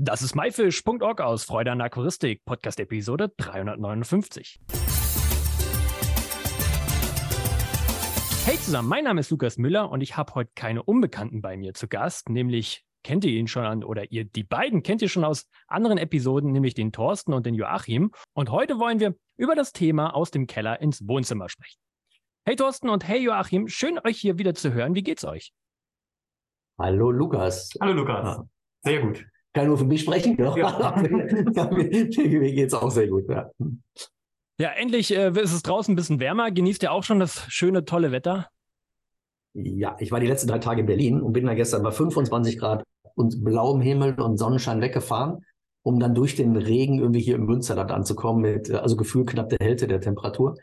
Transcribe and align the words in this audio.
Das 0.00 0.22
ist 0.22 0.36
myfish.org 0.36 1.20
aus 1.20 1.42
Freude 1.42 1.72
an 1.72 1.80
Aquaristik, 1.80 2.44
Podcast 2.44 2.78
Episode 2.78 3.32
359. 3.36 4.60
Hey 8.44 8.56
zusammen, 8.58 8.88
mein 8.88 9.02
Name 9.02 9.18
ist 9.18 9.30
Lukas 9.30 9.58
Müller 9.58 9.90
und 9.90 10.00
ich 10.00 10.16
habe 10.16 10.36
heute 10.36 10.52
keine 10.54 10.84
Unbekannten 10.84 11.42
bei 11.42 11.56
mir 11.56 11.74
zu 11.74 11.88
Gast, 11.88 12.28
nämlich 12.28 12.84
kennt 13.02 13.24
ihr 13.24 13.32
ihn 13.32 13.48
schon 13.48 13.64
an 13.64 13.82
oder 13.82 14.12
ihr 14.12 14.24
die 14.24 14.44
beiden 14.44 14.84
kennt 14.84 15.02
ihr 15.02 15.08
schon 15.08 15.24
aus 15.24 15.48
anderen 15.66 15.98
Episoden, 15.98 16.52
nämlich 16.52 16.74
den 16.74 16.92
Thorsten 16.92 17.32
und 17.32 17.44
den 17.44 17.56
Joachim. 17.56 18.12
Und 18.34 18.50
heute 18.50 18.78
wollen 18.78 19.00
wir 19.00 19.16
über 19.36 19.56
das 19.56 19.72
Thema 19.72 20.14
aus 20.14 20.30
dem 20.30 20.46
Keller 20.46 20.80
ins 20.80 21.08
Wohnzimmer 21.08 21.48
sprechen. 21.48 21.80
Hey 22.44 22.54
Thorsten 22.54 22.88
und 22.88 23.08
hey 23.08 23.20
Joachim, 23.20 23.66
schön 23.66 23.98
euch 24.04 24.20
hier 24.20 24.38
wieder 24.38 24.54
zu 24.54 24.72
hören. 24.72 24.94
Wie 24.94 25.02
geht's 25.02 25.24
euch? 25.24 25.52
Hallo 26.78 27.10
Lukas. 27.10 27.70
Hallo 27.80 27.94
Lukas. 27.94 28.42
Sehr 28.84 29.00
gut 29.00 29.26
kann 29.58 29.66
nur 29.66 29.78
für 29.78 29.84
mich 29.84 30.02
sprechen. 30.02 30.36
Ja. 30.38 30.56
ja. 30.56 30.96
mir 31.02 32.52
geht 32.52 32.68
es 32.68 32.74
auch 32.74 32.90
sehr 32.90 33.08
gut. 33.08 33.28
Ja, 33.28 33.50
ja 34.60 34.70
endlich 34.70 35.14
äh, 35.14 35.30
ist 35.30 35.52
es 35.52 35.62
draußen 35.62 35.92
ein 35.92 35.96
bisschen 35.96 36.20
wärmer. 36.20 36.52
Genießt 36.52 36.84
ihr 36.84 36.92
auch 36.92 37.02
schon 37.02 37.18
das 37.18 37.44
schöne, 37.48 37.84
tolle 37.84 38.12
Wetter? 38.12 38.48
Ja, 39.54 39.96
ich 39.98 40.12
war 40.12 40.20
die 40.20 40.28
letzten 40.28 40.46
drei 40.46 40.58
Tage 40.58 40.82
in 40.82 40.86
Berlin 40.86 41.20
und 41.20 41.32
bin 41.32 41.46
da 41.46 41.54
gestern 41.54 41.82
bei 41.82 41.90
25 41.90 42.56
Grad 42.58 42.84
und 43.16 43.42
blauem 43.42 43.80
Himmel 43.80 44.20
und 44.20 44.36
Sonnenschein 44.36 44.80
weggefahren, 44.80 45.44
um 45.82 45.98
dann 45.98 46.14
durch 46.14 46.36
den 46.36 46.54
Regen 46.54 47.00
irgendwie 47.00 47.20
hier 47.20 47.34
im 47.34 47.46
Münsterland 47.46 47.90
anzukommen 47.90 48.42
mit, 48.42 48.70
äh, 48.70 48.74
also 48.74 48.94
gefühlt 48.94 49.28
knapp 49.28 49.48
der 49.48 49.58
Hälfte 49.60 49.88
der 49.88 50.00
Temperatur. 50.00 50.54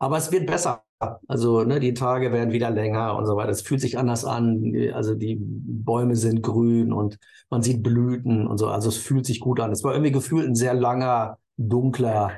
Aber 0.00 0.16
es 0.16 0.32
wird 0.32 0.46
besser. 0.46 0.82
Also 1.28 1.64
ne, 1.64 1.80
die 1.80 1.94
Tage 1.94 2.32
werden 2.32 2.52
wieder 2.52 2.70
länger 2.70 3.16
und 3.16 3.26
so 3.26 3.36
weiter. 3.36 3.50
Es 3.50 3.62
fühlt 3.62 3.80
sich 3.80 3.98
anders 3.98 4.24
an. 4.24 4.72
Also 4.94 5.14
die 5.14 5.38
Bäume 5.40 6.16
sind 6.16 6.42
grün 6.42 6.92
und 6.92 7.18
man 7.50 7.62
sieht 7.62 7.82
Blüten 7.82 8.46
und 8.46 8.58
so. 8.58 8.68
Also 8.68 8.88
es 8.88 8.96
fühlt 8.96 9.26
sich 9.26 9.40
gut 9.40 9.60
an. 9.60 9.72
Es 9.72 9.84
war 9.84 9.92
irgendwie 9.92 10.12
gefühlt 10.12 10.46
ein 10.46 10.54
sehr 10.54 10.74
langer, 10.74 11.38
dunkler 11.56 12.32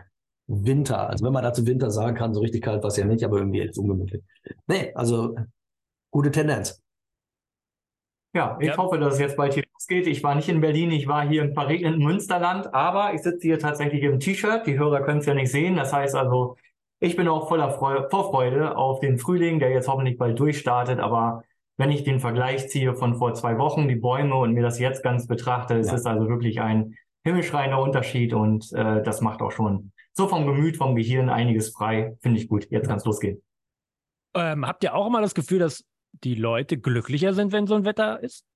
Winter. 0.47 1.08
Also 1.08 1.25
wenn 1.25 1.33
man 1.33 1.44
dazu 1.44 1.66
Winter 1.66 1.91
sagen 1.91 2.16
kann, 2.16 2.34
so 2.34 2.41
richtig 2.41 2.62
kalt 2.62 2.83
war 2.83 2.88
es 2.88 2.97
ja 2.97 3.05
nicht, 3.05 3.25
aber 3.25 3.38
irgendwie 3.38 3.61
jetzt 3.61 3.78
ungemütlich. 3.78 4.22
Nee, 4.66 4.92
also 4.94 5.36
gute 6.10 6.31
Tendenz. 6.31 6.81
Ja, 8.34 8.58
ich 8.60 8.69
ja. 8.69 8.77
hoffe, 8.77 8.98
dass 8.98 9.14
es 9.14 9.20
jetzt 9.20 9.36
bald 9.36 9.55
hier 9.55 9.62
losgeht. 9.72 10.08
Ich 10.08 10.25
war 10.25 10.34
nicht 10.34 10.48
in 10.48 10.60
Berlin, 10.60 10.91
ich 10.91 11.06
war 11.06 11.27
hier 11.27 11.44
im 11.44 11.55
verregneten 11.55 12.03
Münsterland, 12.03 12.75
aber 12.75 13.14
ich 13.14 13.22
sitze 13.22 13.47
hier 13.47 13.60
tatsächlich 13.60 14.03
im 14.03 14.19
T-Shirt. 14.19 14.66
Die 14.66 14.77
Hörer 14.77 15.03
können 15.03 15.20
es 15.20 15.27
ja 15.27 15.34
nicht 15.34 15.53
sehen. 15.53 15.77
Das 15.77 15.92
heißt 15.92 16.16
also, 16.16 16.56
ich 17.05 17.16
bin 17.16 17.28
auch 17.28 17.48
voller 17.48 17.70
Freude, 17.70 18.08
Vorfreude 18.08 18.77
auf 18.77 19.00
den 19.00 19.19
Frühling, 19.19 19.58
der 19.58 19.70
jetzt 19.70 19.88
hoffentlich 19.88 20.16
bald 20.16 20.38
durchstartet. 20.38 21.00
Aber 21.00 21.44
wenn 21.77 21.91
ich 21.91 22.02
den 22.02 22.19
Vergleich 22.19 22.69
ziehe 22.69 22.94
von 22.94 23.16
vor 23.16 23.34
zwei 23.34 23.58
Wochen, 23.58 23.88
die 23.88 23.97
Bäume 23.97 24.34
und 24.36 24.55
mir 24.55 24.62
das 24.62 24.78
jetzt 24.78 25.02
ganz 25.02 25.27
betrachte, 25.27 25.75
ja. 25.75 25.80
es 25.80 25.92
ist 25.92 26.06
also 26.06 26.28
wirklich 26.28 26.60
ein 26.60 26.97
himmelschreiender 27.22 27.80
Unterschied 27.80 28.32
und 28.32 28.72
äh, 28.72 29.02
das 29.02 29.20
macht 29.20 29.42
auch 29.42 29.52
schon 29.52 29.92
so 30.12 30.28
vom 30.28 30.47
Gemüt, 30.47 30.77
vom 30.77 30.94
Gehirn 30.94 31.28
einiges 31.28 31.70
frei. 31.70 32.16
Finde 32.20 32.41
ich 32.41 32.48
gut. 32.48 32.70
Jetzt 32.70 32.88
kann 32.88 32.97
es 32.97 33.05
losgehen. 33.05 33.42
Ähm, 34.34 34.66
habt 34.66 34.82
ihr 34.82 34.94
auch 34.94 35.06
immer 35.06 35.20
das 35.20 35.34
Gefühl, 35.34 35.58
dass 35.58 35.84
die 36.12 36.34
Leute 36.34 36.78
glücklicher 36.78 37.34
sind, 37.34 37.52
wenn 37.52 37.66
so 37.66 37.75
ein 37.75 37.84
Wetter 37.84 38.22
ist? 38.22 38.47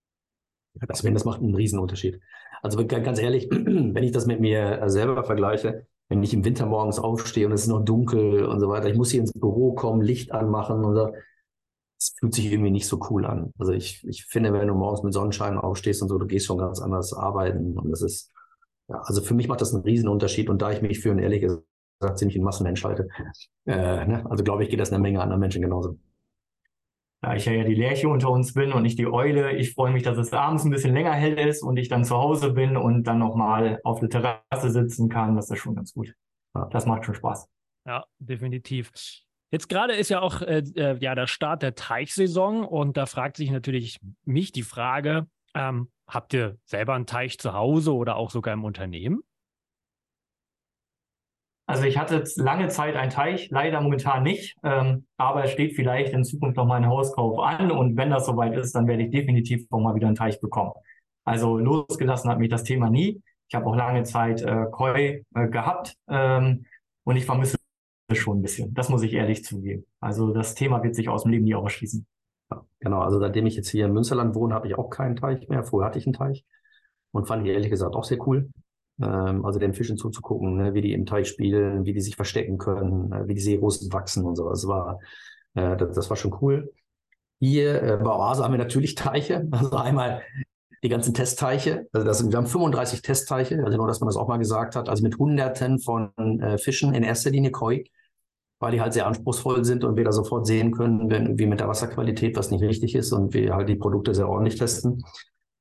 Das, 0.75 1.03
das 1.03 1.25
macht 1.25 1.41
einen 1.41 1.55
Riesenunterschied. 1.55 2.21
Also 2.63 2.87
ganz 2.87 3.19
ehrlich, 3.19 3.51
wenn 3.51 4.03
ich 4.03 4.13
das 4.13 4.27
mit 4.27 4.41
mir 4.41 4.83
selber 4.87 5.25
vergleiche, 5.25 5.87
wenn 6.09 6.23
ich 6.23 6.33
im 6.33 6.45
Winter 6.45 6.67
morgens 6.67 6.99
aufstehe 6.99 7.47
und 7.47 7.53
es 7.53 7.63
ist 7.63 7.69
noch 7.69 7.85
dunkel 7.85 8.45
und 8.45 8.61
so 8.61 8.69
weiter, 8.69 8.89
ich 8.89 8.97
muss 8.97 9.11
hier 9.11 9.21
ins 9.21 9.33
Büro 9.33 9.73
kommen, 9.73 10.01
Licht 10.01 10.33
anmachen 10.33 10.85
und 10.85 10.95
so. 10.95 11.13
Es 12.01 12.15
fühlt 12.19 12.33
sich 12.33 12.47
irgendwie 12.51 12.71
nicht 12.71 12.87
so 12.87 13.01
cool 13.11 13.27
an. 13.27 13.53
Also 13.59 13.73
ich, 13.73 14.07
ich 14.09 14.25
finde, 14.25 14.53
wenn 14.53 14.69
du 14.69 14.75
morgens 14.75 15.03
mit 15.03 15.13
Sonnenschein 15.13 15.59
aufstehst 15.59 16.01
und 16.01 16.09
so, 16.09 16.19
du 16.19 16.27
gehst 16.27 16.47
schon 16.47 16.59
ganz 16.59 16.81
anders 16.81 17.13
arbeiten 17.13 17.77
und 17.77 17.91
das 17.91 18.03
ist, 18.03 18.33
ja, 18.89 19.01
also 19.03 19.21
für 19.21 19.35
mich 19.35 19.49
macht 19.49 19.61
das 19.61 19.75
einen 19.75 19.83
riesen 19.83 20.09
Unterschied 20.09 20.49
und 20.49 20.63
da 20.63 20.71
ich 20.71 20.81
mich 20.81 21.01
für 21.01 21.11
einen 21.11 21.19
ehrlich 21.19 21.43
gesagt 21.43 21.65
ziemlich 22.15 22.37
ein 22.37 22.45
Massenmensch 22.45 22.85
halte, 22.85 23.09
äh, 23.67 24.07
ne? 24.07 24.25
also 24.31 24.45
glaube 24.45 24.63
ich, 24.63 24.71
geht 24.71 24.81
das 24.81 24.91
einer 24.91 25.01
Menge 25.01 25.21
anderer 25.21 25.39
Menschen 25.39 25.61
genauso. 25.61 25.99
Da 27.21 27.35
ich 27.35 27.47
ja 27.47 27.65
die 27.65 27.75
Lerche 27.75 28.09
unter 28.09 28.31
uns 28.31 28.55
bin 28.55 28.73
und 28.73 28.83
nicht 28.83 28.99
die 28.99 29.09
Eule, 29.09 29.57
ich 29.57 29.75
freue 29.75 29.93
mich, 29.93 30.05
dass 30.05 30.19
es 30.19 30.33
abends 30.33 30.65
ein 30.65 30.71
bisschen 30.71 30.95
länger 30.95 31.13
hell 31.13 31.37
ist 31.37 31.63
und 31.63 31.77
ich 31.77 31.89
dann 31.89 32.05
zu 32.05 32.17
Hause 32.17 32.53
bin 32.53 32.77
und 32.77 33.05
dann 33.05 33.19
nochmal 33.19 33.81
auf 33.83 33.99
der 33.99 34.09
Terrasse 34.09 34.71
sitzen 34.71 35.09
kann. 35.09 35.35
Das 35.35 35.51
ist 35.51 35.59
schon 35.59 35.75
ganz 35.75 35.95
gut. 35.95 36.15
Das 36.71 36.87
macht 36.87 37.05
schon 37.05 37.15
Spaß. 37.15 37.49
Ja, 37.87 38.05
definitiv. 38.19 38.93
Jetzt 39.51 39.69
gerade 39.69 39.95
ist 39.95 40.11
ja 40.11 40.21
auch 40.21 40.43
äh, 40.43 40.63
äh, 40.77 40.99
ja 41.01 41.15
der 41.15 41.27
Start 41.27 41.63
der 41.63 41.75
Teichsaison 41.75 42.65
und 42.65 42.97
da 42.97 43.07
fragt 43.07 43.37
sich 43.37 43.51
natürlich 43.51 43.99
mich 44.25 44.53
die 44.53 44.63
Frage, 44.63 45.27
ähm, 45.55 45.91
habt 46.07 46.35
ihr 46.35 46.59
selber 46.65 46.95
einen 46.95 47.07
Teich 47.07 47.39
zu 47.39 47.55
Hause 47.55 47.95
oder 47.95 48.17
auch 48.17 48.31
sogar 48.31 48.55
im 48.55 48.65
Unternehmen? 48.65 49.23
Also 51.69 51.85
ich 51.85 51.99
hatte 51.99 52.25
lange 52.37 52.69
Zeit 52.69 52.97
einen 52.97 53.11
Teich, 53.11 53.51
leider 53.51 53.83
momentan 53.83 54.23
nicht, 54.23 54.57
ähm, 54.63 55.05
aber 55.19 55.45
es 55.45 55.51
steht 55.51 55.77
vielleicht 55.77 56.15
in 56.15 56.25
Zukunft 56.25 56.57
noch 56.57 56.65
mein 56.65 56.87
Hauskauf 56.87 57.39
an 57.41 57.71
und 57.71 57.95
wenn 57.99 58.09
das 58.09 58.25
soweit 58.25 58.57
ist, 58.57 58.75
dann 58.75 58.87
werde 58.87 59.03
ich 59.03 59.11
definitiv 59.11 59.67
auch 59.71 59.79
mal 59.79 59.95
wieder 59.95 60.07
einen 60.07 60.17
Teich 60.17 60.41
bekommen. 60.41 60.73
Also 61.27 61.59
losgelassen 61.59 62.31
hat 62.31 62.39
mich 62.39 62.49
das 62.49 62.65
Thema 62.65 62.89
nie. 62.89 63.23
Ich 63.49 63.55
habe 63.55 63.67
auch 63.67 63.77
lange 63.77 64.03
Zeit 64.05 64.41
äh, 64.41 64.65
Koi 64.71 65.23
äh, 65.35 65.49
gehabt 65.49 65.95
ähm, 66.09 66.65
und 67.05 67.17
ich 67.17 67.27
vermisse 67.27 67.59
es 68.11 68.17
schon 68.17 68.39
ein 68.39 68.43
bisschen. 68.43 68.73
Das 68.73 68.89
muss 68.89 69.03
ich 69.03 69.13
ehrlich 69.13 69.45
zugeben. 69.45 69.85
Also 70.01 70.33
das 70.33 70.55
Thema 70.55 70.83
wird 70.83 70.95
sich 70.95 71.11
aus 71.11 71.25
dem 71.25 71.33
Leben 71.33 71.45
nie 71.45 71.55
ausschließen. 71.55 72.07
Ja, 72.51 72.65
genau, 72.81 73.01
also 73.01 73.19
seitdem 73.19 73.45
ich 73.45 73.57
jetzt 73.57 73.69
hier 73.69 73.85
in 73.85 73.93
Münsterland 73.93 74.35
wohne, 74.35 74.55
habe 74.55 74.69
ich 74.69 74.79
auch 74.79 74.89
keinen 74.89 75.17
Teich 75.17 75.47
mehr. 75.51 75.65
Vorher 75.65 75.89
hatte 75.89 75.99
ich 75.99 76.07
einen 76.07 76.15
Teich 76.15 76.47
und 77.11 77.29
fand 77.29 77.47
ich 77.47 77.53
ehrlich 77.53 77.69
gesagt 77.69 77.95
auch 77.95 78.05
sehr 78.05 78.27
cool 78.27 78.49
ähm, 79.03 79.45
also 79.45 79.59
den 79.59 79.75
Fischen 79.75 79.97
zuzugucken, 79.97 80.57
ne, 80.57 80.75
wie 80.75 80.81
die 80.81 80.93
im 80.93 81.07
Teich 81.07 81.29
spielen, 81.29 81.85
wie 81.85 81.93
die 81.93 82.01
sich 82.01 82.17
verstecken 82.17 82.59
können, 82.59 83.13
äh, 83.13 83.29
wie 83.29 83.35
die 83.35 83.41
Seerosen 83.41 83.93
wachsen 83.93 84.25
und 84.25 84.37
so. 84.37 84.49
Das 84.49 84.67
war, 84.67 85.01
äh, 85.55 85.77
das, 85.77 85.95
das 85.95 86.11
war 86.11 86.17
schon 86.17 86.37
cool. 86.41 86.73
Hier 87.41 87.83
äh, 87.83 87.97
bei 87.97 88.11
Oase 88.11 88.43
haben 88.43 88.53
wir 88.53 88.59
natürlich 88.59 88.95
Teiche, 88.95 89.47
also 89.53 89.77
einmal 89.77 90.23
die 90.83 90.89
ganzen 90.89 91.15
Testteiche. 91.15 91.89
Also 91.93 92.07
das, 92.07 92.29
wir 92.29 92.37
haben 92.37 92.47
35 92.47 93.03
Testteiche, 93.03 93.63
also 93.65 93.77
nur, 93.77 93.89
dass 93.89 94.01
man 94.01 94.09
das 94.09 94.17
auch 94.17 94.29
mal 94.29 94.39
gesagt 94.39 94.77
hat, 94.77 94.89
also 94.89 95.03
mit 95.03 95.19
Hunderten 95.19 95.79
von 95.79 96.13
äh, 96.41 96.59
Fischen, 96.59 96.95
in 96.95 97.03
erster 97.03 97.31
Linie 97.31 97.51
Koi, 97.51 97.85
weil 98.61 98.73
die 98.73 98.81
halt 98.81 98.93
sehr 98.93 99.07
anspruchsvoll 99.07 99.65
sind 99.65 99.85
und 99.85 99.97
wir 99.97 100.05
da 100.05 100.13
sofort 100.13 100.47
sehen 100.47 100.73
können, 100.73 101.11
wenn, 101.11 101.39
wie 101.39 101.47
mit 101.47 101.61
der 101.61 101.69
Wasserqualität 101.69 102.37
was 102.37 102.51
nicht 102.51 102.63
richtig 102.63 102.95
ist 102.95 103.13
und 103.13 103.35
wir 103.35 103.55
halt 103.55 103.69
die 103.69 103.77
Produkte 103.77 104.15
sehr 104.15 104.29
ordentlich 104.29 104.57
testen. 104.57 105.05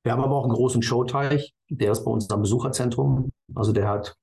Wir 0.08 0.14
haben 0.14 0.24
aber 0.24 0.36
auch 0.36 0.44
einen 0.44 0.54
großen 0.54 0.80
Showteich, 0.80 1.52
der 1.68 1.92
ist 1.92 2.02
bei 2.02 2.10
uns 2.10 2.30
am 2.30 2.40
Besucherzentrum. 2.40 3.30
Also 3.54 3.72
der 3.72 3.90
hat 3.90 4.16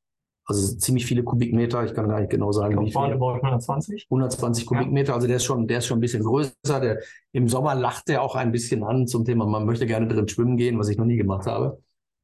also 0.45 0.75
ziemlich 0.77 1.05
viele 1.05 1.23
Kubikmeter. 1.23 1.85
Ich 1.85 1.93
kann 1.93 2.09
gar 2.09 2.21
nicht 2.21 2.31
genau 2.31 2.51
sagen, 2.51 2.83
wie 2.83 2.89
viel. 2.89 2.97
120? 2.97 4.07
120 4.09 4.65
Kubikmeter. 4.65 5.13
Also 5.13 5.27
der 5.27 5.35
ist 5.35 5.43
schon, 5.43 5.67
der 5.67 5.77
ist 5.77 5.85
schon 5.85 5.99
ein 5.99 6.01
bisschen 6.01 6.23
größer. 6.23 6.79
Der, 6.81 7.01
Im 7.33 7.47
Sommer 7.47 7.75
lacht 7.75 8.07
der 8.07 8.23
auch 8.23 8.33
ein 8.33 8.51
bisschen 8.51 8.83
an 8.83 9.05
zum 9.05 9.25
Thema, 9.25 9.45
man 9.45 9.67
möchte 9.67 9.85
gerne 9.85 10.07
drin 10.07 10.27
schwimmen 10.27 10.57
gehen, 10.57 10.79
was 10.79 10.89
ich 10.89 10.97
noch 10.97 11.05
nie 11.05 11.17
gemacht 11.17 11.45
habe. 11.45 11.79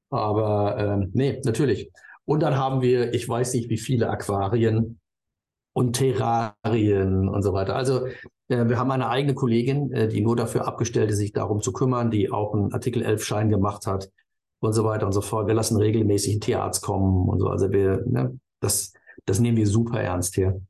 Aber 0.09 0.77
äh, 0.79 1.07
nee, 1.13 1.39
natürlich. 1.45 1.91
Und 2.25 2.39
dann 2.39 2.57
haben 2.57 2.81
wir, 2.81 3.13
ich 3.13 3.29
weiß 3.29 3.53
nicht, 3.53 3.69
wie 3.69 3.77
viele 3.77 4.09
Aquarien 4.09 4.99
und 5.73 5.93
Terrarien 5.93 7.29
und 7.29 7.41
so 7.43 7.53
weiter. 7.53 7.75
Also 7.75 8.05
äh, 8.47 8.67
wir 8.67 8.77
haben 8.77 8.91
eine 8.91 9.09
eigene 9.09 9.33
Kollegin, 9.33 9.91
äh, 9.91 10.07
die 10.07 10.21
nur 10.21 10.35
dafür 10.35 10.67
abgestellt 10.67 11.11
ist, 11.11 11.17
sich 11.17 11.33
darum 11.33 11.61
zu 11.61 11.71
kümmern, 11.71 12.11
die 12.11 12.31
auch 12.31 12.53
einen 12.53 12.73
Artikel 12.73 13.03
11 13.03 13.23
Schein 13.23 13.49
gemacht 13.49 13.87
hat 13.87 14.09
und 14.59 14.73
so 14.73 14.83
weiter 14.83 15.05
und 15.05 15.13
so 15.13 15.21
fort. 15.21 15.47
Wir 15.47 15.53
lassen 15.53 15.77
regelmäßig 15.77 16.33
einen 16.33 16.41
Tierarzt 16.41 16.83
kommen 16.83 17.29
und 17.29 17.39
so. 17.39 17.47
Also 17.47 17.71
wir, 17.71 18.03
ne, 18.05 18.37
das, 18.59 18.93
das 19.25 19.39
nehmen 19.39 19.57
wir 19.57 19.67
super 19.67 20.01
ernst 20.01 20.35
hier. 20.35 20.61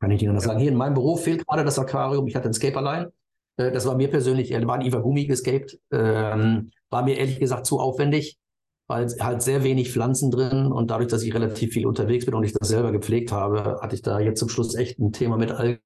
Kann 0.00 0.10
ich 0.10 0.22
Ihnen 0.22 0.34
das 0.34 0.44
sagen? 0.44 0.58
Hier 0.58 0.70
in 0.70 0.76
meinem 0.76 0.94
Büro 0.94 1.16
fehlt 1.16 1.46
gerade 1.46 1.64
das 1.64 1.78
Aquarium. 1.78 2.26
Ich 2.26 2.34
hatte 2.34 2.48
ein 2.48 2.52
Escape 2.52 2.76
allein. 2.76 3.06
Äh, 3.56 3.72
das 3.72 3.86
war 3.86 3.96
mir 3.96 4.08
persönlich, 4.08 4.52
war 4.52 4.74
ein 4.74 4.82
Iwagumi 4.82 5.26
gescaped. 5.26 5.78
Ähm, 5.90 6.70
war 6.90 7.04
mir 7.04 7.18
ehrlich 7.18 7.38
gesagt 7.38 7.66
zu 7.66 7.80
aufwendig, 7.80 8.38
weil 8.86 9.06
halt 9.20 9.42
sehr 9.42 9.64
wenig 9.64 9.92
Pflanzen 9.92 10.30
drin 10.30 10.70
und 10.70 10.90
dadurch, 10.90 11.08
dass 11.08 11.22
ich 11.22 11.34
relativ 11.34 11.72
viel 11.72 11.86
unterwegs 11.86 12.26
bin 12.26 12.34
und 12.34 12.44
ich 12.44 12.52
das 12.52 12.68
selber 12.68 12.92
gepflegt 12.92 13.32
habe, 13.32 13.78
hatte 13.80 13.94
ich 13.94 14.02
da 14.02 14.20
jetzt 14.20 14.38
zum 14.38 14.48
Schluss 14.48 14.74
echt 14.74 14.98
ein 14.98 15.12
Thema 15.12 15.36
mit 15.36 15.52
Algen 15.52 15.80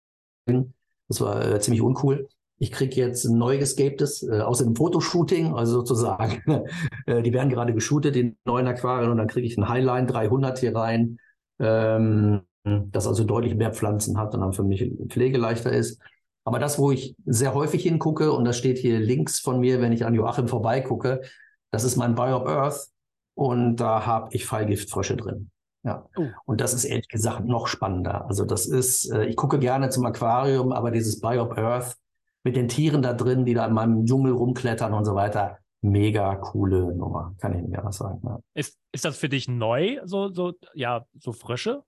das 1.09 1.21
war 1.21 1.45
äh, 1.45 1.61
ziemlich 1.61 1.83
uncool. 1.83 2.29
Ich 2.59 2.73
kriege 2.73 2.97
jetzt 2.97 3.25
ein 3.25 3.37
neu 3.37 3.59
gescaptes 3.59 4.23
äh, 4.23 4.41
aus 4.41 4.59
dem 4.59 4.75
Fotoshooting, 4.75 5.55
also 5.55 5.79
sozusagen, 5.79 6.43
äh, 7.07 7.23
die 7.23 7.33
werden 7.33 7.51
gerade 7.51 7.75
geshootet, 7.75 8.15
die 8.15 8.37
neuen 8.45 8.67
Aquarien, 8.67 9.11
und 9.11 9.19
dann 9.19 9.29
kriege 9.29 9.47
ich 9.47 9.57
ein 9.59 9.69
Highline 9.69 10.07
300 10.07 10.59
hier 10.59 10.75
rein, 10.75 11.19
ähm, 11.59 12.43
das 12.65 13.07
also 13.07 13.25
deutlich 13.25 13.55
mehr 13.55 13.73
Pflanzen 13.73 14.19
hat 14.19 14.35
und 14.35 14.41
dann 14.41 14.53
für 14.53 14.65
mich 14.65 14.91
pflegeleichter 15.09 15.73
ist. 15.73 16.01
Aber 16.45 16.59
das, 16.59 16.79
wo 16.79 16.91
ich 16.91 17.15
sehr 17.25 17.55
häufig 17.55 17.83
hingucke, 17.83 18.33
und 18.33 18.45
das 18.45 18.57
steht 18.57 18.79
hier 18.79 18.99
links 18.99 19.39
von 19.39 19.61
mir, 19.61 19.81
wenn 19.81 19.93
ich 19.93 20.05
an 20.05 20.15
Joachim 20.15 20.49
vorbeigucke, 20.49 21.23
das 21.71 21.85
ist 21.85 21.97
mein 21.97 22.15
Biop 22.15 22.49
Earth 22.49 22.89
und 23.37 23.77
da 23.77 24.07
habe 24.07 24.35
ich 24.35 24.47
Fallgiftfrösche 24.47 25.17
drin. 25.17 25.51
Ja. 25.85 26.09
Oh. 26.17 26.27
Und 26.47 26.61
das 26.61 26.75
ist 26.75 26.85
ehrlich 26.85 27.09
gesagt 27.09 27.45
noch 27.45 27.69
spannender. 27.69 28.27
Also 28.27 28.45
das 28.45 28.67
ist, 28.67 29.13
äh, 29.13 29.27
ich 29.27 29.37
gucke 29.37 29.59
gerne 29.59 29.91
zum 29.91 30.05
Aquarium, 30.07 30.73
aber 30.73 30.91
dieses 30.91 31.21
Biop 31.21 31.57
Earth 31.57 31.97
mit 32.43 32.57
den 32.57 32.67
Tieren 32.67 33.03
da 33.03 33.13
drin, 33.13 33.45
die 33.45 33.55
da 33.55 33.67
in 33.67 33.75
meinem 33.75 34.07
Dschungel 34.07 34.33
rumklettern 34.33 34.95
und 34.95 35.05
so 35.05 35.15
weiter, 35.15 35.59
mega 35.83 36.35
coole 36.37 36.95
Nummer, 36.95 37.35
kann 37.39 37.55
ich 37.55 37.63
nicht 37.63 37.79
anders 37.79 37.99
sagen. 37.99 38.21
Ja. 38.25 38.41
Ist, 38.55 38.79
ist 38.91 39.05
das 39.05 39.19
für 39.19 39.29
dich 39.29 39.49
neu, 39.49 40.01
so, 40.05 40.33
so, 40.33 40.55
ja, 40.75 41.05
so 41.19 41.33
frische? 41.33 41.83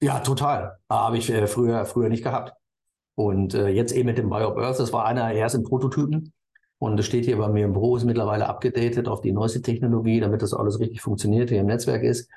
Ja, 0.00 0.20
total. 0.20 0.78
Habe 0.88 1.18
ich 1.18 1.30
äh, 1.30 1.46
früher, 1.46 1.84
früher 1.84 2.08
nicht 2.08 2.24
gehabt. 2.24 2.54
Und 3.14 3.54
äh, 3.54 3.68
jetzt 3.68 3.92
eben 3.92 4.06
mit 4.06 4.18
dem 4.18 4.30
Biop 4.30 4.56
Earth, 4.56 4.80
das 4.80 4.92
war 4.92 5.04
einer 5.04 5.28
der 5.28 5.38
ersten 5.38 5.62
Prototypen. 5.64 6.32
Und 6.78 6.98
es 7.00 7.06
steht 7.06 7.24
hier 7.24 7.38
bei 7.38 7.48
mir 7.48 7.64
im 7.64 7.72
Büro, 7.72 7.96
ist 7.96 8.04
mittlerweile 8.04 8.48
abgedatet 8.48 9.08
auf 9.08 9.22
die 9.22 9.32
neueste 9.32 9.62
Technologie, 9.62 10.20
damit 10.20 10.42
das 10.42 10.52
alles 10.52 10.78
richtig 10.78 11.00
funktioniert, 11.00 11.48
hier 11.48 11.60
im 11.60 11.66
Netzwerk 11.66 12.02
ist. 12.02 12.30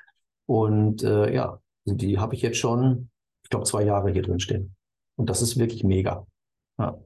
Und 0.46 1.02
äh, 1.02 1.34
ja, 1.34 1.60
die 1.84 2.18
habe 2.18 2.34
ich 2.34 2.42
jetzt 2.42 2.58
schon, 2.58 3.10
ich 3.44 3.50
glaube, 3.50 3.66
zwei 3.66 3.82
Jahre 3.82 4.10
hier 4.10 4.22
drin 4.22 4.40
stehen. 4.40 4.74
Und 5.16 5.28
das 5.28 5.42
ist 5.42 5.58
wirklich 5.58 5.84
mega. 5.84 6.26
Ja. 6.78 6.98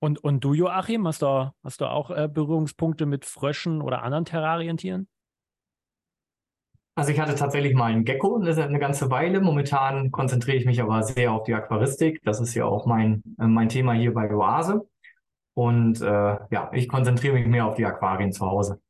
Und, 0.00 0.22
und 0.22 0.44
du, 0.44 0.54
Joachim, 0.54 1.06
hast 1.08 1.22
du, 1.22 1.52
hast 1.64 1.80
du 1.80 1.86
auch 1.86 2.10
äh, 2.10 2.28
Berührungspunkte 2.32 3.04
mit 3.04 3.24
Fröschen 3.24 3.82
oder 3.82 4.02
anderen 4.02 4.24
Terrarientieren? 4.24 5.08
Also 6.94 7.12
ich 7.12 7.20
hatte 7.20 7.34
tatsächlich 7.34 7.74
mal 7.74 7.92
einen 7.92 8.04
Gecko 8.04 8.36
eine, 8.36 8.54
eine, 8.60 8.78
ganze 8.78 9.10
Weile. 9.10 9.40
Momentan 9.40 10.10
konzentriere 10.10 10.56
ich 10.56 10.66
mich 10.66 10.80
aber 10.80 11.02
sehr 11.02 11.32
auf 11.32 11.44
die 11.44 11.54
Aquaristik. 11.54 12.20
Das 12.24 12.40
ist 12.40 12.54
ja 12.54 12.64
auch 12.64 12.86
mein, 12.86 13.22
äh, 13.38 13.46
mein 13.46 13.68
Thema 13.68 13.92
hier 13.92 14.12
bei 14.14 14.32
Oase. 14.32 14.88
Und 15.58 16.00
äh, 16.02 16.06
ja, 16.06 16.70
ich 16.72 16.88
konzentriere 16.88 17.34
mich 17.34 17.44
mehr 17.48 17.66
auf 17.66 17.74
die 17.74 17.84
Aquarien 17.84 18.30
zu 18.30 18.46
Hause. 18.46 18.80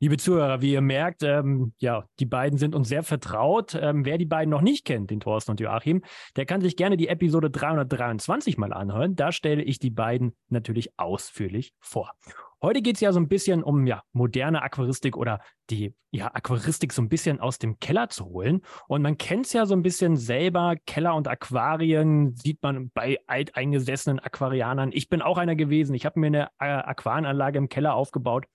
Liebe 0.00 0.16
Zuhörer, 0.16 0.62
wie 0.62 0.70
ihr 0.70 0.80
merkt, 0.80 1.24
ähm, 1.24 1.72
ja, 1.80 2.04
die 2.20 2.24
beiden 2.24 2.56
sind 2.56 2.76
uns 2.76 2.88
sehr 2.88 3.02
vertraut. 3.02 3.74
Ähm, 3.74 4.04
wer 4.04 4.16
die 4.16 4.26
beiden 4.26 4.48
noch 4.48 4.60
nicht 4.60 4.84
kennt, 4.84 5.10
den 5.10 5.18
Thorsten 5.18 5.50
und 5.50 5.58
Joachim, 5.58 6.04
der 6.36 6.46
kann 6.46 6.60
sich 6.60 6.76
gerne 6.76 6.96
die 6.96 7.08
Episode 7.08 7.50
323 7.50 8.58
mal 8.58 8.72
anhören. 8.72 9.16
Da 9.16 9.32
stelle 9.32 9.64
ich 9.64 9.80
die 9.80 9.90
beiden 9.90 10.36
natürlich 10.50 10.96
ausführlich 11.00 11.72
vor. 11.80 12.12
Heute 12.60 12.82
geht 12.82 12.96
es 12.96 13.00
ja 13.00 13.12
so 13.12 13.20
ein 13.20 13.28
bisschen 13.28 13.62
um 13.62 13.86
ja, 13.86 14.02
moderne 14.12 14.62
Aquaristik 14.62 15.16
oder 15.16 15.40
die 15.70 15.94
ja, 16.10 16.34
Aquaristik 16.34 16.92
so 16.92 17.00
ein 17.00 17.08
bisschen 17.08 17.38
aus 17.38 17.58
dem 17.58 17.78
Keller 17.78 18.08
zu 18.08 18.24
holen. 18.24 18.62
Und 18.88 19.02
man 19.02 19.16
kennt 19.16 19.46
es 19.46 19.52
ja 19.52 19.64
so 19.64 19.74
ein 19.74 19.82
bisschen 19.82 20.16
selber, 20.16 20.74
Keller 20.84 21.14
und 21.14 21.28
Aquarien 21.28 22.34
sieht 22.34 22.60
man 22.62 22.90
bei 22.90 23.18
alteingesessenen 23.28 24.18
Aquarianern. 24.18 24.90
Ich 24.92 25.08
bin 25.08 25.22
auch 25.22 25.38
einer 25.38 25.54
gewesen. 25.54 25.94
Ich 25.94 26.04
habe 26.04 26.18
mir 26.18 26.26
eine 26.26 26.48
äh, 26.58 26.82
Aquarienanlage 26.82 27.58
im 27.58 27.68
Keller 27.68 27.94
aufgebaut. 27.94 28.46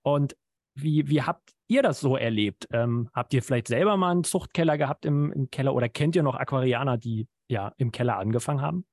Und 0.00 0.34
wie, 0.74 1.08
wie 1.08 1.20
habt 1.20 1.52
ihr 1.68 1.82
das 1.82 2.00
so 2.00 2.16
erlebt? 2.16 2.68
Ähm, 2.72 3.10
habt 3.12 3.34
ihr 3.34 3.42
vielleicht 3.42 3.68
selber 3.68 3.98
mal 3.98 4.12
einen 4.12 4.24
Zuchtkeller 4.24 4.78
gehabt 4.78 5.04
im, 5.04 5.30
im 5.30 5.50
Keller 5.50 5.74
oder 5.74 5.90
kennt 5.90 6.16
ihr 6.16 6.22
noch 6.22 6.36
Aquarianer, 6.36 6.96
die 6.96 7.28
ja 7.48 7.74
im 7.76 7.92
Keller 7.92 8.16
angefangen 8.16 8.62
haben? 8.62 8.86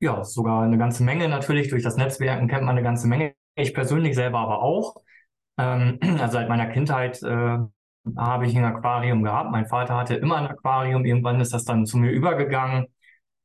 Ja, 0.00 0.22
sogar 0.24 0.62
eine 0.62 0.78
ganze 0.78 1.02
Menge 1.02 1.28
natürlich. 1.28 1.68
Durch 1.68 1.82
das 1.82 1.96
Netzwerken 1.96 2.48
kennt 2.48 2.62
man 2.64 2.76
eine 2.76 2.82
ganze 2.82 3.08
Menge. 3.08 3.34
Ich 3.54 3.74
persönlich 3.74 4.14
selber 4.14 4.38
aber 4.38 4.62
auch. 4.62 4.96
Ähm, 5.58 5.98
also 6.20 6.32
seit 6.34 6.48
meiner 6.48 6.66
Kindheit 6.66 7.22
äh, 7.22 7.58
habe 8.16 8.46
ich 8.46 8.56
ein 8.56 8.64
Aquarium 8.64 9.22
gehabt. 9.22 9.50
Mein 9.50 9.66
Vater 9.66 9.96
hatte 9.96 10.14
immer 10.16 10.36
ein 10.36 10.46
Aquarium. 10.48 11.04
Irgendwann 11.04 11.40
ist 11.40 11.54
das 11.54 11.64
dann 11.64 11.86
zu 11.86 11.96
mir 11.98 12.10
übergegangen. 12.10 12.86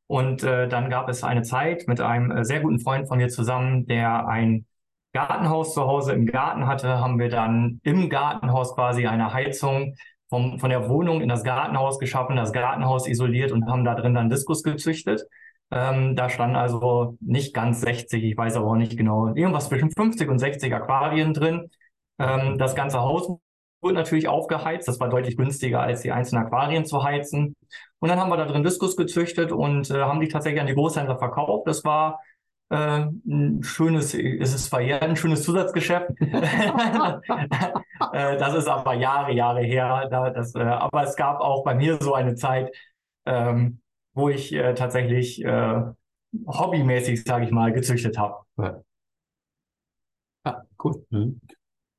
Und 0.08 0.44
äh, 0.44 0.68
dann 0.68 0.90
gab 0.90 1.08
es 1.08 1.24
eine 1.24 1.44
Zeit 1.44 1.88
mit 1.88 2.02
einem 2.02 2.32
äh, 2.32 2.44
sehr 2.44 2.62
guten 2.62 2.80
Freund 2.80 3.08
von 3.08 3.20
mir 3.20 3.30
zusammen, 3.30 3.86
der 3.86 4.28
ein 4.28 4.66
Gartenhaus 5.14 5.74
zu 5.74 5.82
Hause 5.86 6.14
im 6.14 6.26
Garten 6.26 6.68
hatte, 6.68 7.00
haben 7.00 7.20
wir 7.20 7.30
dann 7.30 7.80
im 7.84 8.10
Gartenhaus 8.10 8.76
quasi 8.76 9.08
eine 9.08 9.34
Heizung 9.34 9.96
vom, 10.30 10.60
von 10.60 10.70
der 10.70 10.88
Wohnung 10.90 11.22
in 11.22 11.30
das 11.30 11.44
Gartenhaus 11.44 12.00
geschaffen, 12.00 12.36
das 12.36 12.54
Gartenhaus 12.54 13.08
isoliert 13.08 13.52
und 13.52 13.68
haben 13.68 13.84
da 13.86 13.96
drin 13.96 14.14
dann 14.14 14.30
Diskus 14.30 14.64
gezüchtet. 14.64 15.24
Ähm, 15.72 16.16
da 16.16 16.30
standen 16.30 16.56
also 16.56 17.18
nicht 17.22 17.54
ganz 17.54 17.82
60, 17.82 18.24
ich 18.24 18.38
weiß 18.38 18.56
aber 18.56 18.68
auch 18.68 18.76
nicht 18.76 18.98
genau, 18.98 19.28
irgendwas 19.36 19.70
zwischen 19.70 19.92
50 19.92 20.30
und 20.30 20.40
60 20.40 20.74
Aquarien 20.74 21.34
drin. 21.34 21.70
Ähm, 22.18 22.58
das 22.58 22.76
ganze 22.76 23.00
Haus 23.00 23.30
wurde 23.82 23.96
natürlich 23.96 24.28
aufgeheizt. 24.28 24.88
Das 24.88 25.00
war 25.00 25.10
deutlich 25.10 25.38
günstiger, 25.38 25.82
als 25.82 26.02
die 26.02 26.12
einzelnen 26.12 26.46
Aquarien 26.46 26.86
zu 26.86 27.04
heizen. 27.04 27.56
Und 28.00 28.10
dann 28.10 28.20
haben 28.20 28.30
wir 28.30 28.38
da 28.38 28.46
drin 28.46 28.64
Diskus 28.64 28.96
gezüchtet 28.96 29.52
und 29.52 29.90
äh, 29.92 30.02
haben 30.02 30.20
die 30.20 30.28
tatsächlich 30.28 30.62
an 30.62 30.68
die 30.68 30.74
Großhändler 30.74 31.18
verkauft. 31.18 31.68
Das 31.68 31.84
war 31.86 32.20
äh, 32.70 33.06
ein 33.28 33.64
schönes, 33.64 34.14
ist 34.14 34.54
es 34.54 34.68
verjährt, 34.68 35.04
ein 35.04 35.16
schönes 35.16 35.44
Zusatzgeschäft. 35.44 36.10
äh, 36.20 36.42
das 38.38 38.56
ist 38.56 38.68
aber 38.68 38.94
Jahre, 38.96 39.32
Jahre 39.34 39.62
her. 39.62 40.08
Da, 40.10 40.30
das, 40.30 40.56
äh, 40.56 40.60
aber 40.60 41.04
es 41.04 41.16
gab 41.16 41.40
auch 41.40 41.64
bei 41.64 41.76
mir 41.76 41.98
so 42.02 42.14
eine 42.14 42.36
Zeit, 42.36 42.74
ähm, 43.26 43.80
wo 44.14 44.30
ich 44.30 44.54
äh, 44.54 44.74
tatsächlich 44.74 45.44
äh, 45.44 45.82
hobbymäßig, 46.48 47.24
sage 47.24 47.46
ich 47.46 47.52
mal, 47.52 47.72
gezüchtet 47.74 48.18
habe. 48.18 48.44
Ja. 48.58 48.84
Ah, 50.44 50.64
cool. 50.84 51.06
Mhm. 51.10 51.40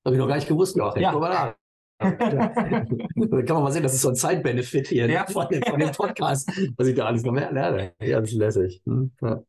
Habe 0.04 0.14
ich 0.14 0.20
noch 0.20 0.28
gar 0.28 0.36
nicht 0.36 0.48
gewusst, 0.48 0.76
Joachim. 0.76 1.02
Ja. 1.02 1.12
ja. 1.12 1.54
da 2.00 2.06
kann 3.42 3.54
man 3.54 3.62
mal 3.64 3.72
sehen, 3.72 3.82
das 3.82 3.94
ist 3.94 4.02
so 4.02 4.08
ein 4.08 4.14
Side-Benefit 4.14 4.88
hier 4.88 5.06
ne, 5.06 5.14
ja. 5.14 5.26
von, 5.26 5.46
von, 5.46 5.80
dem 5.80 5.92
Podcast, 5.92 6.50
was 6.76 6.88
ich 6.88 6.94
da 6.94 7.04
alles 7.04 7.22
noch 7.22 7.32
mehr 7.32 7.52
lerne. 7.52 7.94
Ja, 8.00 8.20
das 8.20 8.30
ist 8.30 8.38
lässig. 8.38 8.82
Hm? 8.86 9.12
Ja. 9.20 9.42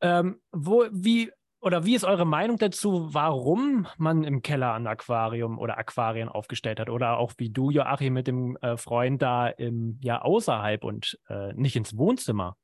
Ähm, 0.00 0.40
wo, 0.52 0.86
wie, 0.92 1.32
oder 1.60 1.84
wie 1.84 1.94
ist 1.94 2.04
eure 2.04 2.24
Meinung 2.24 2.56
dazu, 2.56 3.08
warum 3.12 3.86
man 3.96 4.22
im 4.24 4.42
Keller 4.42 4.74
ein 4.74 4.86
Aquarium 4.86 5.58
oder 5.58 5.76
Aquarien 5.78 6.28
aufgestellt 6.28 6.78
hat? 6.78 6.88
Oder 6.88 7.18
auch 7.18 7.32
wie 7.38 7.50
du, 7.50 7.70
Joachim, 7.70 8.14
mit 8.14 8.28
dem 8.28 8.56
äh, 8.58 8.76
Freund 8.76 9.20
da 9.20 9.48
im, 9.48 9.98
ja 10.00 10.22
außerhalb 10.22 10.84
und 10.84 11.18
äh, 11.28 11.52
nicht 11.54 11.74
ins 11.74 11.96
Wohnzimmer? 11.96 12.56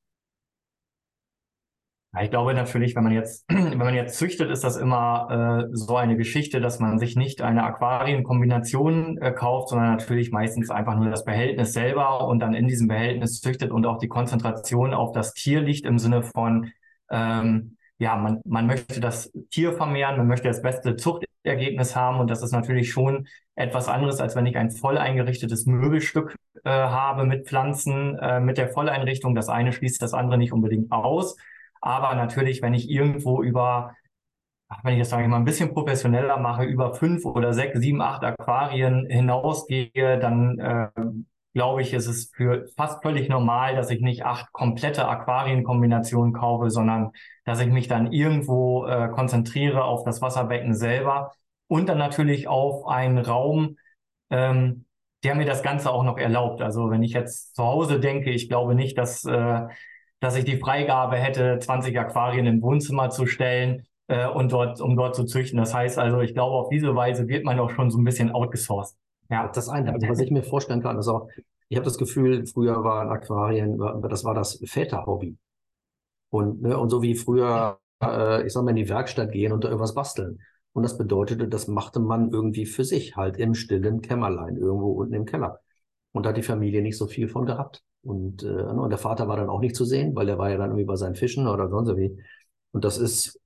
Ja, 2.14 2.22
ich 2.22 2.30
glaube 2.30 2.54
natürlich, 2.54 2.94
wenn 2.94 3.02
man 3.02 3.12
jetzt, 3.12 3.44
wenn 3.48 3.76
man 3.76 3.96
jetzt 3.96 4.16
züchtet, 4.16 4.48
ist 4.48 4.62
das 4.62 4.76
immer 4.76 5.66
äh, 5.66 5.76
so 5.76 5.96
eine 5.96 6.16
Geschichte, 6.16 6.60
dass 6.60 6.78
man 6.78 7.00
sich 7.00 7.16
nicht 7.16 7.42
eine 7.42 7.64
Aquarienkombination 7.64 9.18
äh, 9.18 9.32
kauft, 9.32 9.70
sondern 9.70 9.90
natürlich 9.90 10.30
meistens 10.30 10.70
einfach 10.70 10.94
nur 10.94 11.10
das 11.10 11.24
Behältnis 11.24 11.72
selber 11.72 12.28
und 12.28 12.38
dann 12.38 12.54
in 12.54 12.68
diesem 12.68 12.86
Behältnis 12.86 13.40
züchtet 13.40 13.72
und 13.72 13.86
auch 13.86 13.98
die 13.98 14.08
Konzentration 14.08 14.94
auf 14.94 15.10
das 15.10 15.34
Tier 15.34 15.60
liegt 15.62 15.84
im 15.84 15.98
Sinne 15.98 16.22
von 16.22 16.70
ähm, 17.10 17.76
ja, 17.98 18.16
man, 18.16 18.40
man 18.44 18.66
möchte 18.66 19.00
das 19.00 19.32
Tier 19.50 19.72
vermehren, 19.72 20.16
man 20.16 20.26
möchte 20.26 20.48
das 20.48 20.62
beste 20.62 20.96
Zuchtergebnis 20.96 21.94
haben 21.94 22.18
und 22.20 22.28
das 22.30 22.42
ist 22.42 22.52
natürlich 22.52 22.90
schon 22.90 23.26
etwas 23.54 23.88
anderes, 23.88 24.20
als 24.20 24.34
wenn 24.34 24.46
ich 24.46 24.56
ein 24.56 24.70
voll 24.70 24.98
eingerichtetes 24.98 25.66
Möbelstück 25.66 26.36
äh, 26.64 26.70
habe 26.70 27.24
mit 27.24 27.46
Pflanzen, 27.46 28.18
äh, 28.18 28.40
mit 28.40 28.58
der 28.58 28.68
Volleinrichtung. 28.68 29.34
Das 29.34 29.48
eine 29.48 29.72
schließt 29.72 30.02
das 30.02 30.14
andere 30.14 30.38
nicht 30.38 30.52
unbedingt 30.52 30.90
aus. 30.90 31.36
Aber 31.80 32.14
natürlich, 32.14 32.62
wenn 32.62 32.74
ich 32.74 32.90
irgendwo 32.90 33.42
über, 33.42 33.94
wenn 34.82 34.94
ich 34.94 35.00
das 35.00 35.10
sage 35.10 35.24
ich 35.24 35.28
mal 35.28 35.36
ein 35.36 35.44
bisschen 35.44 35.72
professioneller 35.72 36.38
mache, 36.38 36.64
über 36.64 36.94
fünf 36.94 37.24
oder 37.24 37.52
sechs, 37.52 37.78
sieben, 37.78 38.00
acht 38.00 38.24
Aquarien 38.24 39.06
hinausgehe, 39.08 40.18
dann 40.18 40.58
äh, 40.58 40.88
glaube 41.54 41.82
ich, 41.82 41.94
ist 41.94 42.06
es 42.08 42.30
für 42.34 42.66
fast 42.76 43.02
völlig 43.02 43.28
normal, 43.28 43.76
dass 43.76 43.90
ich 43.90 44.00
nicht 44.00 44.24
acht 44.24 44.52
komplette 44.52 45.08
Aquarienkombinationen 45.08 46.32
kaufe, 46.34 46.68
sondern 46.70 47.12
dass 47.44 47.60
ich 47.60 47.68
mich 47.68 47.88
dann 47.88 48.12
irgendwo 48.12 48.86
äh, 48.86 49.08
konzentriere 49.08 49.84
auf 49.84 50.04
das 50.04 50.20
Wasserbecken 50.20 50.74
selber 50.74 51.32
und 51.68 51.88
dann 51.88 51.98
natürlich 51.98 52.48
auf 52.48 52.86
einen 52.86 53.18
Raum, 53.18 53.76
ähm, 54.30 54.86
der 55.22 55.36
mir 55.36 55.46
das 55.46 55.62
Ganze 55.62 55.90
auch 55.90 56.02
noch 56.02 56.18
erlaubt. 56.18 56.60
Also 56.60 56.90
wenn 56.90 57.02
ich 57.02 57.12
jetzt 57.12 57.54
zu 57.54 57.64
Hause 57.64 58.00
denke, 58.00 58.30
ich 58.30 58.48
glaube 58.48 58.74
nicht, 58.74 58.98
dass, 58.98 59.24
äh, 59.24 59.60
dass 60.20 60.36
ich 60.36 60.44
die 60.44 60.58
Freigabe 60.58 61.16
hätte, 61.16 61.58
20 61.60 61.98
Aquarien 61.98 62.46
im 62.46 62.62
Wohnzimmer 62.62 63.10
zu 63.10 63.26
stellen 63.26 63.86
äh, 64.08 64.26
und 64.26 64.52
dort, 64.52 64.80
um 64.80 64.96
dort 64.96 65.14
zu 65.14 65.24
züchten. 65.24 65.58
Das 65.58 65.72
heißt 65.72 65.98
also, 65.98 66.20
ich 66.20 66.34
glaube, 66.34 66.56
auf 66.56 66.68
diese 66.68 66.94
Weise 66.96 67.28
wird 67.28 67.44
man 67.44 67.60
auch 67.60 67.70
schon 67.70 67.90
so 67.90 67.98
ein 67.98 68.04
bisschen 68.04 68.32
outgesourced. 68.32 68.96
Ja, 69.30 69.48
das 69.48 69.68
eine. 69.68 69.92
Also 69.92 70.08
was 70.08 70.20
ich 70.20 70.30
mir 70.30 70.42
vorstellen 70.42 70.82
kann, 70.82 70.98
ist 70.98 71.08
auch, 71.08 71.28
ich 71.68 71.76
habe 71.76 71.84
das 71.84 71.98
Gefühl, 71.98 72.46
früher 72.46 72.84
waren 72.84 73.08
Aquarien, 73.08 73.78
das 74.08 74.24
war 74.24 74.34
das 74.34 74.60
Väterhobby. 74.64 75.36
Und, 76.30 76.62
ne, 76.62 76.76
und 76.78 76.90
so 76.90 77.02
wie 77.02 77.14
früher, 77.14 77.78
äh, 78.02 78.46
ich 78.46 78.52
sag 78.52 78.64
mal, 78.64 78.70
in 78.70 78.76
die 78.76 78.88
Werkstatt 78.88 79.32
gehen 79.32 79.52
und 79.52 79.64
da 79.64 79.68
irgendwas 79.68 79.94
basteln. 79.94 80.40
Und 80.72 80.82
das 80.82 80.98
bedeutete, 80.98 81.48
das 81.48 81.68
machte 81.68 82.00
man 82.00 82.32
irgendwie 82.32 82.66
für 82.66 82.84
sich, 82.84 83.16
halt 83.16 83.36
im 83.36 83.54
stillen 83.54 84.00
Kämmerlein, 84.00 84.56
irgendwo 84.56 84.92
unten 84.92 85.14
im 85.14 85.24
Keller. 85.24 85.60
Und 86.12 86.24
da 86.26 86.30
hat 86.30 86.36
die 86.36 86.42
Familie 86.42 86.82
nicht 86.82 86.98
so 86.98 87.06
viel 87.06 87.28
von 87.28 87.46
gehabt. 87.46 87.82
Und, 88.02 88.42
äh, 88.42 88.46
ne, 88.46 88.80
und 88.80 88.90
der 88.90 88.98
Vater 88.98 89.28
war 89.28 89.36
dann 89.36 89.48
auch 89.48 89.60
nicht 89.60 89.76
zu 89.76 89.84
sehen, 89.84 90.14
weil 90.16 90.26
der 90.26 90.38
war 90.38 90.50
ja 90.50 90.56
dann 90.58 90.70
irgendwie 90.70 90.84
bei 90.84 90.96
seinen 90.96 91.14
Fischen 91.14 91.46
oder 91.46 91.68
sonst 91.68 91.96
wie. 91.96 92.20
Und 92.72 92.84
das 92.84 92.98
ist, 92.98 93.40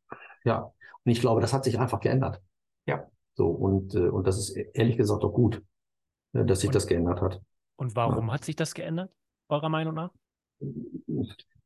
ja, 0.44 0.62
und 1.04 1.12
ich 1.12 1.20
glaube, 1.20 1.40
das 1.40 1.52
hat 1.52 1.64
sich 1.64 1.78
einfach 1.78 2.00
geändert. 2.00 2.40
Ja. 2.86 3.06
So, 3.34 3.48
und, 3.48 3.94
äh, 3.94 4.08
und 4.08 4.26
das 4.26 4.38
ist 4.38 4.50
ehrlich 4.56 4.96
gesagt 4.96 5.22
auch 5.24 5.32
gut, 5.32 5.62
dass 6.32 6.60
sich 6.60 6.68
und, 6.68 6.74
das 6.74 6.86
geändert 6.86 7.20
hat. 7.20 7.40
Und 7.76 7.96
warum 7.96 8.28
ja. 8.28 8.34
hat 8.34 8.44
sich 8.44 8.56
das 8.56 8.74
geändert, 8.74 9.10
eurer 9.48 9.68
Meinung 9.68 9.94
nach? 9.94 10.10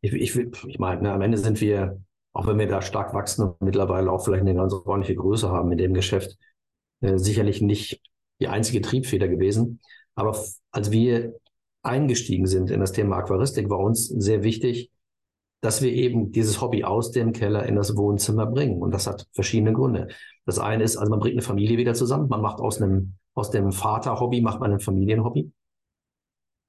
Ich, 0.00 0.12
ich, 0.12 0.36
ich 0.36 0.78
meine, 0.78 1.02
ne, 1.02 1.12
am 1.12 1.22
Ende 1.22 1.38
sind 1.38 1.60
wir, 1.60 2.00
auch 2.32 2.46
wenn 2.46 2.58
wir 2.58 2.68
da 2.68 2.82
stark 2.82 3.14
wachsen 3.14 3.48
und 3.48 3.60
mittlerweile 3.60 4.10
auch 4.10 4.24
vielleicht 4.24 4.42
eine 4.42 4.54
ganz 4.54 4.72
ordentliche 4.72 5.16
Größe 5.16 5.50
haben 5.50 5.72
in 5.72 5.78
dem 5.78 5.94
Geschäft, 5.94 6.36
äh, 7.00 7.18
sicherlich 7.18 7.60
nicht 7.60 8.02
die 8.40 8.48
einzige 8.48 8.80
Triebfeder 8.80 9.28
gewesen. 9.28 9.80
Aber 10.14 10.36
als 10.70 10.90
wir 10.90 11.34
eingestiegen 11.82 12.46
sind 12.46 12.70
in 12.70 12.80
das 12.80 12.92
Thema 12.92 13.16
Aquaristik, 13.16 13.68
war 13.70 13.78
uns 13.78 14.08
sehr 14.08 14.42
wichtig, 14.42 14.90
dass 15.62 15.80
wir 15.80 15.92
eben 15.92 16.32
dieses 16.32 16.60
Hobby 16.60 16.84
aus 16.84 17.12
dem 17.12 17.32
Keller 17.32 17.64
in 17.66 17.76
das 17.76 17.96
Wohnzimmer 17.96 18.46
bringen. 18.46 18.82
Und 18.82 18.92
das 18.92 19.06
hat 19.06 19.28
verschiedene 19.32 19.72
Gründe. 19.72 20.08
Das 20.44 20.58
eine 20.58 20.82
ist, 20.82 20.96
also 20.96 21.10
man 21.10 21.20
bringt 21.20 21.34
eine 21.34 21.42
Familie 21.42 21.78
wieder 21.78 21.94
zusammen. 21.94 22.28
Man 22.28 22.40
macht 22.40 22.60
aus 22.60 22.82
einem, 22.82 23.14
aus 23.34 23.50
dem 23.50 23.72
Vaterhobby 23.72 24.40
macht 24.40 24.60
man 24.60 24.72
ein 24.72 24.80
Familienhobby. 24.80 25.52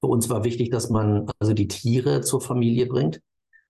Für 0.01 0.07
uns 0.07 0.29
war 0.29 0.43
wichtig, 0.43 0.69
dass 0.69 0.89
man 0.89 1.29
also 1.39 1.53
die 1.53 1.67
Tiere 1.67 2.21
zur 2.21 2.41
Familie 2.41 2.87
bringt, 2.87 3.21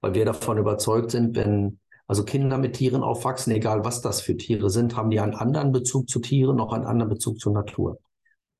weil 0.02 0.14
wir 0.14 0.26
davon 0.26 0.58
überzeugt 0.58 1.12
sind, 1.12 1.36
wenn 1.36 1.80
also 2.08 2.26
Kinder 2.26 2.58
mit 2.58 2.74
Tieren 2.74 3.02
aufwachsen, 3.02 3.54
egal 3.54 3.86
was 3.86 4.02
das 4.02 4.22
für 4.22 4.36
Tiere 4.36 4.70
sind, 4.70 4.96
haben 4.96 5.10
die 5.10 5.20
einen 5.20 5.36
anderen 5.36 5.72
Bezug 5.72 6.10
zu 6.10 6.20
Tieren, 6.20 6.60
auch 6.60 6.74
einen 6.74 6.86
anderen 6.86 7.10
Bezug 7.10 7.40
zur 7.40 7.54
Natur. 7.54 8.00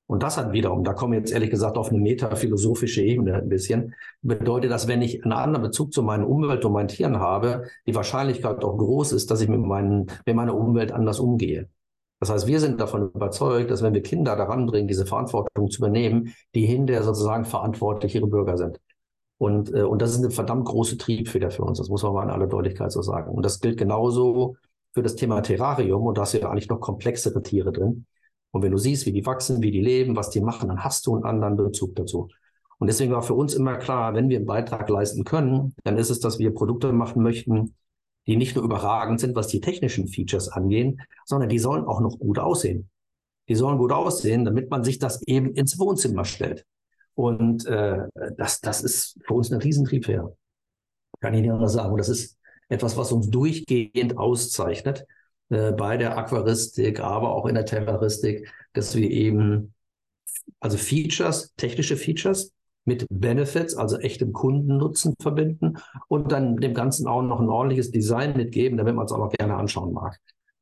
Und 0.06 0.22
das 0.22 0.36
hat 0.36 0.52
wiederum, 0.52 0.84
da 0.84 0.92
kommen 0.92 1.12
wir 1.12 1.18
jetzt 1.18 1.32
ehrlich 1.32 1.50
gesagt 1.50 1.78
auf 1.78 1.88
eine 1.90 1.98
metaphilosophische 1.98 3.02
Ebene 3.02 3.34
ein 3.34 3.48
bisschen, 3.48 3.94
bedeutet, 4.22 4.70
dass 4.70 4.86
wenn 4.86 5.00
ich 5.00 5.24
einen 5.24 5.32
anderen 5.32 5.62
Bezug 5.62 5.92
zu 5.92 6.02
meiner 6.02 6.28
Umwelt 6.28 6.64
und 6.64 6.72
meinen 6.72 6.88
Tieren 6.88 7.18
habe, 7.20 7.64
die 7.86 7.94
Wahrscheinlichkeit 7.94 8.62
auch 8.64 8.76
groß 8.76 9.12
ist, 9.12 9.30
dass 9.30 9.40
ich 9.40 9.48
mit, 9.48 9.60
meinen, 9.60 10.10
mit 10.26 10.36
meiner 10.36 10.54
Umwelt 10.54 10.92
anders 10.92 11.20
umgehe. 11.20 11.68
Das 12.24 12.30
heißt, 12.30 12.46
wir 12.46 12.58
sind 12.58 12.80
davon 12.80 13.10
überzeugt, 13.14 13.70
dass 13.70 13.82
wenn 13.82 13.92
wir 13.92 14.00
Kinder 14.00 14.34
daran 14.34 14.64
bringen, 14.64 14.88
diese 14.88 15.04
Verantwortung 15.04 15.70
zu 15.70 15.76
übernehmen, 15.76 16.34
die 16.54 16.64
hinterher 16.64 17.02
sozusagen 17.02 17.44
verantwortlich 17.44 18.14
ihre 18.14 18.26
Bürger 18.26 18.56
sind. 18.56 18.80
Und, 19.36 19.74
äh, 19.74 19.82
und 19.82 20.00
das 20.00 20.12
ist 20.12 20.20
eine 20.20 20.30
verdammt 20.30 20.64
große 20.64 20.96
Triebfeder 20.96 21.50
für 21.50 21.64
uns. 21.64 21.76
Das 21.76 21.90
muss 21.90 22.02
man 22.02 22.14
mal 22.14 22.22
in 22.22 22.30
aller 22.30 22.46
Deutlichkeit 22.46 22.90
so 22.92 23.02
sagen. 23.02 23.30
Und 23.30 23.44
das 23.44 23.60
gilt 23.60 23.76
genauso 23.76 24.56
für 24.94 25.02
das 25.02 25.16
Thema 25.16 25.42
Terrarium. 25.42 26.06
Und 26.06 26.16
da 26.16 26.22
hast 26.22 26.32
du 26.32 26.38
ja 26.38 26.48
eigentlich 26.48 26.70
noch 26.70 26.80
komplexere 26.80 27.42
Tiere 27.42 27.72
drin. 27.72 28.06
Und 28.52 28.62
wenn 28.62 28.72
du 28.72 28.78
siehst, 28.78 29.04
wie 29.04 29.12
die 29.12 29.26
wachsen, 29.26 29.60
wie 29.60 29.70
die 29.70 29.82
leben, 29.82 30.16
was 30.16 30.30
die 30.30 30.40
machen, 30.40 30.70
dann 30.70 30.82
hast 30.82 31.06
du 31.06 31.16
einen 31.16 31.24
anderen 31.24 31.56
Bezug 31.58 31.94
dazu. 31.94 32.28
Und 32.78 32.86
deswegen 32.86 33.12
war 33.12 33.22
für 33.22 33.34
uns 33.34 33.52
immer 33.52 33.76
klar, 33.76 34.14
wenn 34.14 34.30
wir 34.30 34.38
einen 34.38 34.46
Beitrag 34.46 34.88
leisten 34.88 35.24
können, 35.24 35.74
dann 35.84 35.98
ist 35.98 36.08
es, 36.08 36.20
dass 36.20 36.38
wir 36.38 36.54
Produkte 36.54 36.90
machen 36.94 37.22
möchten, 37.22 37.74
die 38.26 38.36
nicht 38.36 38.56
nur 38.56 38.64
überragend 38.64 39.20
sind, 39.20 39.34
was 39.34 39.48
die 39.48 39.60
technischen 39.60 40.08
Features 40.08 40.48
angehen, 40.48 41.00
sondern 41.24 41.48
die 41.48 41.58
sollen 41.58 41.84
auch 41.84 42.00
noch 42.00 42.18
gut 42.18 42.38
aussehen. 42.38 42.88
Die 43.48 43.54
sollen 43.54 43.78
gut 43.78 43.92
aussehen, 43.92 44.44
damit 44.44 44.70
man 44.70 44.84
sich 44.84 44.98
das 44.98 45.22
eben 45.22 45.52
ins 45.54 45.78
Wohnzimmer 45.78 46.24
stellt. 46.24 46.64
Und 47.14 47.66
äh, 47.66 47.98
das, 48.36 48.60
das 48.60 48.82
ist 48.82 49.18
für 49.24 49.34
uns 49.34 49.52
ein 49.52 49.60
Riesentriebfeder. 49.60 50.34
Kann 51.20 51.34
ich 51.34 51.42
nicht 51.42 51.50
anders 51.50 51.74
sagen. 51.74 51.92
Und 51.92 51.98
das 51.98 52.08
ist 52.08 52.38
etwas, 52.68 52.96
was 52.96 53.12
uns 53.12 53.30
durchgehend 53.30 54.16
auszeichnet. 54.16 55.06
Äh, 55.50 55.72
bei 55.72 55.96
der 55.96 56.16
Aquaristik, 56.16 57.00
aber 57.00 57.34
auch 57.34 57.46
in 57.46 57.54
der 57.54 57.66
Terroristik, 57.66 58.50
dass 58.72 58.94
wir 58.94 59.10
eben 59.10 59.74
also 60.60 60.78
Features, 60.78 61.54
technische 61.56 61.96
Features 61.96 62.52
mit 62.84 63.06
Benefits, 63.10 63.74
also 63.76 63.98
echtem 63.98 64.32
Kundennutzen 64.32 65.14
verbinden 65.20 65.78
und 66.08 66.32
dann 66.32 66.56
dem 66.56 66.74
Ganzen 66.74 67.06
auch 67.06 67.22
noch 67.22 67.40
ein 67.40 67.48
ordentliches 67.48 67.90
Design 67.90 68.36
mitgeben, 68.36 68.76
damit 68.76 68.94
man 68.94 69.06
es 69.06 69.12
auch 69.12 69.18
noch 69.18 69.32
gerne 69.32 69.56
anschauen 69.56 69.92
mag. 69.92 70.18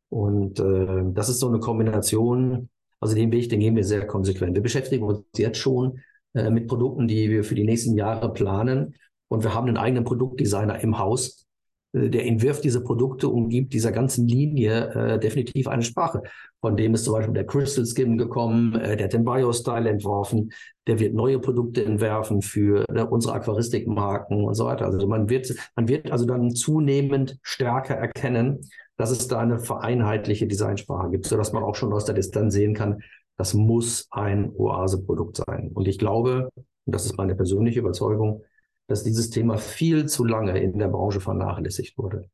Und 0.08 0.60
äh, 0.60 1.02
das 1.12 1.28
ist 1.28 1.40
so 1.40 1.48
eine 1.48 1.58
Kombination, 1.58 2.68
also 3.00 3.14
den 3.14 3.32
Weg, 3.32 3.48
den 3.48 3.60
gehen 3.60 3.74
wir 3.74 3.84
sehr 3.84 4.06
konsequent. 4.06 4.54
Wir 4.54 4.62
beschäftigen 4.62 5.04
uns 5.04 5.24
jetzt 5.36 5.58
schon 5.58 6.00
äh, 6.34 6.50
mit 6.50 6.68
Produkten, 6.68 7.08
die 7.08 7.30
wir 7.30 7.44
für 7.44 7.54
die 7.54 7.64
nächsten 7.64 7.96
Jahre 7.96 8.32
planen. 8.32 8.94
Und 9.28 9.42
wir 9.42 9.54
haben 9.54 9.68
einen 9.68 9.78
eigenen 9.78 10.04
Produktdesigner 10.04 10.80
im 10.80 10.98
Haus, 10.98 11.46
äh, 11.92 12.08
der 12.08 12.26
entwirft 12.26 12.64
diese 12.64 12.82
Produkte 12.82 13.28
und 13.28 13.48
gibt 13.48 13.72
dieser 13.72 13.90
ganzen 13.90 14.28
Linie 14.28 14.90
äh, 14.94 15.18
definitiv 15.18 15.66
eine 15.68 15.82
Sprache. 15.82 16.22
Von 16.62 16.76
dem 16.76 16.94
ist 16.94 17.04
zum 17.04 17.14
Beispiel 17.14 17.34
der 17.34 17.44
Crystal 17.44 17.84
Skin 17.84 18.16
gekommen, 18.16 18.76
äh, 18.76 18.96
der 18.96 19.06
hat 19.06 19.12
den 19.12 19.24
Biostyle 19.24 19.90
entworfen, 19.90 20.52
der 20.86 21.00
wird 21.00 21.12
neue 21.12 21.40
Produkte 21.40 21.84
entwerfen 21.84 22.40
für 22.40 22.84
äh, 22.88 23.02
unsere 23.02 23.34
Aquaristikmarken 23.34 24.44
und 24.44 24.54
so 24.54 24.66
weiter. 24.66 24.86
Also 24.86 25.06
man 25.08 25.28
wird, 25.28 25.52
man 25.74 25.88
wird 25.88 26.12
also 26.12 26.24
dann 26.24 26.54
zunehmend 26.54 27.36
stärker 27.42 27.96
erkennen, 27.96 28.60
dass 28.96 29.10
es 29.10 29.26
da 29.26 29.40
eine 29.40 29.58
vereinheitliche 29.58 30.46
Designsprache 30.46 31.10
gibt, 31.10 31.26
sodass 31.26 31.52
man 31.52 31.64
auch 31.64 31.74
schon 31.74 31.92
aus 31.92 32.04
der 32.04 32.14
Distanz 32.14 32.54
sehen 32.54 32.74
kann, 32.74 33.02
das 33.36 33.54
muss 33.54 34.06
ein 34.12 34.52
Oase-Produkt 34.54 35.38
sein. 35.38 35.72
Und 35.74 35.88
ich 35.88 35.98
glaube, 35.98 36.50
und 36.54 36.94
das 36.94 37.06
ist 37.06 37.16
meine 37.16 37.34
persönliche 37.34 37.80
Überzeugung, 37.80 38.44
dass 38.86 39.02
dieses 39.02 39.30
Thema 39.30 39.58
viel 39.58 40.06
zu 40.06 40.24
lange 40.24 40.60
in 40.60 40.78
der 40.78 40.88
Branche 40.88 41.20
vernachlässigt 41.20 41.98
wurde. 41.98 42.28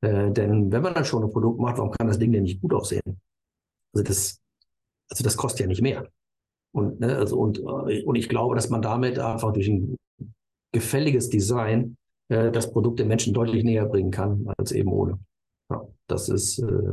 Äh, 0.00 0.32
denn 0.32 0.72
wenn 0.72 0.82
man 0.82 0.94
dann 0.94 1.04
schon 1.04 1.22
ein 1.22 1.30
Produkt 1.30 1.60
macht, 1.60 1.78
warum 1.78 1.92
kann 1.92 2.08
das 2.08 2.18
Ding 2.18 2.32
denn 2.32 2.42
nicht 2.42 2.60
gut 2.60 2.74
aussehen? 2.74 3.20
Also 3.92 4.04
das, 4.04 4.40
also 5.08 5.24
das 5.24 5.36
kostet 5.36 5.60
ja 5.60 5.66
nicht 5.66 5.82
mehr. 5.82 6.08
Und, 6.72 7.00
ne, 7.00 7.16
also 7.16 7.38
und, 7.38 7.58
äh, 7.58 8.02
und 8.04 8.14
ich 8.14 8.28
glaube, 8.28 8.54
dass 8.54 8.70
man 8.70 8.82
damit 8.82 9.18
einfach 9.18 9.52
durch 9.52 9.68
ein 9.68 9.96
gefälliges 10.72 11.28
Design 11.28 11.96
äh, 12.28 12.50
das 12.52 12.72
Produkt 12.72 13.00
den 13.00 13.08
Menschen 13.08 13.34
deutlich 13.34 13.64
näher 13.64 13.86
bringen 13.86 14.10
kann, 14.10 14.46
als 14.56 14.72
eben 14.72 14.92
ohne. 14.92 15.18
Ja, 15.70 15.82
das 16.06 16.28
ist, 16.28 16.58
äh, 16.58 16.92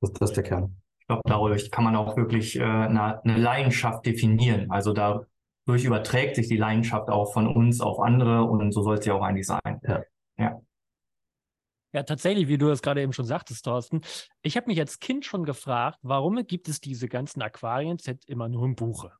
das, 0.00 0.12
das 0.12 0.30
ist 0.30 0.36
der 0.36 0.44
Kern. 0.44 0.76
Ich 1.00 1.06
glaube, 1.06 1.22
dadurch 1.24 1.70
kann 1.70 1.84
man 1.84 1.96
auch 1.96 2.16
wirklich 2.16 2.56
äh, 2.56 2.62
eine, 2.62 3.22
eine 3.24 3.38
Leidenschaft 3.38 4.06
definieren. 4.06 4.70
Also 4.70 4.92
da 4.92 5.24
durch 5.66 5.84
überträgt 5.84 6.36
sich 6.36 6.48
die 6.48 6.56
Leidenschaft 6.56 7.10
auch 7.10 7.32
von 7.32 7.46
uns 7.46 7.80
auf 7.80 8.00
andere 8.00 8.44
und 8.44 8.72
so 8.72 8.82
soll 8.82 8.98
es 8.98 9.04
ja 9.04 9.14
auch 9.14 9.22
eigentlich 9.22 9.46
sein. 9.46 9.80
Ja. 9.82 10.02
ja. 10.38 10.60
Ja, 11.98 12.04
tatsächlich, 12.04 12.46
wie 12.46 12.58
du 12.58 12.68
das 12.68 12.80
gerade 12.80 13.02
eben 13.02 13.12
schon 13.12 13.24
sagtest, 13.24 13.64
Thorsten. 13.64 14.02
Ich 14.40 14.56
habe 14.56 14.68
mich 14.68 14.78
als 14.78 15.00
Kind 15.00 15.24
schon 15.24 15.42
gefragt, 15.42 15.98
warum 16.02 16.46
gibt 16.46 16.68
es 16.68 16.80
diese 16.80 17.08
ganzen 17.08 17.42
Aquarien-Set 17.42 18.24
immer 18.26 18.48
nur 18.48 18.66
im 18.66 18.76
Buche? 18.76 19.10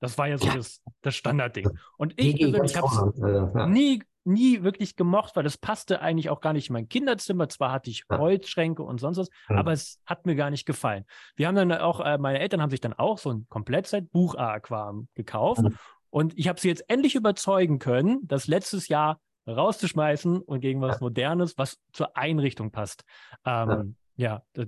Das 0.00 0.18
war 0.18 0.28
ja 0.28 0.36
so 0.36 0.46
ja. 0.46 0.56
Das, 0.56 0.82
das 1.00 1.14
Standardding. 1.14 1.70
Und 1.96 2.12
ich 2.20 2.36
persönlich 2.36 2.76
habe 2.76 2.88
es 2.88 3.54
ja. 3.54 3.66
nie 3.66 4.02
nie 4.26 4.62
wirklich 4.62 4.96
gemocht, 4.96 5.34
weil 5.34 5.44
das 5.44 5.56
passte 5.56 6.02
eigentlich 6.02 6.28
auch 6.28 6.42
gar 6.42 6.52
nicht 6.52 6.68
in 6.68 6.74
mein 6.74 6.88
Kinderzimmer. 6.90 7.48
Zwar 7.48 7.72
hatte 7.72 7.88
ich 7.88 8.04
Holzschränke 8.10 8.82
und 8.82 8.98
sonst 8.98 9.16
was, 9.16 9.28
ja. 9.48 9.56
aber 9.56 9.72
es 9.72 9.98
hat 10.04 10.26
mir 10.26 10.34
gar 10.34 10.50
nicht 10.50 10.66
gefallen. 10.66 11.04
Wir 11.36 11.46
haben 11.46 11.54
dann 11.54 11.72
auch, 11.72 12.00
äh, 12.00 12.18
meine 12.18 12.38
Eltern 12.38 12.60
haben 12.60 12.70
sich 12.70 12.80
dann 12.80 12.92
auch 12.92 13.16
so 13.16 13.30
ein 13.30 13.46
Komplettzeit 13.48 14.10
Buch-Aquarium 14.12 15.08
gekauft 15.14 15.62
ja. 15.62 15.70
und 16.10 16.38
ich 16.38 16.48
habe 16.48 16.60
sie 16.60 16.68
jetzt 16.68 16.88
endlich 16.88 17.14
überzeugen 17.14 17.78
können, 17.78 18.20
das 18.26 18.46
letztes 18.46 18.88
Jahr 18.88 19.20
rauszuschmeißen 19.46 20.40
und 20.40 20.60
gegen 20.60 20.80
was 20.80 21.00
Modernes, 21.00 21.58
was 21.58 21.78
zur 21.92 22.16
Einrichtung 22.16 22.70
passt. 22.70 23.04
Ähm, 23.44 23.96
ja, 24.16 24.42
ja 24.56 24.64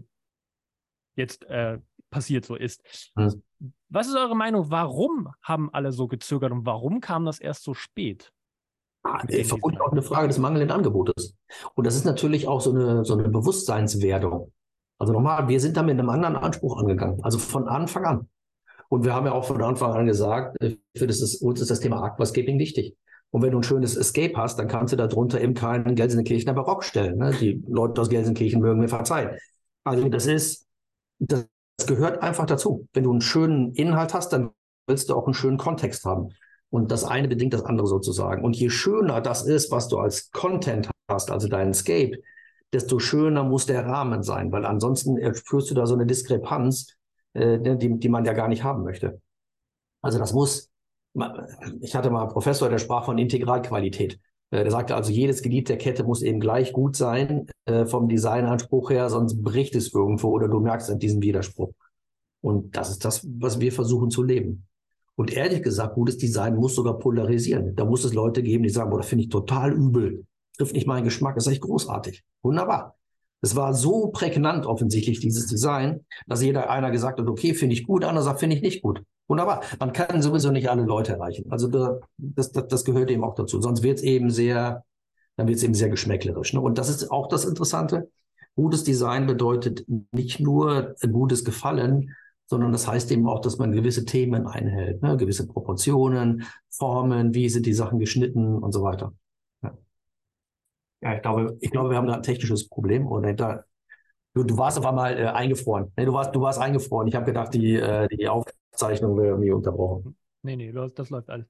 jetzt 1.17 1.45
äh, 1.45 1.79
passiert 2.11 2.45
so 2.45 2.55
ist. 2.55 2.83
Was 3.89 4.07
ist 4.07 4.17
eure 4.17 4.37
Meinung? 4.37 4.71
Warum 4.71 5.33
haben 5.43 5.73
alle 5.73 5.93
so 5.93 6.09
gezögert 6.09 6.53
und 6.53 6.67
warum 6.67 7.01
kam 7.01 7.25
das 7.25 7.41
erst 7.41 7.65
so 7.65 7.75
spät? 7.75 8.33
vermutlich 9.45 9.81
auch 9.81 9.93
eine 9.93 10.03
Frage 10.03 10.29
des 10.29 10.39
mangelnden 10.39 10.71
Angebotes. 10.71 11.37
Und 11.75 11.87
das 11.87 11.95
ist 11.95 12.05
natürlich 12.05 12.49
auch 12.49 12.61
so 12.61 12.73
eine, 12.73 13.05
so 13.05 13.15
eine 13.15 13.29
Bewusstseinswerdung. 13.29 14.53
Also 14.99 15.13
nochmal, 15.13 15.47
wir 15.49 15.61
sind 15.61 15.77
da 15.77 15.83
mit 15.83 15.99
einem 15.99 16.09
anderen 16.09 16.37
Anspruch 16.37 16.79
angegangen, 16.79 17.23
also 17.23 17.39
von 17.39 17.69
Anfang 17.69 18.05
an. 18.05 18.29
Und 18.89 19.05
wir 19.05 19.15
haben 19.15 19.27
ja 19.27 19.33
auch 19.33 19.45
von 19.45 19.63
Anfang 19.63 19.93
an 19.93 20.07
gesagt, 20.07 20.61
äh, 20.61 20.77
für 20.97 21.07
das 21.07 21.21
ist, 21.21 21.43
uns 21.43 21.61
ist 21.61 21.71
das 21.71 21.81
Thema 21.81 22.03
Aquascaping 22.03 22.59
wichtig. 22.59 22.97
Und 23.37 23.43
wenn 23.43 23.51
du 23.51 23.59
ein 23.59 23.65
schönes 23.65 23.99
Escape 23.99 24.33
hast, 24.39 24.59
dann 24.59 24.67
kannst 24.67 24.95
du 24.95 24.97
darunter 24.97 25.39
eben 25.39 25.53
keinen 25.53 25.95
Gelsenkirchener 25.95 26.55
Barock 26.55 26.83
stellen. 26.83 27.19
Ne? 27.19 27.35
Die 27.39 27.63
Leute 27.69 28.01
aus 28.01 28.09
Gelsenkirchen 28.09 28.63
mögen 28.63 28.81
mir 28.81 28.89
verzeihen. 28.89 29.37
Also 29.85 30.09
das 30.09 30.25
ist, 30.25 30.67
das 31.19 31.45
gehört 31.87 32.23
einfach 32.23 32.47
dazu. 32.47 32.89
Wenn 32.95 33.05
du 33.05 33.11
einen 33.11 33.21
schönen 33.21 33.75
Inhalt 33.75 34.15
hast, 34.15 34.33
dann 34.33 34.53
willst 34.87 35.11
du 35.11 35.15
auch 35.15 35.27
einen 35.27 35.35
schönen 35.35 35.59
Kontext 35.59 36.07
haben. 36.07 36.31
Und 36.71 36.91
das 36.91 37.05
eine 37.05 37.29
bedingt 37.29 37.53
das 37.53 37.63
andere 37.63 37.87
sozusagen. 37.87 38.43
Und 38.43 38.57
je 38.57 38.71
schöner 38.71 39.21
das 39.21 39.45
ist, 39.45 39.71
was 39.71 39.89
du 39.89 39.99
als 39.99 40.31
Content 40.31 40.89
hast, 41.07 41.31
also 41.31 41.47
dein 41.47 41.73
Escape, 41.73 42.13
desto 42.73 42.99
schöner 42.99 43.45
muss 43.45 43.67
der 43.67 43.85
Rahmen 43.85 44.23
sein, 44.23 44.51
weil 44.51 44.65
ansonsten 44.65 45.19
spürst 45.35 45.71
du 45.71 45.75
da 45.75 45.85
so 45.85 45.93
eine 45.93 46.07
Diskrepanz, 46.07 46.97
äh, 47.35 47.59
die, 47.61 47.99
die 47.99 48.09
man 48.09 48.25
ja 48.25 48.33
gar 48.33 48.49
nicht 48.49 48.65
haben 48.65 48.83
möchte. 48.83 49.21
Also 50.01 50.19
das 50.19 50.33
muss, 50.33 50.71
ich 51.81 51.95
hatte 51.95 52.11
mal 52.11 52.23
einen 52.23 52.31
Professor, 52.31 52.69
der 52.69 52.79
sprach 52.79 53.05
von 53.05 53.19
Integralqualität. 53.19 54.19
Äh, 54.51 54.63
der 54.63 54.71
sagte 54.71 54.95
also, 54.95 55.13
jedes 55.13 55.43
Glied 55.43 55.69
der 55.69 55.79
Kette 55.79 56.05
muss 56.05 56.23
eben 56.23 56.41
gleich 56.41 56.73
gut 56.73 56.97
sein 56.97 57.47
äh, 57.65 57.87
vom 57.87 58.09
Designanspruch 58.09 58.91
her, 58.91 59.09
sonst 59.11 59.43
bricht 59.43 59.75
es 59.75 59.93
irgendwo 59.93 60.31
oder 60.31 60.49
du 60.49 60.61
merkst 60.61 60.91
an 60.91 60.99
diesem 60.99 61.23
Widerspruch. 61.23 61.73
Und 62.41 62.77
das 62.77 62.91
ist 62.91 63.05
das, 63.05 63.27
was 63.39 63.61
wir 63.61 63.73
versuchen 63.73 64.11
zu 64.11 64.23
leben. 64.23 64.67
Und 65.17 65.33
ehrlich 65.33 65.63
gesagt, 65.63 65.95
gutes 65.95 66.19
Design 66.19 66.57
muss 66.57 66.75
sogar 66.75 66.99
polarisieren. 66.99 67.75
Da 67.75 67.85
muss 67.85 68.05
es 68.05 68.13
Leute 68.13 68.43
geben, 68.43 68.63
die 68.63 68.69
sagen, 68.69 68.91
boah, 68.91 68.99
das 68.99 69.09
finde 69.09 69.25
ich 69.25 69.31
total 69.31 69.73
übel. 69.73 70.27
Trifft 70.57 70.75
nicht 70.75 70.87
meinen 70.87 71.05
Geschmack, 71.05 71.35
das 71.35 71.47
ist 71.47 71.55
echt 71.55 71.63
großartig. 71.63 72.23
Wunderbar. 72.43 72.96
Es 73.41 73.55
war 73.55 73.75
so 73.75 74.09
prägnant 74.09 74.67
offensichtlich, 74.67 75.21
dieses 75.21 75.47
Design, 75.47 76.05
dass 76.27 76.43
jeder 76.43 76.71
einer 76.71 76.91
gesagt 76.91 77.21
hat, 77.21 77.29
okay, 77.29 77.55
finde 77.55 77.75
ich 77.75 77.87
gut, 77.87 78.05
einer 78.05 78.23
sagt, 78.23 78.41
finde 78.41 78.57
ich 78.57 78.63
nicht 78.63 78.83
gut. 78.83 79.03
Wunderbar. 79.29 79.63
Man 79.81 79.93
kann 79.93 80.23
sowieso 80.23 80.51
nicht 80.51 80.71
alle 80.71 80.85
Leute 80.85 81.13
erreichen. 81.13 81.51
Also 81.51 81.69
da, 81.69 81.99
das, 82.17 82.53
das, 82.53 82.69
das 82.69 82.85
gehört 82.85 83.11
eben 83.11 83.25
auch 83.25 83.35
dazu. 83.35 83.61
Sonst 83.61 83.83
wird 83.83 83.99
es 83.99 84.05
eben 84.05 84.31
sehr, 84.31 84.85
dann 85.37 85.49
wird 85.49 85.59
es 85.59 85.65
eben 85.65 85.75
sehr 85.75 85.89
geschmäcklerisch. 85.89 86.53
Ne? 86.53 86.61
Und 86.61 86.79
das 86.79 86.89
ist 86.89 87.11
auch 87.11 87.29
das 87.29 87.45
Interessante. 87.45 88.11
Gutes 88.55 88.85
Design 88.85 89.27
bedeutet 89.27 89.85
nicht 90.13 90.41
nur 90.41 90.95
gutes 91.13 91.45
Gefallen, 91.45 92.15
sondern 92.47 92.73
das 92.73 92.87
heißt 92.87 93.11
eben 93.11 93.29
auch, 93.29 93.41
dass 93.41 93.59
man 93.59 93.73
gewisse 93.73 94.05
Themen 94.05 94.47
einhält, 94.47 95.03
ne? 95.03 95.17
gewisse 95.17 95.47
Proportionen, 95.47 96.45
Formen, 96.71 97.35
wie 97.35 97.49
sind 97.49 97.67
die 97.67 97.75
Sachen 97.75 97.99
geschnitten 97.99 98.57
und 98.57 98.73
so 98.73 98.83
weiter. 98.83 99.13
Ja. 101.07 101.17
Ich 101.17 101.23
glaube, 101.23 101.57
ich 101.61 101.71
glaube, 101.71 101.91
wir 101.91 101.97
haben 101.97 102.07
da 102.07 102.15
ein 102.15 102.23
technisches 102.23 102.69
Problem 102.69 103.07
und 103.07 103.39
da, 103.39 103.65
du, 104.35 104.43
du 104.43 104.57
warst 104.59 104.79
auf 104.79 104.87
einmal 104.87 105.19
äh, 105.19 105.27
eingefroren. 105.27 105.93
Nee, 105.97 106.05
du 106.05 106.13
warst, 106.13 106.35
du 106.35 106.41
warst 106.41 106.61
eingefroren. 106.61 107.09
Ich 107.09 107.15
habe 107.15 107.27
gedacht, 107.27 107.55
die, 107.55 107.77
äh, 107.77 108.09
die 108.09 108.29
Aufzeichnung 108.29 109.17
wäre 109.17 109.29
irgendwie 109.29 109.53
unterbrochen. 109.53 110.17
Nee, 110.43 110.57
nee, 110.57 110.73
das 110.73 111.11
läuft 111.11 111.31
alles. 111.31 111.47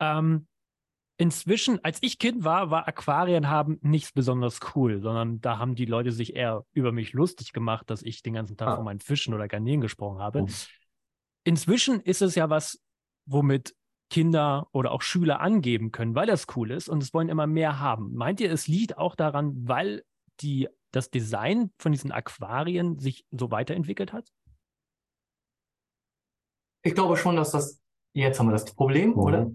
Ähm, 0.00 0.46
inzwischen, 1.16 1.82
als 1.84 1.98
ich 2.02 2.18
Kind 2.18 2.44
war, 2.44 2.70
war 2.70 2.88
Aquarien 2.88 3.48
haben 3.48 3.78
nichts 3.82 4.12
besonders 4.12 4.60
cool, 4.74 5.00
sondern 5.00 5.40
da 5.40 5.58
haben 5.58 5.74
die 5.74 5.84
Leute 5.84 6.12
sich 6.12 6.36
eher 6.36 6.64
über 6.72 6.92
mich 6.92 7.12
lustig 7.12 7.52
gemacht, 7.52 7.88
dass 7.88 8.02
ich 8.02 8.22
den 8.22 8.34
ganzen 8.34 8.56
Tag 8.56 8.68
ah. 8.68 8.76
von 8.76 8.84
meinen 8.84 9.00
Fischen 9.00 9.32
oder 9.32 9.48
Garnelen 9.48 9.80
gesprochen 9.80 10.20
habe. 10.20 10.42
Oh. 10.42 10.48
Inzwischen 11.44 12.00
ist 12.00 12.22
es 12.22 12.34
ja 12.34 12.50
was, 12.50 12.80
womit 13.26 13.74
Kinder 14.12 14.68
oder 14.72 14.92
auch 14.92 15.00
Schüler 15.00 15.40
angeben 15.40 15.90
können, 15.90 16.14
weil 16.14 16.26
das 16.26 16.46
cool 16.54 16.70
ist 16.70 16.90
und 16.90 17.02
es 17.02 17.14
wollen 17.14 17.30
immer 17.30 17.46
mehr 17.46 17.80
haben. 17.80 18.12
Meint 18.14 18.40
ihr, 18.40 18.52
es 18.52 18.68
liegt 18.68 18.98
auch 18.98 19.14
daran, 19.14 19.66
weil 19.66 20.04
die, 20.40 20.68
das 20.90 21.10
Design 21.10 21.70
von 21.78 21.92
diesen 21.92 22.12
Aquarien 22.12 22.98
sich 22.98 23.24
so 23.30 23.50
weiterentwickelt 23.50 24.12
hat? 24.12 24.28
Ich 26.82 26.94
glaube 26.94 27.16
schon, 27.16 27.36
dass 27.36 27.52
das, 27.52 27.80
jetzt 28.12 28.38
haben 28.38 28.48
wir 28.48 28.52
das 28.52 28.66
Problem, 28.66 29.12
mhm. 29.12 29.18
oder? 29.18 29.50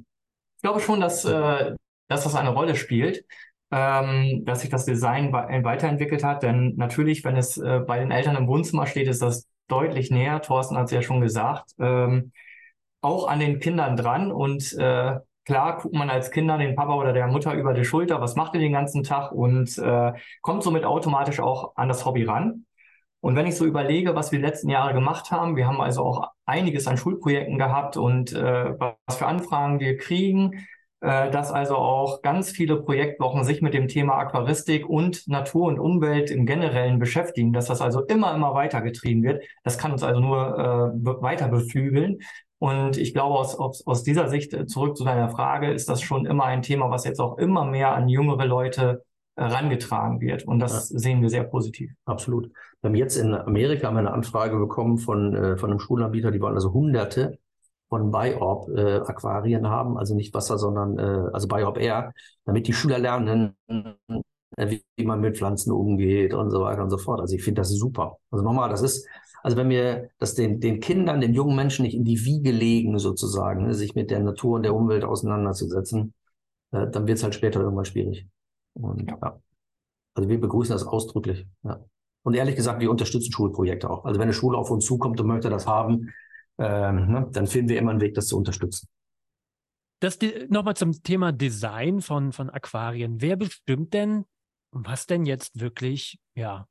Ich 0.56 0.64
glaube 0.64 0.80
schon, 0.80 1.02
dass, 1.02 1.24
äh, 1.24 1.76
dass 2.08 2.24
das 2.24 2.34
eine 2.34 2.50
Rolle 2.50 2.76
spielt, 2.76 3.26
ähm, 3.70 4.44
dass 4.44 4.62
sich 4.62 4.72
das 4.72 4.86
Design 4.86 5.32
weiterentwickelt 5.34 6.24
hat. 6.24 6.42
Denn 6.42 6.74
natürlich, 6.78 7.24
wenn 7.24 7.38
es 7.38 7.58
äh, 7.58 7.82
bei 7.86 8.00
den 8.00 8.10
Eltern 8.10 8.36
im 8.36 8.48
Wohnzimmer 8.48 8.88
steht, 8.88 9.08
ist 9.08 9.22
das 9.22 9.48
deutlich 9.68 10.10
näher. 10.10 10.42
Thorsten 10.42 10.78
hat 10.78 10.86
es 10.86 10.92
ja 10.92 11.04
schon 11.04 11.22
gesagt. 11.22 11.74
Ähm, 11.78 12.32
auch 13.02 13.28
an 13.28 13.40
den 13.40 13.60
Kindern 13.60 13.96
dran 13.96 14.32
und 14.32 14.74
äh, 14.74 15.16
klar 15.46 15.78
guckt 15.82 15.96
man 15.96 16.10
als 16.10 16.32
Kinder 16.32 16.58
den 16.58 16.76
Papa 16.76 16.94
oder 16.96 17.14
der 17.14 17.28
Mutter 17.28 17.54
über 17.54 17.74
die 17.74 17.86
Schulter, 17.86 18.22
was 18.22 18.36
macht 18.36 18.54
ihr 18.54 18.60
den 18.60 18.74
ganzen 18.74 19.04
Tag 19.04 19.32
und 19.32 19.78
äh, 19.78 20.14
kommt 20.42 20.64
somit 20.64 20.84
automatisch 20.84 21.40
auch 21.40 21.74
an 21.76 21.88
das 21.88 22.06
Hobby 22.06 22.24
ran. 22.26 22.66
Und 23.20 23.36
wenn 23.36 23.48
ich 23.48 23.56
so 23.56 23.66
überlege, 23.66 24.16
was 24.16 24.32
wir 24.32 24.40
die 24.40 24.46
letzten 24.46 24.70
Jahre 24.70 24.94
gemacht 24.94 25.32
haben, 25.32 25.56
wir 25.56 25.68
haben 25.68 25.82
also 25.82 26.04
auch 26.04 26.30
einiges 26.46 26.88
an 26.88 26.98
Schulprojekten 26.98 27.58
gehabt 27.58 27.98
und 27.98 28.34
äh, 28.34 28.76
was 28.78 29.18
für 29.18 29.26
Anfragen 29.26 29.80
wir 29.80 29.98
kriegen, 29.98 30.68
äh, 31.00 31.30
dass 31.32 31.52
also 31.52 31.76
auch 31.76 32.22
ganz 32.22 32.52
viele 32.52 32.82
Projektwochen 32.82 33.44
sich 33.44 33.62
mit 33.62 33.74
dem 33.74 33.88
Thema 33.88 34.18
Aquaristik 34.18 34.88
und 34.88 35.28
Natur 35.28 35.68
und 35.68 35.80
Umwelt 35.80 36.32
im 36.32 36.46
Generellen 36.46 37.00
beschäftigen, 37.00 37.54
dass 37.54 37.68
das 37.68 37.82
also 37.82 38.02
immer, 38.06 38.34
immer 38.34 38.54
weiter 38.54 38.82
getrieben 38.82 39.24
wird. 39.24 39.44
Das 39.64 39.78
kann 39.78 39.92
uns 39.92 40.04
also 40.04 40.20
nur 40.20 40.58
äh, 40.58 41.22
weiter 41.22 41.50
beflügeln. 41.50 42.20
Und 42.60 42.98
ich 42.98 43.14
glaube, 43.14 43.36
aus, 43.36 43.56
aus, 43.56 43.86
aus 43.86 44.04
dieser 44.04 44.30
Sicht 44.30 44.54
äh, 44.54 44.66
zurück 44.66 44.98
zu 44.98 45.04
deiner 45.04 45.30
Frage, 45.30 45.72
ist 45.72 45.90
das 45.90 46.02
schon 46.02 46.26
immer 46.26 46.46
ein 46.46 46.62
Thema, 46.62 46.90
was 46.90 47.06
jetzt 47.06 47.20
auch 47.20 47.38
immer 47.38 47.66
mehr 47.66 47.94
an 47.94 48.10
jüngere 48.10 48.46
Leute 48.46 49.04
herangetragen 49.36 50.20
wird. 50.20 50.48
Und 50.48 50.60
das 50.60 50.90
ja. 50.90 50.98
sehen 50.98 51.22
wir 51.22 51.30
sehr 51.30 51.44
positiv. 51.44 51.92
Absolut. 52.06 52.50
Wir 52.82 52.90
haben 52.90 52.96
jetzt 52.96 53.18
in 53.18 53.36
Amerika 53.36 53.90
eine 53.90 54.12
Anfrage 54.12 54.58
bekommen 54.58 54.98
von, 54.98 55.36
äh, 55.36 55.58
von 55.58 55.70
einem 55.70 55.80
Schulanbieter, 55.80 56.32
die 56.32 56.42
wollen 56.42 56.56
also 56.56 56.74
hunderte 56.74 57.38
von 57.90 58.12
Biorb 58.12 58.68
äh, 58.76 58.98
Aquarien 58.98 59.68
haben, 59.70 59.98
also 59.98 60.14
nicht 60.16 60.34
Wasser, 60.34 60.58
sondern 60.58 61.00
äh, 61.00 61.30
also 61.32 61.48
Biorb 61.48 61.78
Air, 61.78 62.12
damit 62.46 62.68
die 62.68 62.74
Schüler 62.74 63.00
lernen, 63.00 63.56
äh, 64.58 64.70
wie, 64.70 64.84
wie 64.96 65.06
man 65.06 65.22
mit 65.22 65.38
Pflanzen 65.38 65.72
umgeht 65.72 66.34
und 66.34 66.52
so 66.52 66.62
weiter 66.62 66.84
und 66.84 66.90
so 66.90 66.98
fort. 66.98 67.22
Also 67.22 67.36
ich 67.36 67.44
finde 67.44 67.62
das 67.62 67.70
super. 67.70 68.18
Also 68.32 68.44
nochmal, 68.44 68.70
das 68.70 68.82
ist, 68.82 69.08
also 69.44 69.58
wenn 69.58 69.70
wir 69.70 70.10
das 70.20 70.36
den, 70.36 70.60
den 70.60 70.80
Kindern, 70.80 71.22
den 71.22 71.34
jungen 71.34 71.56
Menschen 71.56 71.84
nicht 71.84 71.96
in 71.96 72.04
die 72.04 72.26
Wiege 72.26 72.52
legen, 72.52 73.00
sozusagen, 73.00 73.68
ne, 73.68 73.74
sich 73.74 73.96
mit 73.96 74.12
der 74.12 74.20
Natur 74.20 74.56
und 74.56 74.64
der 74.64 74.76
Umwelt 74.76 75.04
auseinanderzusetzen, 75.04 76.14
äh, 76.72 76.88
dann 76.90 77.08
wird 77.08 77.18
es 77.18 77.24
halt 77.24 77.36
später 77.36 77.62
irgendwann 77.62 77.86
schwierig. 77.86 78.28
Und 78.74 79.10
ja. 79.10 79.18
ja. 79.22 79.42
Also 80.16 80.30
wir 80.30 80.40
begrüßen 80.40 80.74
das 80.74 80.86
ausdrücklich. 80.86 81.46
Ja. 81.64 81.84
Und 82.24 82.34
ehrlich 82.34 82.56
gesagt, 82.56 82.82
wir 82.82 82.92
unterstützen 82.92 83.32
Schulprojekte 83.32 83.90
auch. 83.90 84.04
Also 84.04 84.20
wenn 84.20 84.26
eine 84.26 84.34
Schule 84.34 84.58
auf 84.58 84.72
uns 84.72 84.86
zukommt 84.86 85.20
und 85.22 85.28
möchte 85.28 85.50
das 85.50 85.68
haben, 85.68 86.10
ähm, 86.58 87.12
ne, 87.12 87.28
dann 87.32 87.48
finden 87.48 87.70
wir 87.70 87.78
immer 87.78 87.92
einen 87.92 88.02
Weg, 88.02 88.16
das 88.16 88.28
zu 88.28 88.38
unterstützen. 88.38 88.88
Das 90.00 90.20
nochmal 90.50 90.76
zum 90.76 90.92
Thema 91.04 91.32
Design 91.32 92.02
von, 92.02 92.32
von 92.32 92.50
Aquarien. 92.50 93.22
Wer 93.22 93.36
bestimmt 93.36 93.94
denn, 93.94 94.26
was 94.72 95.06
denn 95.08 95.26
jetzt 95.26 95.60
wirklich, 95.60 96.20
ja, 96.36 96.68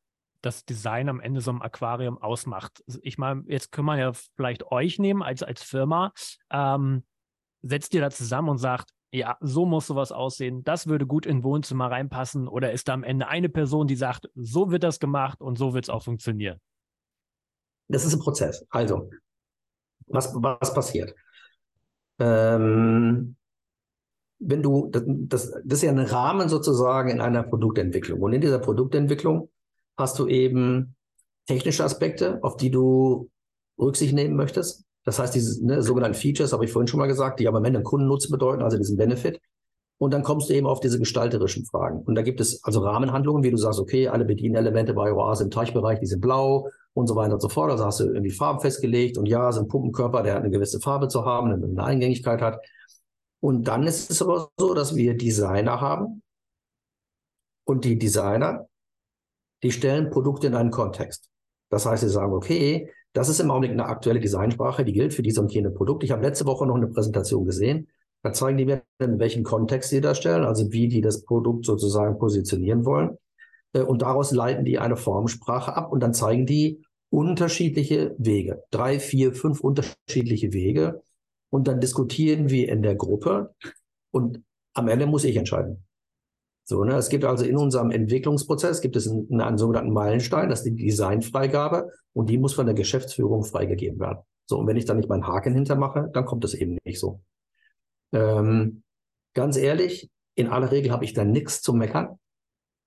das 0.47 0.65
Design 0.65 1.09
am 1.09 1.21
Ende 1.21 1.41
so 1.41 1.51
einem 1.51 1.63
Aquarium 1.63 2.19
ausmacht? 2.19 2.83
Also 2.87 2.99
ich 3.03 3.19
meine, 3.19 3.45
jetzt 3.47 3.73
können 3.73 3.87
wir 3.87 3.99
ja 3.99 4.13
vielleicht 4.37 4.71
euch 4.71 4.99
nehmen 4.99 5.23
als, 5.23 5.43
als 5.43 5.63
Firma. 5.63 6.13
Ähm, 6.51 7.05
setzt 7.63 7.95
ihr 7.95 8.01
da 8.01 8.11
zusammen 8.11 8.49
und 8.49 8.59
sagt, 8.59 8.91
ja, 9.13 9.37
so 9.41 9.67
muss 9.67 9.87
sowas 9.87 10.13
aussehen, 10.13 10.63
das 10.65 10.87
würde 10.87 11.07
gut 11.07 11.27
in 11.27 11.43
Wohnzimmer 11.43 11.91
reinpassen 11.91 12.49
oder 12.49 12.73
ist 12.73 12.89
da 12.89 12.95
am 12.95 13.05
Ende 13.05 13.29
eine 13.29 13.49
Person, 13.49 13.87
die 13.87 13.97
sagt, 13.97 14.29
so 14.35 14.71
wird 14.71 14.83
das 14.83 14.99
gemacht 14.99 15.41
und 15.41 15.59
so 15.59 15.75
wird 15.75 15.85
es 15.85 15.91
auch 15.91 16.03
funktionieren? 16.03 16.61
Das 17.89 18.05
ist 18.05 18.15
ein 18.15 18.21
Prozess. 18.21 18.67
Also, 18.71 19.11
was, 20.07 20.35
was 20.35 20.75
passiert? 20.75 21.15
Ähm, 22.19 23.37
wenn 24.39 24.63
du, 24.63 24.89
das, 24.91 25.03
das, 25.07 25.51
das 25.65 25.79
ist 25.79 25.83
ja 25.83 25.91
ein 25.91 25.99
Rahmen 25.99 26.49
sozusagen 26.49 27.11
in 27.11 27.21
einer 27.21 27.43
Produktentwicklung. 27.43 28.21
Und 28.21 28.33
in 28.33 28.41
dieser 28.41 28.59
Produktentwicklung 28.59 29.51
hast 29.97 30.19
du 30.19 30.27
eben 30.27 30.95
technische 31.47 31.85
Aspekte, 31.85 32.39
auf 32.43 32.57
die 32.57 32.71
du 32.71 33.31
Rücksicht 33.79 34.15
nehmen 34.15 34.37
möchtest. 34.37 34.85
Das 35.05 35.19
heißt, 35.19 35.35
diese 35.35 35.65
ne, 35.65 35.83
sogenannten 35.83 36.19
Features, 36.19 36.53
habe 36.53 36.65
ich 36.65 36.73
vorhin 36.73 36.89
schon 36.89 36.99
mal 36.99 37.07
gesagt, 37.07 37.41
die 37.41 37.47
aber 37.47 37.59
am 37.59 37.65
Ende 37.65 37.79
einen 37.79 37.85
Kundennutzen 37.85 38.33
bedeuten, 38.33 38.63
also 38.63 38.77
diesen 38.77 38.97
Benefit. 38.97 39.41
Und 39.99 40.13
dann 40.13 40.23
kommst 40.23 40.51
du 40.51 40.55
eben 40.55 40.67
auf 40.67 40.81
diese 40.81 40.99
gestalterischen 40.99 41.65
Fragen. 41.65 42.03
Und 42.03 42.17
da 42.17 42.23
gibt 42.23 42.41
es 42.41 42.63
also 42.65 42.81
Rahmenhandlungen, 42.81 43.43
wie 43.45 43.51
du 43.51 43.57
sagst, 43.57 43.81
okay, 43.81 44.09
alle 44.09 44.27
Bedienelemente 44.27 44.93
bei 44.93 45.13
OA 45.13 45.35
sind 45.37 45.47
im 45.47 45.51
Teichbereich, 45.53 46.01
die 46.01 46.07
sind 46.07 46.21
blau 46.21 46.69
und 46.93 47.07
so 47.07 47.17
weiter 47.17 47.35
und 47.35 47.41
so 47.41 47.49
fort. 47.49 47.71
Also 47.71 47.87
hast 47.87 48.01
du 48.01 48.05
irgendwie 48.05 48.31
Farben 48.31 48.61
festgelegt 48.61 49.17
und 49.17 49.27
ja, 49.27 49.51
sind 49.53 49.69
Pumpenkörper, 49.69 50.23
der 50.23 50.37
eine 50.37 50.51
gewisse 50.51 50.81
Farbe 50.81 51.09
zu 51.09 51.25
haben, 51.25 51.51
eine 51.51 51.83
Eingängigkeit 51.83 52.43
hat. 52.43 52.61
Und 53.41 53.69
dann 53.69 53.85
ist 53.85 54.11
es 54.11 54.21
aber 54.21 54.51
so, 54.59 54.75
dass 54.75 54.97
wir 54.97 55.17
Designer 55.17 55.81
haben. 55.81 56.23
Und 57.65 57.85
die 57.85 57.99
Designer, 57.99 58.69
die 59.63 59.73
stellen 59.73 60.11
Produkte 60.11 60.47
in 60.47 60.55
einen 60.55 60.71
Kontext. 60.71 61.31
Das 61.71 61.87
heißt, 61.87 62.03
sie 62.03 62.09
sagen, 62.09 62.33
okay, 62.33 62.91
das 63.13 63.29
ist 63.29 63.41
im 63.41 63.51
Augenblick 63.51 63.73
eine 63.73 63.87
aktuelle 63.87 64.21
Designsprache, 64.21 64.85
die 64.85 64.93
gilt 64.93 65.15
für 65.15 65.23
diese 65.23 65.41
und 65.41 65.53
jene 65.53 65.71
Produkte. 65.71 66.05
Ich 66.05 66.13
habe 66.13 66.23
letzte 66.23 66.47
Woche 66.47 66.67
noch 66.67 66.77
eine 66.77 66.89
Präsentation 66.89 67.47
gesehen. 67.47 67.89
Da 68.23 68.33
zeigen 68.33 68.59
die 68.59 68.67
mir, 68.67 68.83
in 68.99 69.19
welchen 69.19 69.43
Kontext 69.43 69.91
sie 69.91 70.01
darstellen, 70.01 70.45
also 70.45 70.71
wie 70.73 70.89
die 70.89 71.01
das 71.01 71.25
Produkt 71.25 71.65
sozusagen 71.65 72.19
positionieren 72.19 72.85
wollen. 72.85 73.17
Äh, 73.73 73.83
und 73.83 74.03
daraus 74.03 74.33
leiten 74.33 74.65
die 74.65 74.79
eine 74.79 74.97
Formsprache 74.97 75.75
ab 75.75 75.93
und 75.93 76.01
dann 76.01 76.13
zeigen 76.13 76.47
die 76.47 76.83
unterschiedliche 77.11 78.15
Wege. 78.19 78.65
Drei, 78.71 78.99
vier, 78.99 79.33
fünf 79.33 79.61
unterschiedliche 79.61 80.53
Wege. 80.53 81.03
Und 81.51 81.69
dann 81.69 81.81
diskutieren 81.81 82.51
wir 82.51 82.69
in 82.69 82.83
der 82.83 82.97
Gruppe 82.97 83.55
und 84.11 84.43
am 84.75 84.89
Ende 84.89 85.07
muss 85.07 85.25
ich 85.25 85.37
entscheiden. 85.37 85.86
So, 86.69 86.83
ne? 86.83 86.97
Es 86.97 87.09
gibt 87.09 87.25
also 87.25 87.45
in 87.45 87.57
unserem 87.57 87.93
Entwicklungsprozess 87.93 88.81
gibt 88.81 88.97
es 88.97 89.09
einen, 89.09 89.41
einen 89.41 89.57
sogenannten 89.57 89.93
Meilenstein, 89.93 90.51
das 90.51 90.61
ist 90.61 90.77
die 90.77 90.85
Designfreigabe 90.85 91.93
und 92.13 92.29
die 92.29 92.39
muss 92.39 92.55
von 92.55 92.67
der 92.67 92.75
Geschäftsführung 92.75 93.45
freigegeben 93.45 94.01
werden. 94.01 94.19
So, 94.47 94.59
und 94.59 94.67
wenn 94.67 94.77
ich 94.77 94.85
da 94.85 94.95
nicht 94.95 95.09
meinen 95.09 95.29
Haken 95.29 95.55
hintermache, 95.55 96.11
dann 96.13 96.25
kommt 96.25 96.45
es 96.45 96.55
eben 96.55 96.79
nicht 96.85 96.99
so. 96.99 97.21
Ähm, 98.13 98.83
ganz 99.33 99.57
ehrlich, 99.57 100.11
in 100.35 100.49
aller 100.49 100.73
Regel 100.73 100.91
habe 100.91 101.05
ich 101.05 101.15
da 101.15 101.25
nichts 101.25 101.63
zu 101.63 101.73
meckern. 101.73 102.19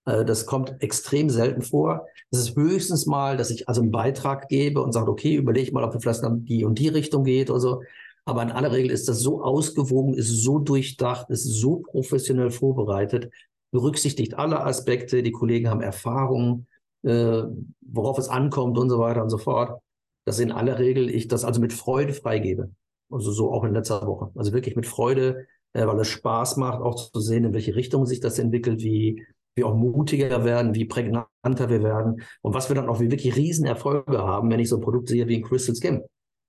Äh, 0.05 0.25
das 0.25 0.45
kommt 0.45 0.81
extrem 0.81 1.29
selten 1.29 1.61
vor. 1.61 2.05
Es 2.31 2.39
ist 2.39 2.57
höchstens 2.57 3.05
mal, 3.05 3.37
dass 3.37 3.49
ich 3.49 3.69
also 3.69 3.81
einen 3.81 3.91
Beitrag 3.91 4.49
gebe 4.49 4.81
und 4.81 4.91
sage, 4.91 5.09
okay, 5.09 5.35
überlege 5.35 5.71
mal, 5.71 5.85
ob 5.85 5.93
wir 5.93 6.01
vielleicht 6.01 6.23
in 6.23 6.43
die 6.43 6.65
und 6.65 6.79
die 6.79 6.89
Richtung 6.89 7.23
geht 7.23 7.49
oder 7.49 7.61
so. 7.61 7.81
Aber 8.25 8.43
in 8.43 8.51
aller 8.51 8.73
Regel 8.73 8.91
ist 8.91 9.07
das 9.07 9.19
so 9.19 9.41
ausgewogen, 9.41 10.13
ist 10.13 10.43
so 10.43 10.59
durchdacht, 10.59 11.29
ist 11.29 11.45
so 11.45 11.77
professionell 11.77 12.51
vorbereitet, 12.51 13.31
berücksichtigt 13.71 14.35
alle 14.35 14.63
Aspekte, 14.65 15.23
die 15.23 15.31
Kollegen 15.31 15.69
haben 15.69 15.81
Erfahrung, 15.81 16.67
äh, 17.03 17.43
worauf 17.81 18.17
es 18.17 18.29
ankommt 18.29 18.77
und 18.77 18.89
so 18.89 18.99
weiter 18.99 19.23
und 19.23 19.29
so 19.29 19.37
fort, 19.37 19.81
dass 20.25 20.39
in 20.39 20.51
aller 20.51 20.79
Regel 20.79 21.09
ich 21.09 21.27
das 21.27 21.43
also 21.43 21.61
mit 21.61 21.73
Freude 21.73 22.13
freigebe. 22.13 22.71
Also 23.11 23.31
so 23.31 23.51
auch 23.51 23.63
in 23.63 23.73
letzter 23.73 24.05
Woche. 24.05 24.31
Also 24.35 24.53
wirklich 24.53 24.75
mit 24.75 24.85
Freude, 24.85 25.47
äh, 25.73 25.85
weil 25.85 25.99
es 25.99 26.07
Spaß 26.07 26.57
macht, 26.57 26.81
auch 26.81 27.11
zu 27.11 27.19
sehen, 27.19 27.45
in 27.45 27.53
welche 27.53 27.75
Richtung 27.75 28.05
sich 28.05 28.19
das 28.19 28.39
entwickelt, 28.39 28.81
wie 28.81 29.25
wir 29.55 29.67
auch 29.67 29.75
mutiger 29.75 30.43
werden, 30.45 30.75
wie 30.75 30.85
prägnanter 30.85 31.69
wir 31.69 31.83
werden 31.83 32.21
und 32.41 32.53
was 32.53 32.69
wir 32.69 32.75
dann 32.75 32.89
auch 32.89 32.99
wie 32.99 33.11
wirklich 33.11 33.35
Riesenerfolge 33.35 34.19
haben, 34.19 34.49
wenn 34.49 34.59
ich 34.59 34.69
so 34.69 34.77
ein 34.77 34.81
Produkt 34.81 35.09
sehe 35.09 35.27
wie 35.27 35.37
ein 35.37 35.43
Crystal 35.43 35.75
Skim. 35.75 36.03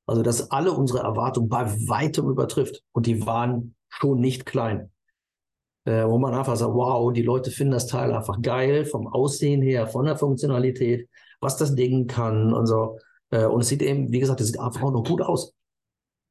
Also, 0.07 0.23
dass 0.23 0.51
alle 0.51 0.73
unsere 0.73 1.01
Erwartungen 1.01 1.49
bei 1.49 1.65
weitem 1.89 2.29
übertrifft 2.29 2.83
und 2.93 3.07
die 3.07 3.27
waren 3.27 3.75
schon 3.89 4.21
nicht 4.21 4.45
klein 4.45 4.91
äh, 5.85 6.05
wo 6.05 6.19
man 6.19 6.35
einfach 6.35 6.57
sagt, 6.57 6.75
wow, 6.75 7.13
die 7.13 7.23
Leute 7.23 7.51
finden 7.51 7.73
das 7.73 7.87
Teil 7.87 8.13
einfach 8.13 8.41
geil, 8.43 8.85
vom 8.85 9.07
Aussehen 9.07 9.63
her, 9.63 9.87
von 9.87 10.05
der 10.05 10.17
Funktionalität, 10.17 11.09
was 11.41 11.57
das 11.57 11.75
Ding 11.75 12.07
kann 12.07 12.53
und 12.53 12.67
so. 12.67 12.99
Äh, 13.31 13.47
und 13.47 13.61
es 13.63 13.69
sieht 13.69 13.83
eben, 13.83 14.13
wie 14.13 14.21
gesagt, 14.21 14.41
es 14.41 14.49
sieht 14.49 14.61
einfach 14.61 14.83
auch 14.83 14.93
noch 14.93 15.05
gut 15.05 15.23
aus. 15.23 15.55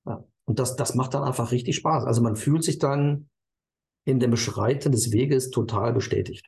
Ja. 0.06 0.24
Und 0.46 0.60
das, 0.60 0.76
das 0.76 0.96
macht 0.96 1.14
dann 1.14 1.24
einfach 1.24 1.52
richtig 1.52 1.76
Spaß. 1.78 2.06
Also 2.06 2.22
man 2.22 2.36
fühlt 2.36 2.64
sich 2.64 2.80
dann 2.80 3.30
in 4.06 4.20
dem 4.20 4.32
Beschreiten 4.32 4.92
des 4.92 5.12
Weges 5.12 5.50
total 5.50 5.94
bestätigt. 5.94 6.46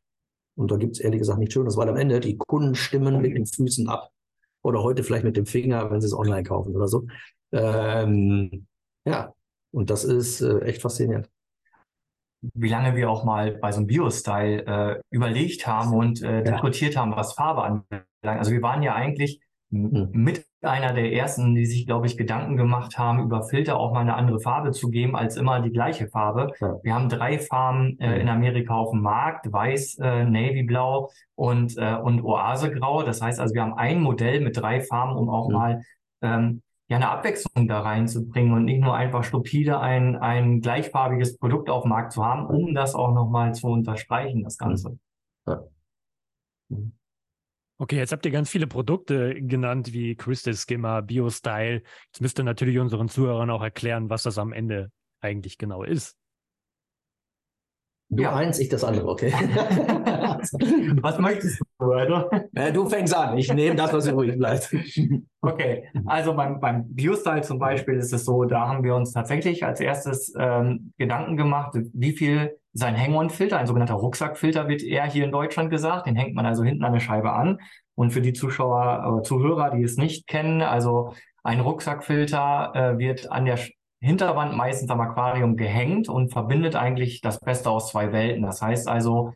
Und 0.55 0.71
da 0.71 0.77
gibt 0.77 0.95
es 0.95 0.99
ehrlich 0.99 1.19
gesagt 1.19 1.39
nichts 1.39 1.53
Schönes, 1.53 1.77
weil 1.77 1.89
am 1.89 1.95
Ende 1.95 2.19
die 2.19 2.37
Kunden 2.37 2.75
stimmen 2.75 3.21
mit 3.21 3.35
den 3.35 3.45
Füßen 3.45 3.87
ab. 3.87 4.09
Oder 4.63 4.83
heute 4.83 5.03
vielleicht 5.03 5.23
mit 5.23 5.37
dem 5.37 5.45
Finger, 5.45 5.89
wenn 5.89 6.01
sie 6.01 6.07
es 6.07 6.13
online 6.13 6.43
kaufen 6.43 6.75
oder 6.75 6.87
so. 6.87 7.07
Ähm, 7.51 8.67
ja, 9.05 9.33
und 9.71 9.89
das 9.89 10.03
ist 10.03 10.41
äh, 10.41 10.59
echt 10.59 10.81
faszinierend. 10.81 11.29
Wie 12.53 12.69
lange 12.69 12.95
wir 12.95 13.09
auch 13.09 13.23
mal 13.23 13.51
bei 13.51 13.71
so 13.71 13.77
einem 13.77 13.87
Bio-Style 13.87 14.65
äh, 14.65 14.99
überlegt 15.11 15.67
haben 15.67 15.93
und 15.93 16.21
äh, 16.23 16.43
diskutiert 16.43 16.97
haben, 16.97 17.15
was 17.15 17.33
Farbe 17.33 17.63
anbelangt. 17.63 18.05
Also 18.23 18.51
wir 18.51 18.61
waren 18.61 18.81
ja 18.81 18.95
eigentlich 18.95 19.39
hm. 19.71 20.09
mit 20.11 20.45
einer 20.61 20.93
der 20.93 21.11
ersten, 21.13 21.55
die 21.55 21.65
sich, 21.65 21.85
glaube 21.85 22.05
ich, 22.05 22.17
Gedanken 22.17 22.57
gemacht 22.57 22.97
haben, 22.97 23.23
über 23.23 23.43
Filter 23.43 23.79
auch 23.79 23.93
mal 23.93 24.01
eine 24.01 24.15
andere 24.15 24.39
Farbe 24.39 24.71
zu 24.71 24.89
geben, 24.89 25.15
als 25.15 25.37
immer 25.37 25.61
die 25.61 25.71
gleiche 25.71 26.07
Farbe. 26.07 26.51
Ja. 26.59 26.77
Wir 26.83 26.93
haben 26.93 27.09
drei 27.09 27.39
Farben 27.39 27.99
äh, 27.99 28.19
in 28.19 28.27
Amerika 28.27 28.75
auf 28.75 28.91
dem 28.91 29.01
Markt, 29.01 29.51
weiß, 29.51 29.99
äh, 29.99 30.25
Navyblau 30.25 31.09
und, 31.35 31.77
äh, 31.77 31.95
und 31.95 32.23
Oasegrau. 32.23 33.03
Das 33.03 33.21
heißt 33.21 33.39
also, 33.39 33.55
wir 33.55 33.61
haben 33.61 33.73
ein 33.73 34.01
Modell 34.01 34.41
mit 34.41 34.57
drei 34.57 34.81
Farben, 34.81 35.15
um 35.15 35.29
auch 35.29 35.49
ja. 35.49 35.57
mal 35.57 35.81
ähm, 36.21 36.61
ja 36.91 36.97
eine 36.97 37.09
Abwechslung 37.09 37.69
da 37.69 37.79
reinzubringen 37.79 38.53
und 38.53 38.65
nicht 38.65 38.81
nur 38.81 38.93
einfach 38.93 39.23
stupide 39.23 39.79
ein, 39.79 40.17
ein 40.17 40.59
gleichfarbiges 40.59 41.37
Produkt 41.37 41.69
auf 41.69 41.83
dem 41.83 41.89
Markt 41.89 42.11
zu 42.11 42.25
haben, 42.25 42.45
um 42.45 42.75
das 42.75 42.95
auch 42.95 43.13
nochmal 43.13 43.55
zu 43.55 43.67
unterstreichen, 43.67 44.43
das 44.43 44.57
Ganze. 44.57 44.99
Ja. 45.47 45.63
Okay, 47.77 47.95
jetzt 47.95 48.11
habt 48.11 48.25
ihr 48.25 48.31
ganz 48.31 48.49
viele 48.49 48.67
Produkte 48.67 49.41
genannt, 49.41 49.93
wie 49.93 50.15
Crystal 50.15 50.53
Skimmer, 50.53 51.01
BioStyle. 51.01 51.81
Jetzt 52.07 52.19
müsst 52.19 52.37
ihr 52.37 52.43
natürlich 52.43 52.77
unseren 52.77 53.07
Zuhörern 53.07 53.49
auch 53.51 53.63
erklären, 53.63 54.09
was 54.09 54.23
das 54.23 54.37
am 54.37 54.51
Ende 54.51 54.91
eigentlich 55.21 55.57
genau 55.57 55.83
ist. 55.83 56.17
Du 58.09 58.23
ja. 58.23 58.35
eins, 58.35 58.59
ich 58.59 58.67
das 58.67 58.83
andere, 58.83 59.07
okay? 59.07 59.31
was 61.01 61.19
möchtest 61.19 61.61
du, 61.79 61.85
oder? 61.85 62.29
Äh, 62.53 62.73
du 62.73 62.89
fängst 62.89 63.15
an, 63.15 63.37
ich 63.37 63.51
nehme 63.53 63.77
das, 63.77 63.93
was 63.93 64.07
übrig 64.07 64.37
bleibt. 64.37 64.75
okay, 65.41 65.89
also 66.05 66.33
beim, 66.35 66.59
beim 66.59 66.85
BioStyle 66.93 67.41
zum 67.41 67.59
Beispiel 67.59 67.95
ist 67.95 68.13
es 68.13 68.25
so, 68.25 68.45
da 68.45 68.67
haben 68.67 68.83
wir 68.83 68.95
uns 68.95 69.11
tatsächlich 69.11 69.65
als 69.65 69.79
erstes 69.79 70.33
ähm, 70.37 70.93
Gedanken 70.97 71.37
gemacht, 71.37 71.77
wie 71.93 72.13
viel 72.13 72.57
sein 72.73 72.97
Hang-on-Filter, 72.97 73.57
ein 73.57 73.67
sogenannter 73.67 73.95
Rucksackfilter 73.95 74.67
wird 74.67 74.81
eher 74.81 75.05
hier 75.05 75.25
in 75.25 75.31
Deutschland 75.31 75.69
gesagt. 75.69 76.05
Den 76.05 76.15
hängt 76.15 76.35
man 76.35 76.45
also 76.45 76.63
hinten 76.63 76.85
an 76.85 76.93
der 76.93 77.01
Scheibe 77.01 77.33
an. 77.33 77.59
Und 77.95 78.11
für 78.11 78.21
die 78.21 78.33
Zuschauer, 78.33 79.19
äh, 79.19 79.23
Zuhörer, 79.23 79.71
die 79.71 79.83
es 79.83 79.97
nicht 79.97 80.27
kennen, 80.27 80.61
also 80.61 81.13
ein 81.43 81.59
Rucksackfilter 81.59 82.71
äh, 82.73 82.97
wird 82.97 83.31
an 83.31 83.45
der 83.45 83.59
Hinterwand 83.99 84.55
meistens 84.55 84.89
am 84.89 85.01
Aquarium 85.01 85.57
gehängt 85.57 86.07
und 86.07 86.31
verbindet 86.31 86.75
eigentlich 86.75 87.21
das 87.21 87.39
Beste 87.39 87.69
aus 87.69 87.91
zwei 87.91 88.11
Welten. 88.11 88.43
Das 88.43 88.61
heißt 88.61 88.87
also, 88.87 89.33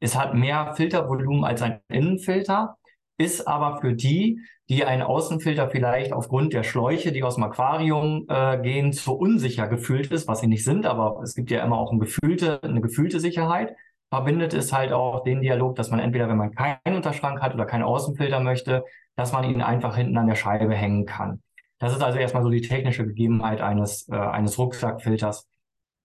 es 0.00 0.18
hat 0.18 0.34
mehr 0.34 0.74
Filtervolumen 0.74 1.44
als 1.44 1.62
ein 1.62 1.80
Innenfilter, 1.88 2.76
ist 3.16 3.46
aber 3.46 3.80
für 3.80 3.94
die, 3.94 4.40
die 4.72 4.86
einen 4.86 5.02
Außenfilter 5.02 5.68
vielleicht 5.68 6.14
aufgrund 6.14 6.54
der 6.54 6.62
Schläuche, 6.62 7.12
die 7.12 7.22
aus 7.22 7.34
dem 7.34 7.44
Aquarium 7.44 8.24
äh, 8.28 8.58
gehen, 8.58 8.94
zu 8.94 9.12
unsicher 9.12 9.68
gefühlt 9.68 10.10
ist, 10.10 10.26
was 10.28 10.40
sie 10.40 10.46
nicht 10.46 10.64
sind, 10.64 10.86
aber 10.86 11.20
es 11.22 11.34
gibt 11.34 11.50
ja 11.50 11.62
immer 11.62 11.76
auch 11.76 11.92
ein 11.92 11.98
gefühlte, 11.98 12.62
eine 12.62 12.80
gefühlte 12.80 13.20
Sicherheit. 13.20 13.74
Verbindet 14.08 14.54
es 14.54 14.72
halt 14.72 14.92
auch 14.92 15.24
den 15.24 15.42
Dialog, 15.42 15.76
dass 15.76 15.90
man 15.90 16.00
entweder, 16.00 16.26
wenn 16.28 16.38
man 16.38 16.54
keinen 16.54 16.96
Unterschrank 16.96 17.42
hat 17.42 17.52
oder 17.52 17.66
keinen 17.66 17.82
Außenfilter 17.82 18.40
möchte, 18.40 18.84
dass 19.14 19.32
man 19.32 19.44
ihn 19.44 19.60
einfach 19.60 19.94
hinten 19.94 20.16
an 20.16 20.26
der 20.26 20.36
Scheibe 20.36 20.74
hängen 20.74 21.04
kann. 21.04 21.42
Das 21.78 21.92
ist 21.92 22.02
also 22.02 22.18
erstmal 22.18 22.42
so 22.42 22.48
die 22.48 22.62
technische 22.62 23.04
Gegebenheit 23.06 23.60
eines, 23.60 24.08
äh, 24.08 24.16
eines 24.16 24.58
Rucksackfilters. 24.58 25.48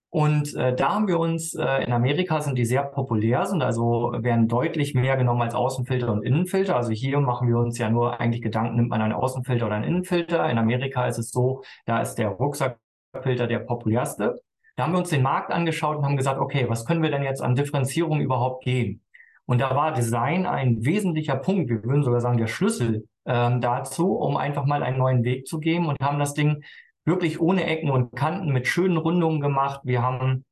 Und 0.10 0.56
äh, 0.56 0.74
da 0.74 0.94
haben 0.94 1.08
wir 1.08 1.20
uns, 1.20 1.54
äh, 1.54 1.84
in 1.84 1.92
Amerika 1.92 2.40
sind 2.42 2.58
die 2.58 2.66
sehr 2.66 2.84
populär, 2.84 3.46
sind 3.46 3.62
also 3.62 4.14
werden 4.18 4.48
deutlich 4.48 4.94
mehr 4.94 5.18
genommen 5.18 5.42
als 5.42 5.54
Außenfilter 5.54 6.12
und 6.12 6.24
Innenfilter. 6.24 6.78
Also 6.78 6.92
hier 6.92 7.20
machen 7.20 7.50
wir 7.50 7.58
uns 7.58 7.78
ja 7.78 7.90
nur 7.90 8.20
eigentlich 8.20 8.42
Gedanken, 8.42 8.78
nimmt 8.78 8.90
man 8.90 9.02
einen 9.02 9.14
Außenfilter 9.14 9.66
oder 9.66 9.76
einen 9.76 9.84
Innenfilter. 9.84 10.50
In 10.50 10.58
Amerika 10.58 11.08
ist 11.08 11.18
es 11.18 11.32
so, 11.32 11.64
da 11.86 12.02
ist 12.02 12.16
der 12.16 12.30
Rucksackfilter 12.30 13.48
der 13.48 13.60
populärste. 13.60 14.42
Da 14.78 14.84
haben 14.84 14.94
wir 14.94 15.00
uns 15.00 15.10
den 15.10 15.24
Markt 15.24 15.52
angeschaut 15.52 15.98
und 15.98 16.06
haben 16.06 16.18
gesagt, 16.18 16.40
okay, 16.40 16.70
was 16.70 16.86
können 16.86 17.02
wir 17.02 17.12
denn 17.12 17.24
jetzt 17.24 17.42
an 17.42 17.56
Differenzierung 17.56 18.22
überhaupt 18.22 18.64
geben? 18.64 19.02
Und 19.46 19.60
da 19.60 19.76
war 19.76 19.94
Design 19.94 20.46
ein 20.46 20.86
wesentlicher 20.86 21.36
Punkt, 21.36 21.70
wir 21.70 21.84
würden 21.84 22.04
sogar 22.04 22.22
sagen 22.22 22.38
der 22.38 22.48
Schlüssel 22.48 23.08
ähm, 23.26 23.60
dazu, 23.60 24.14
um 24.14 24.38
einfach 24.38 24.66
mal 24.66 24.84
einen 24.84 24.98
neuen 24.98 25.24
Weg 25.24 25.48
zu 25.48 25.60
geben 25.60 25.88
und 25.88 25.98
haben 26.02 26.20
das 26.20 26.34
Ding 26.34 26.64
wirklich 27.08 27.40
ohne 27.40 27.66
Ecken 27.66 27.90
und 27.90 28.16
Kanten 28.16 28.52
mit 28.52 28.68
schönen 28.68 28.98
Rundungen 28.98 29.40
gemacht. 29.40 29.82
Wir 29.84 30.02
haben 30.04 30.44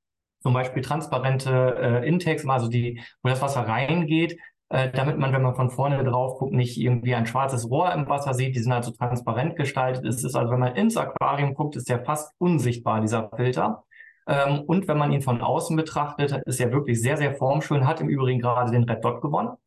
zum 0.42 0.54
Beispiel 0.54 0.82
transparente 0.82 1.52
äh, 1.80 2.08
Intakes, 2.08 2.48
also 2.48 2.70
die, 2.70 3.02
wo 3.22 3.30
das 3.30 3.42
Wasser 3.42 3.68
reingeht, 3.68 4.38
äh, 4.70 4.90
damit 4.92 5.18
man, 5.18 5.34
wenn 5.34 5.42
man 5.42 5.56
von 5.56 5.70
vorne 5.70 6.04
drauf 6.04 6.40
guckt, 6.40 6.54
nicht 6.54 6.78
irgendwie 6.78 7.14
ein 7.14 7.28
schwarzes 7.28 7.70
Rohr 7.70 7.92
im 7.94 8.08
Wasser 8.08 8.34
sieht. 8.34 8.56
Die 8.56 8.60
sind 8.60 8.72
also 8.72 8.92
transparent 8.92 9.58
gestaltet. 9.58 10.06
Es 10.06 10.24
ist 10.24 10.36
also, 10.36 10.52
wenn 10.52 10.60
man 10.60 10.76
ins 10.76 10.98
Aquarium 10.98 11.54
guckt, 11.56 11.76
ist 11.76 11.90
der 11.90 12.06
fast 12.06 12.34
unsichtbar, 12.38 13.02
dieser 13.02 13.30
Filter. 13.36 13.84
Ähm, 14.28 14.62
und 14.62 14.88
wenn 14.88 14.98
man 14.98 15.12
ihn 15.12 15.22
von 15.22 15.42
außen 15.42 15.76
betrachtet, 15.76 16.32
ist 16.46 16.60
er 16.60 16.72
wirklich 16.72 17.02
sehr, 17.02 17.18
sehr 17.18 17.36
formschön, 17.36 17.86
hat 17.86 18.00
im 18.00 18.10
Übrigen 18.10 18.40
gerade 18.40 18.72
den 18.72 18.84
Red 18.84 19.04
Dot 19.04 19.22
gewonnen. 19.22 19.58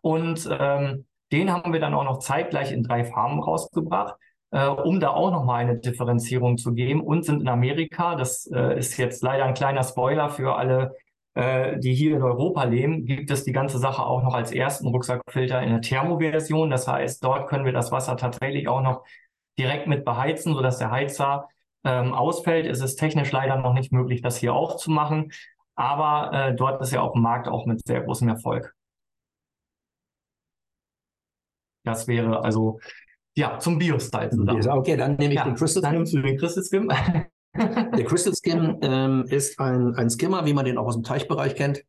Und 0.00 0.48
ähm, 0.50 1.04
den 1.30 1.52
haben 1.52 1.72
wir 1.72 1.80
dann 1.80 1.94
auch 1.94 2.04
noch 2.04 2.20
zeitgleich 2.20 2.72
in 2.72 2.84
drei 2.84 3.04
Farben 3.04 3.40
rausgebracht 3.40 4.14
um 4.50 5.00
da 5.00 5.10
auch 5.10 5.30
nochmal 5.30 5.62
eine 5.62 5.78
Differenzierung 5.78 6.56
zu 6.56 6.72
geben 6.72 7.02
und 7.02 7.24
sind 7.24 7.42
in 7.42 7.48
Amerika, 7.48 8.14
das 8.16 8.46
äh, 8.46 8.78
ist 8.78 8.96
jetzt 8.96 9.22
leider 9.22 9.44
ein 9.44 9.54
kleiner 9.54 9.82
Spoiler 9.82 10.30
für 10.30 10.56
alle, 10.56 10.96
äh, 11.34 11.78
die 11.78 11.94
hier 11.94 12.16
in 12.16 12.22
Europa 12.22 12.64
leben, 12.64 13.04
gibt 13.04 13.30
es 13.30 13.44
die 13.44 13.52
ganze 13.52 13.78
Sache 13.78 14.02
auch 14.02 14.22
noch 14.22 14.34
als 14.34 14.50
ersten 14.52 14.88
Rucksackfilter 14.88 15.62
in 15.62 15.70
der 15.70 15.80
Thermoversion. 15.82 16.70
Das 16.70 16.88
heißt, 16.88 17.22
dort 17.22 17.48
können 17.48 17.64
wir 17.64 17.72
das 17.72 17.92
Wasser 17.92 18.16
tatsächlich 18.16 18.68
auch 18.68 18.80
noch 18.80 19.04
direkt 19.58 19.86
mit 19.86 20.04
beheizen, 20.04 20.54
sodass 20.54 20.78
der 20.78 20.90
Heizer 20.90 21.48
ähm, 21.84 22.14
ausfällt. 22.14 22.66
Es 22.66 22.80
ist 22.80 22.96
technisch 22.96 23.32
leider 23.32 23.56
noch 23.56 23.74
nicht 23.74 23.92
möglich, 23.92 24.22
das 24.22 24.36
hier 24.38 24.54
auch 24.54 24.76
zu 24.76 24.90
machen. 24.90 25.32
Aber 25.74 26.32
äh, 26.32 26.54
dort 26.56 26.80
ist 26.82 26.92
ja 26.92 27.02
auf 27.02 27.12
dem 27.12 27.22
Markt 27.22 27.48
auch 27.48 27.66
mit 27.66 27.86
sehr 27.86 28.00
großem 28.02 28.28
Erfolg. 28.28 28.74
Das 31.84 32.06
wäre 32.08 32.42
also 32.44 32.80
ja, 33.38 33.58
zum 33.58 33.78
Bio-Style. 33.78 34.30
Okay, 34.70 34.96
dann 34.96 35.16
nehme 35.16 35.32
ich 35.32 35.38
ja, 35.38 35.44
den 35.44 35.54
Crystal 35.54 35.80
Skim. 35.80 35.82
Dann 35.82 35.94
nimmst 35.94 36.12
du 36.12 36.22
den 36.22 36.36
Crystal 36.36 36.64
Skim. 36.64 36.90
Der 37.54 38.04
Crystal 38.04 38.34
Skim 38.34 38.78
ähm, 38.82 39.24
ist 39.28 39.58
ein, 39.58 39.94
ein 39.94 40.10
Skimmer, 40.10 40.44
wie 40.44 40.52
man 40.52 40.64
den 40.64 40.78
auch 40.78 40.86
aus 40.86 40.94
dem 40.94 41.02
Teichbereich 41.02 41.54
kennt, 41.54 41.82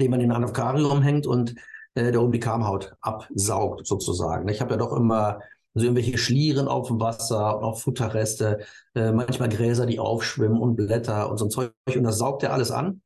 den 0.00 0.10
man 0.10 0.20
in 0.20 0.32
ein 0.32 0.44
Aquarium 0.44 1.02
hängt 1.02 1.26
und 1.26 1.54
äh, 1.94 2.10
der 2.12 2.22
um 2.22 2.32
die 2.32 2.40
Kamhaut 2.40 2.94
absaugt, 3.00 3.86
sozusagen. 3.86 4.48
Ich 4.48 4.60
habe 4.60 4.72
ja 4.72 4.76
doch 4.76 4.92
immer 4.92 5.40
so 5.74 5.84
irgendwelche 5.84 6.18
Schlieren 6.18 6.66
auf 6.66 6.88
dem 6.88 7.00
Wasser 7.00 7.58
und 7.58 7.64
auch 7.64 7.78
Futterreste, 7.78 8.60
äh, 8.94 9.12
manchmal 9.12 9.48
Gräser, 9.48 9.86
die 9.86 9.98
aufschwimmen 9.98 10.60
und 10.60 10.76
Blätter 10.76 11.30
und 11.30 11.38
so 11.38 11.46
ein 11.46 11.50
Zeug. 11.50 11.72
Und 11.86 12.02
das 12.02 12.18
saugt 12.18 12.42
er 12.42 12.52
alles 12.52 12.70
an 12.70 13.02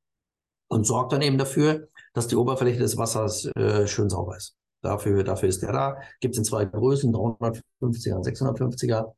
und 0.68 0.86
sorgt 0.86 1.12
dann 1.12 1.22
eben 1.22 1.38
dafür, 1.38 1.88
dass 2.14 2.28
die 2.28 2.36
Oberfläche 2.36 2.78
des 2.78 2.96
Wassers 2.96 3.46
äh, 3.56 3.86
schön 3.86 4.08
sauber 4.08 4.36
ist. 4.36 4.56
Dafür, 4.84 5.24
dafür 5.24 5.48
ist 5.48 5.62
der 5.62 5.72
da. 5.72 5.96
Gibt 6.20 6.34
es 6.34 6.38
in 6.38 6.44
zwei 6.44 6.66
Größen, 6.66 7.12
350er 7.12 8.14
und 8.14 8.26
650er. 8.26 9.12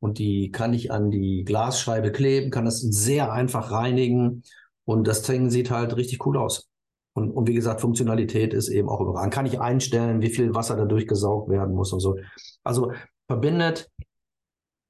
Und 0.00 0.18
die 0.18 0.50
kann 0.50 0.74
ich 0.74 0.90
an 0.90 1.12
die 1.12 1.44
Glasscheibe 1.44 2.10
kleben, 2.10 2.50
kann 2.50 2.64
das 2.64 2.80
sehr 2.80 3.32
einfach 3.32 3.70
reinigen. 3.70 4.42
Und 4.84 5.06
das 5.06 5.22
Ding 5.22 5.48
sieht 5.48 5.70
halt 5.70 5.96
richtig 5.96 6.26
cool 6.26 6.36
aus. 6.36 6.68
Und, 7.14 7.30
und 7.30 7.46
wie 7.46 7.54
gesagt, 7.54 7.80
Funktionalität 7.80 8.52
ist 8.52 8.68
eben 8.68 8.88
auch 8.88 9.00
überragend. 9.00 9.32
Kann 9.32 9.46
ich 9.46 9.60
einstellen, 9.60 10.22
wie 10.22 10.30
viel 10.30 10.56
Wasser 10.56 10.76
da 10.76 10.86
durchgesaugt 10.86 11.48
werden 11.50 11.74
muss 11.74 11.92
und 11.92 12.00
so. 12.00 12.16
Also 12.64 12.92
verbindet, 13.28 13.88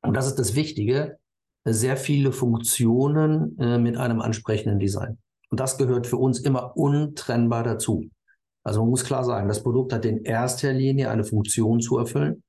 und 0.01 0.17
das 0.17 0.27
ist 0.27 0.39
das 0.39 0.55
Wichtige, 0.55 1.19
sehr 1.65 1.99
viele 1.99 2.33
Funktionen 2.33 3.59
äh, 3.59 3.79
mit 3.79 3.99
einem 3.99 4.23
ansprechenden 4.23 4.79
Design. 4.79 5.19
Und 5.51 5.61
das 5.61 5.77
gehört 5.77 6.07
für 6.07 6.17
uns 6.17 6.41
immer 6.41 6.75
untrennbar 6.77 7.65
dazu. 7.65 8.09
Also 8.65 8.81
man 8.81 8.91
muss 8.91 9.05
klar 9.05 9.25
sagen, 9.25 9.49
das 9.49 9.63
Produkt 9.63 9.93
hat 9.93 10.05
in 10.05 10.25
erster 10.25 10.73
Linie 10.73 11.11
eine 11.11 11.25
Funktion 11.25 11.81
zu 11.81 11.99
erfüllen. 11.99 12.43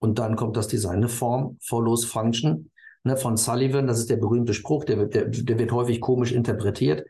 Und 0.00 0.18
dann 0.18 0.36
kommt 0.36 0.56
das 0.56 0.68
Design, 0.68 0.98
eine 0.98 1.08
Form, 1.08 1.56
follows 1.60 2.04
Function. 2.04 2.70
Ne, 3.04 3.16
von 3.16 3.36
Sullivan, 3.36 3.86
das 3.86 3.98
ist 3.98 4.10
der 4.10 4.16
berühmte 4.16 4.54
Spruch, 4.54 4.84
der, 4.84 5.06
der, 5.06 5.26
der 5.26 5.58
wird 5.58 5.72
häufig 5.72 6.00
komisch 6.00 6.32
interpretiert. 6.32 7.06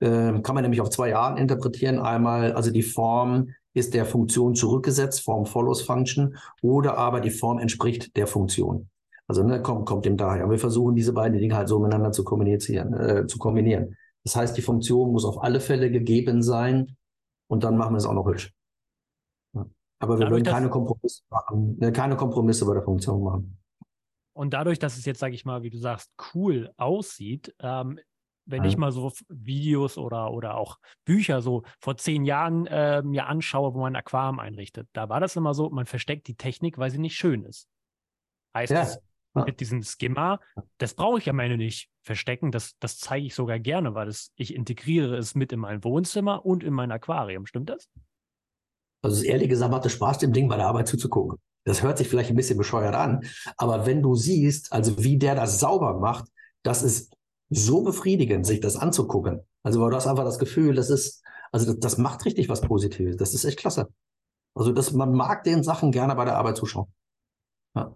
Ähm, 0.00 0.42
kann 0.42 0.54
man 0.54 0.62
nämlich 0.62 0.80
auf 0.80 0.90
zwei 0.90 1.14
Arten 1.16 1.38
interpretieren. 1.38 1.98
Einmal, 1.98 2.52
also 2.52 2.70
die 2.70 2.82
Form 2.82 3.48
ist 3.74 3.94
der 3.94 4.04
Funktion 4.04 4.54
zurückgesetzt, 4.54 5.22
Form 5.22 5.46
follows 5.46 5.82
Function, 5.82 6.36
oder 6.60 6.98
aber 6.98 7.20
die 7.20 7.30
Form 7.30 7.58
entspricht 7.58 8.16
der 8.16 8.26
Funktion. 8.26 8.88
Also 9.26 9.42
ne, 9.42 9.62
kommt, 9.62 9.86
kommt 9.86 10.04
dem 10.04 10.16
daher. 10.16 10.50
Wir 10.50 10.58
versuchen 10.58 10.94
diese 10.94 11.12
beiden 11.12 11.38
Dinge 11.38 11.56
halt 11.56 11.68
so 11.68 11.78
miteinander 11.78 12.12
zu 12.12 12.24
kommunizieren, 12.24 12.92
äh, 12.92 13.26
zu 13.26 13.38
kombinieren. 13.38 13.96
Das 14.24 14.36
heißt, 14.36 14.56
die 14.56 14.62
Funktion 14.62 15.12
muss 15.12 15.24
auf 15.24 15.42
alle 15.42 15.60
Fälle 15.60 15.90
gegeben 15.90 16.42
sein 16.42 16.96
und 17.52 17.64
dann 17.64 17.76
machen 17.76 17.92
wir 17.92 17.98
es 17.98 18.06
auch 18.06 18.14
noch 18.14 18.26
hübsch. 18.26 18.50
Ja. 19.54 19.66
Aber 19.98 20.14
wir 20.14 20.24
dadurch, 20.24 20.30
wollen 20.30 20.44
keine 20.54 20.70
Kompromisse 20.70 21.22
machen, 21.28 21.76
ne, 21.78 21.92
keine 21.92 22.16
Kompromisse 22.16 22.64
bei 22.64 22.72
der 22.72 22.82
Funktion 22.82 23.22
machen. 23.22 23.58
Und 24.34 24.54
dadurch, 24.54 24.78
dass 24.78 24.96
es 24.96 25.04
jetzt, 25.04 25.18
sage 25.18 25.34
ich 25.34 25.44
mal, 25.44 25.62
wie 25.62 25.68
du 25.68 25.76
sagst, 25.76 26.10
cool 26.34 26.72
aussieht, 26.78 27.54
ähm, 27.60 28.00
wenn 28.46 28.62
ja. 28.62 28.70
ich 28.70 28.78
mal 28.78 28.90
so 28.90 29.12
Videos 29.28 29.98
oder, 29.98 30.32
oder 30.32 30.56
auch 30.56 30.78
Bücher 31.04 31.42
so 31.42 31.62
vor 31.78 31.98
zehn 31.98 32.24
Jahren 32.24 32.66
äh, 32.68 33.02
mir 33.02 33.26
anschaue, 33.26 33.74
wo 33.74 33.80
man 33.80 33.92
ein 33.92 34.00
Aquarium 34.00 34.40
einrichtet, 34.40 34.88
da 34.94 35.10
war 35.10 35.20
das 35.20 35.36
immer 35.36 35.52
so, 35.52 35.68
man 35.68 35.84
versteckt 35.84 36.28
die 36.28 36.36
Technik, 36.36 36.78
weil 36.78 36.90
sie 36.90 36.98
nicht 36.98 37.16
schön 37.16 37.44
ist. 37.44 37.68
Heißt 38.56 38.72
ja. 38.72 38.82
es, 38.82 38.98
mit 39.34 39.60
diesem 39.60 39.82
Skimmer, 39.82 40.40
das 40.78 40.94
brauche 40.94 41.18
ich 41.18 41.28
am 41.28 41.38
Ende 41.38 41.56
nicht 41.56 41.88
verstecken, 42.02 42.50
das, 42.50 42.76
das 42.78 42.98
zeige 42.98 43.26
ich 43.26 43.34
sogar 43.34 43.58
gerne, 43.58 43.94
weil 43.94 44.06
das, 44.06 44.30
ich 44.36 44.54
integriere 44.54 45.16
es 45.16 45.34
mit 45.34 45.52
in 45.52 45.60
mein 45.60 45.82
Wohnzimmer 45.84 46.44
und 46.44 46.62
in 46.62 46.74
mein 46.74 46.92
Aquarium. 46.92 47.46
Stimmt 47.46 47.70
das? 47.70 47.88
Also 49.02 49.24
ehrlich 49.24 49.48
gesagt 49.48 49.70
macht 49.70 49.86
es 49.86 49.92
Spaß, 49.92 50.18
dem 50.18 50.32
Ding 50.32 50.48
bei 50.48 50.56
der 50.56 50.66
Arbeit 50.66 50.88
zuzugucken. 50.88 51.38
Das 51.64 51.82
hört 51.82 51.98
sich 51.98 52.08
vielleicht 52.08 52.30
ein 52.30 52.36
bisschen 52.36 52.58
bescheuert 52.58 52.94
an, 52.94 53.24
aber 53.56 53.86
wenn 53.86 54.02
du 54.02 54.14
siehst, 54.14 54.72
also 54.72 55.02
wie 55.02 55.16
der 55.16 55.34
das 55.34 55.60
sauber 55.60 55.98
macht, 55.98 56.26
das 56.62 56.82
ist 56.82 57.16
so 57.50 57.82
befriedigend, 57.82 58.46
sich 58.46 58.60
das 58.60 58.76
anzugucken. 58.76 59.40
Also 59.62 59.88
du 59.88 59.94
hast 59.94 60.06
einfach 60.06 60.24
das 60.24 60.38
Gefühl, 60.38 60.74
das 60.74 60.90
ist, 60.90 61.22
also 61.52 61.66
das, 61.66 61.78
das 61.78 61.98
macht 61.98 62.24
richtig 62.24 62.48
was 62.48 62.62
Positives. 62.62 63.16
Das 63.16 63.34
ist 63.34 63.44
echt 63.44 63.58
klasse. 63.58 63.88
Also 64.54 64.72
das, 64.72 64.92
man 64.92 65.12
mag 65.12 65.44
den 65.44 65.62
Sachen 65.62 65.92
gerne 65.92 66.14
bei 66.14 66.24
der 66.24 66.36
Arbeit 66.36 66.56
zuschauen. 66.56 66.92
Ja. 67.76 67.94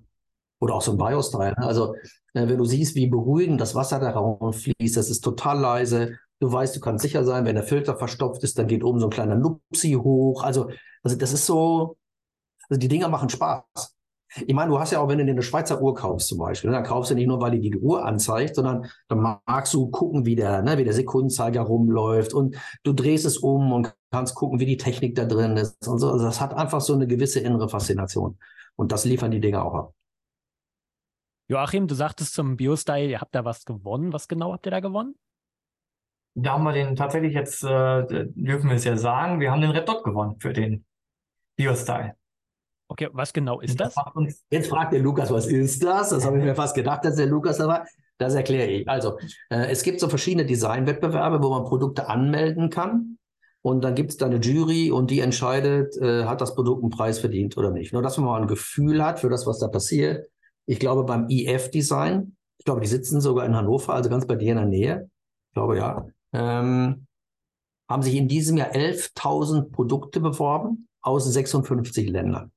Oder 0.59 0.75
auch 0.75 0.83
so 0.83 0.93
ein 0.93 0.99
Biostyle. 0.99 1.55
Ne? 1.59 1.67
Also 1.67 1.95
äh, 2.35 2.49
wenn 2.49 2.59
du 2.59 2.65
siehst, 2.65 2.95
wie 2.95 3.07
beruhigend 3.07 3.61
das 3.61 3.75
Wasser 3.75 3.99
da 3.99 4.11
rausfließt, 4.11 4.97
das 4.97 5.11
ist 5.11 5.23
total 5.23 5.59
leise. 5.61 6.19
Du 6.41 6.53
weißt, 6.53 6.77
du 6.77 6.81
kannst 6.81 7.03
sicher 7.03 7.25
sein, 7.25 7.45
wenn 7.45 7.55
der 7.55 7.65
Filter 7.65 7.97
verstopft 7.97 8.43
ist, 8.45 8.59
dann 8.59 8.67
geht 8.67 8.85
oben 8.85 9.01
so 9.01 9.07
ein 9.07 9.11
kleiner 9.11 9.37
Nupsi 9.37 9.93
hoch. 9.93 10.43
Also, 10.43 10.69
also 11.03 11.17
das 11.17 11.33
ist 11.33 11.47
so, 11.47 11.97
also 12.69 12.79
die 12.81 12.89
Dinger 12.89 13.09
machen 13.09 13.29
Spaß. 13.29 13.97
Ich 14.47 14.55
meine, 14.55 14.71
du 14.71 14.79
hast 14.79 14.91
ja 14.91 15.01
auch, 15.01 15.09
wenn 15.09 15.19
du 15.19 15.25
dir 15.25 15.31
eine 15.31 15.43
Schweizer 15.43 15.81
Uhr 15.81 15.95
kaufst 15.95 16.29
zum 16.29 16.39
Beispiel, 16.39 16.71
ne, 16.71 16.77
dann 16.77 16.85
kaufst 16.85 17.11
du 17.11 17.15
nicht 17.15 17.27
nur, 17.27 17.41
weil 17.41 17.53
die 17.53 17.61
die 17.61 17.79
Uhr 17.79 18.05
anzeigt, 18.05 18.57
sondern 18.57 18.87
dann 19.09 19.39
magst 19.47 19.73
du 19.73 19.89
gucken, 19.89 20.27
wie 20.27 20.37
der, 20.37 20.63
ne, 20.63 20.77
wie 20.77 20.85
der 20.85 20.93
Sekundenzeiger 20.93 21.63
rumläuft 21.63 22.35
und 22.35 22.57
du 22.83 22.93
drehst 22.93 23.25
es 23.25 23.39
um 23.39 23.73
und 23.73 23.95
kannst 24.11 24.35
gucken, 24.35 24.61
wie 24.61 24.67
die 24.67 24.77
Technik 24.77 25.15
da 25.15 25.25
drin 25.25 25.57
ist 25.57 25.87
und 25.89 26.01
so. 26.01 26.11
Also 26.11 26.25
das 26.25 26.41
hat 26.41 26.53
einfach 26.55 26.81
so 26.81 26.95
eine 26.95 27.07
gewisse 27.07 27.41
innere 27.41 27.69
Faszination. 27.69 28.39
Und 28.75 28.93
das 28.93 29.05
liefern 29.07 29.31
die 29.31 29.41
Dinger 29.41 29.65
auch 29.65 29.75
ab. 29.75 29.95
Joachim, 31.49 31.87
du 31.87 31.95
sagtest 31.95 32.35
zum 32.35 32.57
Biostyle, 32.57 33.07
ihr 33.07 33.21
habt 33.21 33.35
da 33.35 33.45
was 33.45 33.65
gewonnen. 33.65 34.13
Was 34.13 34.27
genau 34.27 34.53
habt 34.53 34.67
ihr 34.67 34.73
da 34.73 34.81
gewonnen? 34.81 35.15
Da 36.35 36.53
haben 36.53 36.65
wir 36.65 36.73
den 36.73 36.97
tatsächlich 36.97 37.35
jetzt, 37.35 37.63
äh, 37.63 38.05
dürfen 38.09 38.69
wir 38.69 38.77
es 38.77 38.85
ja 38.85 38.97
sagen, 38.97 39.41
wir 39.41 39.51
haben 39.51 39.61
den 39.61 39.71
Red 39.71 39.89
Dot 39.89 40.05
gewonnen 40.05 40.37
für 40.39 40.53
den 40.53 40.85
Biostyle. 41.57 42.15
Okay, 42.89 43.09
was 43.13 43.33
genau 43.33 43.61
ist 43.61 43.81
das? 43.81 43.95
Jetzt 44.51 44.69
fragt 44.69 44.93
der 44.93 45.01
Lukas, 45.01 45.33
was 45.33 45.47
ist 45.47 45.83
das? 45.83 46.11
Das 46.11 46.25
habe 46.25 46.39
ich 46.39 46.45
mir 46.45 46.55
fast 46.55 46.75
gedacht, 46.75 47.05
dass 47.05 47.17
der 47.17 47.27
Lukas 47.27 47.59
da 47.59 47.67
war. 47.67 47.87
Das 48.19 48.35
erkläre 48.35 48.69
ich. 48.69 48.89
Also, 48.89 49.19
äh, 49.51 49.71
es 49.71 49.83
gibt 49.83 50.01
so 50.01 50.09
verschiedene 50.09 50.47
Designwettbewerbe, 50.47 51.43
wo 51.43 51.51
man 51.51 51.65
Produkte 51.65 52.09
anmelden 52.09 52.71
kann. 52.71 53.19
Und 53.63 53.83
dann 53.83 53.95
gibt 53.95 54.11
es 54.11 54.17
da 54.17 54.27
eine 54.27 54.37
Jury 54.37 54.91
und 54.93 55.11
die 55.11 55.21
entscheidet, 55.21 55.97
äh, 55.97 56.25
hat 56.25 56.41
das 56.41 56.55
Produkt 56.55 56.83
einen 56.83 56.91
Preis 56.91 57.19
verdient 57.19 57.57
oder 57.57 57.71
nicht. 57.71 57.93
Nur, 57.93 58.03
dass 58.03 58.17
man 58.17 58.27
mal 58.27 58.41
ein 58.41 58.47
Gefühl 58.47 59.05
hat 59.05 59.21
für 59.21 59.29
das, 59.29 59.47
was 59.47 59.59
da 59.59 59.69
passiert. 59.69 60.29
Ich 60.67 60.81
glaube, 60.81 61.05
beim 61.05 61.29
IF-Design, 61.29 62.37
ich 62.59 62.65
glaube, 62.65 62.81
die 62.81 62.89
sitzen 62.89 63.21
sogar 63.21 63.47
in 63.47 63.55
Hannover, 63.55 63.95
also 63.95 64.11
ganz 64.11 64.27
bei 64.27 64.35
dir 64.35 64.51
in 64.51 64.59
der 64.59 64.67
Nähe. 64.67 65.11
Ich 65.49 65.55
glaube, 65.55 65.79
ja. 65.79 66.07
Ähm, 66.33 67.07
haben 67.89 68.03
sich 68.03 68.17
in 68.17 68.29
diesem 68.29 68.57
Jahr 68.57 68.73
11.000 68.73 69.71
Produkte 69.71 70.21
beworben 70.21 70.89
aus 71.01 71.25
56 71.33 72.09
Ländern. 72.09 72.51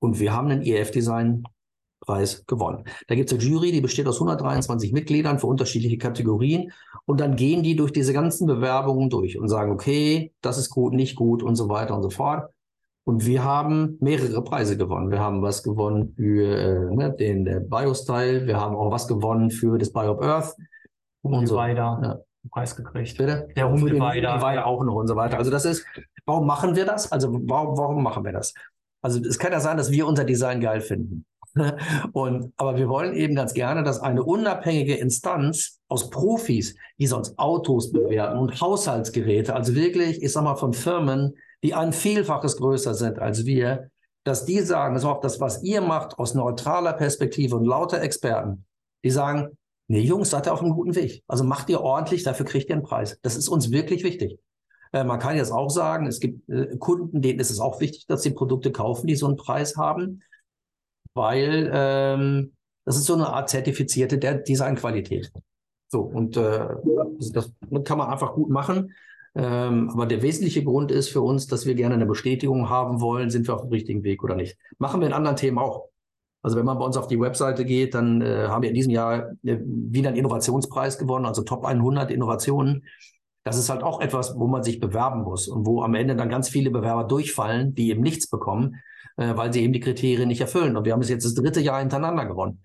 Und 0.00 0.18
wir 0.18 0.32
haben 0.32 0.48
den 0.48 0.62
EF-Design-Preis 0.62 2.46
gewonnen. 2.46 2.84
Da 3.06 3.14
gibt 3.14 3.30
es 3.30 3.38
eine 3.38 3.46
Jury, 3.46 3.70
die 3.70 3.82
besteht 3.82 4.06
aus 4.06 4.16
123 4.16 4.92
Mitgliedern 4.92 5.38
für 5.38 5.46
unterschiedliche 5.46 5.98
Kategorien. 5.98 6.72
Und 7.04 7.20
dann 7.20 7.36
gehen 7.36 7.62
die 7.62 7.76
durch 7.76 7.92
diese 7.92 8.14
ganzen 8.14 8.46
Bewerbungen 8.46 9.10
durch 9.10 9.38
und 9.38 9.48
sagen, 9.48 9.72
okay, 9.72 10.32
das 10.40 10.56
ist 10.56 10.70
gut, 10.70 10.94
nicht 10.94 11.16
gut 11.16 11.42
und 11.42 11.56
so 11.56 11.68
weiter 11.68 11.94
und 11.94 12.02
so 12.02 12.10
fort. 12.10 12.50
Und 13.10 13.26
wir 13.26 13.42
haben 13.42 13.98
mehrere 13.98 14.40
Preise 14.44 14.76
gewonnen. 14.76 15.10
Wir 15.10 15.18
haben 15.18 15.42
was 15.42 15.64
gewonnen 15.64 16.14
für 16.14 16.56
äh, 16.56 16.94
ne, 16.94 17.12
den 17.12 17.44
der 17.44 17.58
Biostyle. 17.58 18.46
Wir 18.46 18.60
haben 18.60 18.76
auch 18.76 18.92
was 18.92 19.08
gewonnen 19.08 19.50
für 19.50 19.78
das 19.78 19.92
Bio 19.92 20.20
Earth. 20.20 20.54
Und 21.22 21.48
so 21.48 21.56
weiter. 21.56 21.98
Ja. 22.00 22.18
Preis 22.52 22.76
gekriegt. 22.76 23.18
Bitte? 23.18 23.48
Der 23.56 23.68
Hummelweider 23.68 24.64
auch 24.64 24.84
noch 24.84 24.94
und 24.94 25.08
so 25.08 25.16
weiter. 25.16 25.38
Also 25.38 25.50
das 25.50 25.64
ist, 25.64 25.84
warum 26.24 26.46
machen 26.46 26.76
wir 26.76 26.86
das? 26.86 27.10
Also 27.10 27.32
warum, 27.32 27.76
warum 27.76 28.00
machen 28.04 28.24
wir 28.24 28.30
das? 28.30 28.54
Also 29.02 29.18
es 29.18 29.40
kann 29.40 29.50
ja 29.50 29.58
sein, 29.58 29.76
dass 29.76 29.90
wir 29.90 30.06
unser 30.06 30.22
Design 30.22 30.60
geil 30.60 30.80
finden. 30.80 31.26
Und, 32.12 32.52
aber 32.58 32.76
wir 32.76 32.88
wollen 32.88 33.14
eben 33.14 33.34
ganz 33.34 33.54
gerne, 33.54 33.82
dass 33.82 33.98
eine 33.98 34.22
unabhängige 34.22 34.94
Instanz 34.94 35.80
aus 35.88 36.10
Profis, 36.10 36.76
die 36.96 37.08
sonst 37.08 37.36
Autos 37.40 37.90
bewerten 37.90 38.38
und 38.38 38.60
Haushaltsgeräte, 38.60 39.52
also 39.56 39.74
wirklich, 39.74 40.22
ich 40.22 40.30
sag 40.30 40.44
mal, 40.44 40.54
von 40.54 40.72
Firmen, 40.72 41.34
die 41.62 41.74
ein 41.74 41.92
Vielfaches 41.92 42.56
größer 42.56 42.94
sind 42.94 43.18
als 43.18 43.44
wir, 43.44 43.90
dass 44.24 44.44
die 44.44 44.60
sagen, 44.60 44.94
das 44.94 45.04
ist 45.04 45.08
auch 45.08 45.20
das, 45.20 45.40
was 45.40 45.62
ihr 45.62 45.80
macht, 45.80 46.18
aus 46.18 46.34
neutraler 46.34 46.92
Perspektive 46.92 47.56
und 47.56 47.64
lauter 47.64 48.00
Experten, 48.02 48.64
die 49.04 49.10
sagen, 49.10 49.56
nee, 49.88 50.00
Jungs, 50.00 50.30
seid 50.30 50.46
ihr 50.46 50.52
auf 50.52 50.62
einem 50.62 50.74
guten 50.74 50.94
Weg. 50.94 51.22
Also 51.26 51.44
macht 51.44 51.70
ihr 51.70 51.80
ordentlich, 51.80 52.22
dafür 52.22 52.46
kriegt 52.46 52.68
ihr 52.68 52.76
einen 52.76 52.84
Preis. 52.84 53.18
Das 53.22 53.36
ist 53.36 53.48
uns 53.48 53.70
wirklich 53.70 54.04
wichtig. 54.04 54.38
Äh, 54.92 55.04
man 55.04 55.18
kann 55.18 55.36
jetzt 55.36 55.52
auch 55.52 55.70
sagen, 55.70 56.06
es 56.06 56.20
gibt 56.20 56.48
äh, 56.48 56.76
Kunden, 56.78 57.22
denen 57.22 57.40
ist 57.40 57.50
es 57.50 57.60
auch 57.60 57.80
wichtig, 57.80 58.06
dass 58.06 58.22
sie 58.22 58.30
Produkte 58.30 58.72
kaufen, 58.72 59.06
die 59.06 59.16
so 59.16 59.26
einen 59.26 59.36
Preis 59.36 59.76
haben, 59.76 60.22
weil 61.14 61.70
ähm, 61.72 62.52
das 62.84 62.96
ist 62.96 63.06
so 63.06 63.14
eine 63.14 63.28
Art 63.28 63.48
zertifizierte 63.48 64.18
Designqualität. 64.18 65.32
So, 65.88 66.02
und 66.02 66.36
äh, 66.36 66.68
das, 67.18 67.32
das 67.32 67.52
kann 67.84 67.98
man 67.98 68.10
einfach 68.10 68.34
gut 68.34 68.50
machen. 68.50 68.94
Ähm, 69.34 69.90
aber 69.90 70.06
der 70.06 70.22
wesentliche 70.22 70.64
Grund 70.64 70.90
ist 70.90 71.08
für 71.08 71.20
uns, 71.20 71.46
dass 71.46 71.66
wir 71.66 71.74
gerne 71.74 71.94
eine 71.94 72.06
Bestätigung 72.06 72.68
haben 72.68 73.00
wollen, 73.00 73.30
sind 73.30 73.46
wir 73.46 73.54
auf 73.54 73.62
dem 73.62 73.70
richtigen 73.70 74.02
Weg 74.02 74.24
oder 74.24 74.34
nicht. 74.34 74.58
Machen 74.78 75.00
wir 75.00 75.06
in 75.06 75.12
anderen 75.12 75.36
Themen 75.36 75.58
auch. 75.58 75.86
Also 76.42 76.56
wenn 76.56 76.64
man 76.64 76.78
bei 76.78 76.84
uns 76.84 76.96
auf 76.96 77.06
die 77.06 77.20
Webseite 77.20 77.64
geht, 77.64 77.94
dann 77.94 78.22
äh, 78.22 78.46
haben 78.48 78.62
wir 78.62 78.70
in 78.70 78.74
diesem 78.74 78.92
Jahr 78.92 79.32
äh, 79.44 79.58
wieder 79.62 80.08
einen 80.08 80.18
Innovationspreis 80.18 80.98
gewonnen, 80.98 81.26
also 81.26 81.42
Top 81.42 81.64
100 81.64 82.10
Innovationen 82.10 82.82
das 83.44 83.56
ist 83.56 83.70
halt 83.70 83.82
auch 83.82 84.00
etwas, 84.00 84.38
wo 84.38 84.46
man 84.46 84.62
sich 84.62 84.80
bewerben 84.80 85.22
muss 85.22 85.48
und 85.48 85.66
wo 85.66 85.82
am 85.82 85.94
Ende 85.94 86.14
dann 86.14 86.28
ganz 86.28 86.48
viele 86.48 86.70
Bewerber 86.70 87.04
durchfallen, 87.04 87.74
die 87.74 87.90
eben 87.90 88.02
nichts 88.02 88.28
bekommen, 88.28 88.76
äh, 89.16 89.36
weil 89.36 89.52
sie 89.52 89.62
eben 89.62 89.72
die 89.72 89.80
Kriterien 89.80 90.28
nicht 90.28 90.40
erfüllen. 90.40 90.76
Und 90.76 90.84
wir 90.84 90.92
haben 90.92 91.00
es 91.00 91.08
jetzt 91.08 91.24
das 91.24 91.34
dritte 91.34 91.60
Jahr 91.60 91.80
hintereinander 91.80 92.26
gewonnen. 92.26 92.62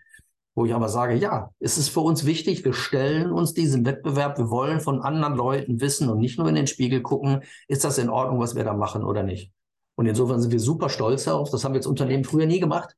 Wo 0.55 0.65
ich 0.65 0.73
aber 0.73 0.87
sage, 0.87 1.15
ja, 1.15 1.51
es 1.59 1.77
ist 1.77 1.89
für 1.89 1.99
uns 1.99 2.25
wichtig, 2.25 2.63
wir 2.63 2.73
stellen 2.73 3.31
uns 3.31 3.53
diesen 3.53 3.85
Wettbewerb, 3.85 4.37
wir 4.37 4.49
wollen 4.49 4.79
von 4.79 5.01
anderen 5.01 5.35
Leuten 5.35 5.81
wissen 5.81 6.09
und 6.09 6.19
nicht 6.19 6.39
nur 6.39 6.47
in 6.47 6.55
den 6.55 6.67
Spiegel 6.67 7.01
gucken, 7.01 7.41
ist 7.67 7.83
das 7.83 7.97
in 7.97 8.09
Ordnung, 8.09 8.39
was 8.39 8.55
wir 8.55 8.63
da 8.63 8.73
machen 8.73 9.03
oder 9.03 9.23
nicht. 9.23 9.51
Und 9.95 10.05
insofern 10.05 10.39
sind 10.39 10.51
wir 10.51 10.59
super 10.59 10.89
stolz 10.89 11.25
darauf. 11.25 11.49
Das 11.49 11.63
haben 11.63 11.73
wir 11.73 11.79
als 11.79 11.87
Unternehmen 11.87 12.23
früher 12.23 12.45
nie 12.45 12.59
gemacht. 12.59 12.95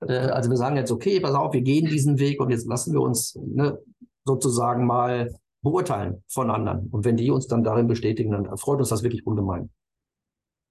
Äh, 0.00 0.14
also 0.14 0.50
wir 0.50 0.56
sagen 0.56 0.76
jetzt, 0.76 0.90
okay, 0.90 1.20
pass 1.20 1.34
auf, 1.34 1.52
wir 1.52 1.62
gehen 1.62 1.86
diesen 1.86 2.18
Weg 2.18 2.40
und 2.40 2.50
jetzt 2.50 2.66
lassen 2.66 2.92
wir 2.92 3.00
uns 3.00 3.38
ne, 3.44 3.78
sozusagen 4.24 4.86
mal 4.86 5.34
beurteilen 5.62 6.22
von 6.28 6.50
anderen. 6.50 6.88
Und 6.90 7.04
wenn 7.04 7.16
die 7.16 7.30
uns 7.30 7.46
dann 7.46 7.64
darin 7.64 7.86
bestätigen, 7.86 8.30
dann 8.30 8.56
freut 8.56 8.78
uns 8.78 8.90
das 8.90 9.02
wirklich 9.02 9.26
ungemein. 9.26 9.70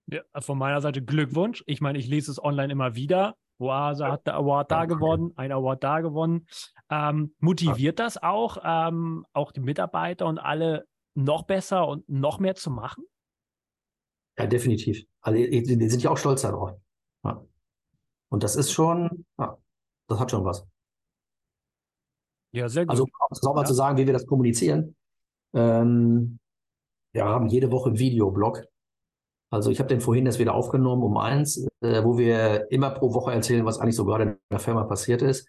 Ja, 0.07 0.21
von 0.39 0.57
meiner 0.57 0.81
Seite 0.81 1.01
Glückwunsch. 1.01 1.63
Ich 1.65 1.81
meine, 1.81 1.97
ich 1.97 2.07
lese 2.07 2.31
es 2.31 2.43
online 2.43 2.71
immer 2.71 2.95
wieder. 2.95 3.35
Oase 3.59 4.07
hat 4.07 4.27
der 4.27 4.35
Award 4.35 4.71
da 4.71 4.85
gewonnen, 4.85 5.31
ein 5.35 5.51
Award 5.51 5.83
da 5.83 6.01
gewonnen. 6.01 6.47
Ähm, 6.89 7.35
motiviert 7.39 7.99
das 7.99 8.21
auch, 8.21 8.57
ähm, 8.63 9.25
auch 9.33 9.51
die 9.51 9.61
Mitarbeiter 9.61 10.25
und 10.27 10.39
alle 10.39 10.85
noch 11.15 11.43
besser 11.43 11.87
und 11.87 12.07
noch 12.09 12.39
mehr 12.39 12.55
zu 12.55 12.71
machen? 12.71 13.05
Ja, 14.37 14.47
definitiv. 14.47 15.05
Also 15.21 15.37
die, 15.37 15.89
sind 15.89 16.03
ja 16.03 16.09
auch 16.09 16.17
stolz 16.17 16.41
darauf. 16.41 16.71
Ja. 17.23 17.45
Und 18.29 18.43
das 18.43 18.55
ist 18.55 18.71
schon, 18.71 19.25
ja, 19.37 19.57
das 20.07 20.19
hat 20.19 20.31
schon 20.31 20.43
was. 20.43 20.65
Ja, 22.51 22.69
sehr 22.69 22.85
gut. 22.85 22.91
Also, 22.91 23.03
um 23.03 23.49
auch 23.49 23.55
mal 23.55 23.61
ja. 23.61 23.67
zu 23.67 23.73
sagen, 23.73 23.97
wie 23.97 24.05
wir 24.05 24.13
das 24.13 24.25
kommunizieren. 24.25 24.95
Ähm, 25.53 26.39
wir 27.13 27.25
haben 27.25 27.47
jede 27.47 27.71
Woche 27.71 27.89
einen 27.89 27.99
Videoblog. 27.99 28.63
Also 29.53 29.69
ich 29.69 29.77
habe 29.77 29.89
den 29.89 30.01
vorhin 30.01 30.25
erst 30.25 30.39
wieder 30.39 30.55
aufgenommen 30.55 31.03
um 31.03 31.15
eins, 31.17 31.67
äh, 31.81 32.03
wo 32.03 32.17
wir 32.17 32.71
immer 32.71 32.89
pro 32.89 33.13
Woche 33.13 33.31
erzählen, 33.31 33.65
was 33.65 33.79
eigentlich 33.79 33.95
so 33.95 34.03
gerade 34.03 34.23
in 34.23 34.35
der 34.51 34.59
Firma 34.59 34.83
passiert 34.83 35.21
ist. 35.21 35.47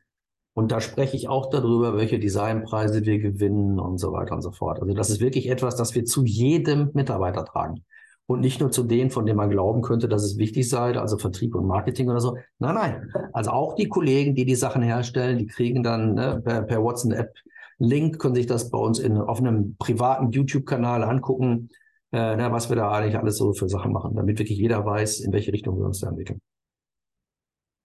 Und 0.52 0.70
da 0.72 0.80
spreche 0.80 1.16
ich 1.16 1.28
auch 1.28 1.48
darüber, 1.48 1.96
welche 1.96 2.18
Designpreise 2.18 3.04
wir 3.06 3.18
gewinnen 3.18 3.80
und 3.80 3.98
so 3.98 4.12
weiter 4.12 4.34
und 4.34 4.42
so 4.42 4.52
fort. 4.52 4.80
Also 4.80 4.92
das 4.92 5.08
ist 5.08 5.20
wirklich 5.20 5.48
etwas, 5.48 5.76
das 5.76 5.94
wir 5.94 6.04
zu 6.04 6.22
jedem 6.22 6.90
Mitarbeiter 6.92 7.46
tragen 7.46 7.84
und 8.26 8.40
nicht 8.40 8.60
nur 8.60 8.70
zu 8.70 8.84
denen, 8.84 9.10
von 9.10 9.24
denen 9.24 9.38
man 9.38 9.48
glauben 9.48 9.80
könnte, 9.80 10.06
dass 10.06 10.22
es 10.22 10.36
wichtig 10.36 10.68
sei, 10.68 10.98
also 10.98 11.16
Vertrieb 11.16 11.54
und 11.54 11.66
Marketing 11.66 12.10
oder 12.10 12.20
so. 12.20 12.36
Nein, 12.58 12.74
nein. 12.74 13.12
Also 13.32 13.52
auch 13.52 13.74
die 13.74 13.88
Kollegen, 13.88 14.34
die 14.34 14.44
die 14.44 14.54
Sachen 14.54 14.82
herstellen, 14.82 15.38
die 15.38 15.46
kriegen 15.46 15.82
dann 15.82 16.12
ne, 16.12 16.42
per, 16.44 16.62
per 16.62 16.82
WhatsApp 16.82 17.32
Link, 17.78 18.18
können 18.18 18.34
sich 18.34 18.46
das 18.46 18.70
bei 18.70 18.78
uns 18.78 18.98
in, 18.98 19.16
auf 19.16 19.40
einem 19.40 19.76
privaten 19.78 20.30
YouTube-Kanal 20.30 21.02
angucken, 21.02 21.70
äh, 22.14 22.37
ne, 22.37 22.53
was 22.53 22.68
wir 22.68 22.77
da 22.77 22.92
eigentlich 22.92 23.18
alles 23.18 23.37
so 23.37 23.53
für 23.53 23.68
Sachen 23.68 23.92
machen, 23.92 24.14
damit 24.14 24.38
wirklich 24.38 24.57
jeder 24.57 24.87
weiß, 24.87 25.18
in 25.20 25.33
welche 25.33 25.53
Richtung 25.53 25.77
wir 25.79 25.87
uns 25.87 25.98
da 25.98 26.09
entwickeln. 26.09 26.40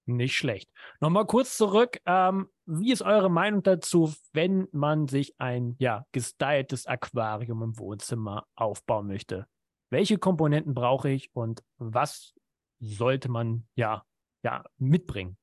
Nicht 0.05 0.35
schlecht. 0.35 0.69
Nochmal 0.99 1.25
kurz 1.25 1.57
zurück. 1.57 1.99
Ähm, 2.05 2.49
wie 2.67 2.91
ist 2.91 3.01
eure 3.01 3.29
Meinung 3.29 3.63
dazu, 3.63 4.13
wenn 4.33 4.67
man 4.71 5.07
sich 5.07 5.39
ein 5.39 5.75
ja, 5.79 6.05
gestyltes 6.11 6.85
Aquarium 6.85 7.63
im 7.63 7.79
Wohnzimmer 7.79 8.45
aufbauen 8.55 9.07
möchte? 9.07 9.47
Welche 9.89 10.19
Komponenten 10.19 10.75
brauche 10.75 11.09
ich 11.09 11.35
und 11.35 11.63
was 11.77 12.35
sollte 12.79 13.29
man 13.29 13.67
ja, 13.75 14.03
ja 14.43 14.63
mitbringen? 14.77 15.37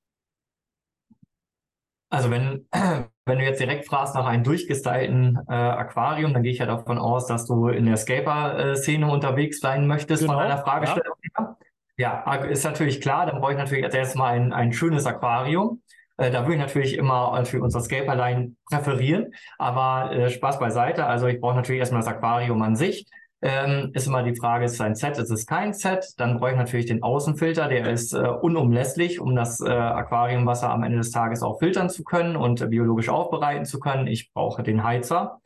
Also 2.17 2.31
wenn, 2.31 2.67
wenn 3.27 3.39
du 3.39 3.45
jetzt 3.45 3.61
direkt 3.61 3.87
fragst 3.87 4.15
nach 4.15 4.27
einem 4.27 4.43
durchgestylten 4.43 5.39
äh, 5.49 5.53
Aquarium, 5.53 6.33
dann 6.33 6.43
gehe 6.43 6.53
ich 6.53 6.59
ja 6.59 6.67
davon 6.67 6.97
aus, 6.99 7.27
dass 7.27 7.45
du 7.45 7.69
in 7.69 7.85
der 7.85 7.99
Scaper-Szene 7.99 9.07
unterwegs 9.11 9.61
sein 9.61 9.87
möchtest 9.87 10.23
genau, 10.23 10.35
von 10.35 10.43
einer 10.43 10.59
Fragestellung. 10.59 11.15
Ja. 11.99 12.25
ja, 12.25 12.35
ist 12.37 12.65
natürlich 12.65 13.03
klar, 13.03 13.27
dann 13.27 13.41
brauche 13.41 13.53
ich 13.53 13.59
natürlich 13.59 13.85
als 13.85 13.95
erstes 13.95 14.17
mal 14.17 14.33
ein, 14.33 14.55
ein 14.55 14.73
schönes 14.73 15.05
Aquarium. 15.05 15.83
Äh, 16.17 16.31
da 16.31 16.45
würde 16.45 16.55
ich 16.55 16.61
natürlich 16.61 16.97
immer 16.97 17.45
für 17.45 17.61
unser 17.61 17.81
Scaperline 17.81 18.57
präferieren, 18.71 19.35
aber 19.59 20.13
äh, 20.13 20.31
Spaß 20.31 20.59
beiseite. 20.59 21.05
Also 21.05 21.27
ich 21.27 21.39
brauche 21.39 21.57
natürlich 21.57 21.81
erstmal 21.81 22.01
das 22.01 22.09
Aquarium 22.09 22.63
an 22.63 22.77
sich 22.77 23.07
ähm, 23.43 23.91
ist 23.93 24.07
immer 24.07 24.23
die 24.23 24.35
Frage, 24.35 24.65
ist 24.65 24.75
es 24.75 24.81
ein 24.81 24.95
Set, 24.95 25.19
ist 25.19 25.31
es 25.31 25.47
kein 25.47 25.75
Set? 25.75 26.15
Dann 26.17 26.39
brauche 26.39 26.53
ich 26.53 26.57
natürlich 26.57 26.87
den 26.87 27.03
Außenfilter, 27.03 27.69
der 27.69 27.91
ist 27.91 28.15
äh, 28.15 28.19
unumlässlich, 28.19 29.21
um 29.21 29.37
das 29.37 29.61
äh, 29.61 29.69
Aquariumwasser 29.69 30.71
am 30.71 30.83
Ende 30.83 30.99
des 30.99 31.11
Tages 31.11 31.43
auch 31.43 31.59
filtern 31.59 31.91
zu 31.91 32.03
können 32.03 32.37
und 32.37 32.61
äh, 32.63 32.67
biologisch 32.67 33.11
aufbereiten 33.11 33.67
zu 33.67 33.79
können. 33.79 34.07
Ich 34.07 34.33
brauche 34.33 34.63
den 34.63 34.85
Heizer. 34.85 35.41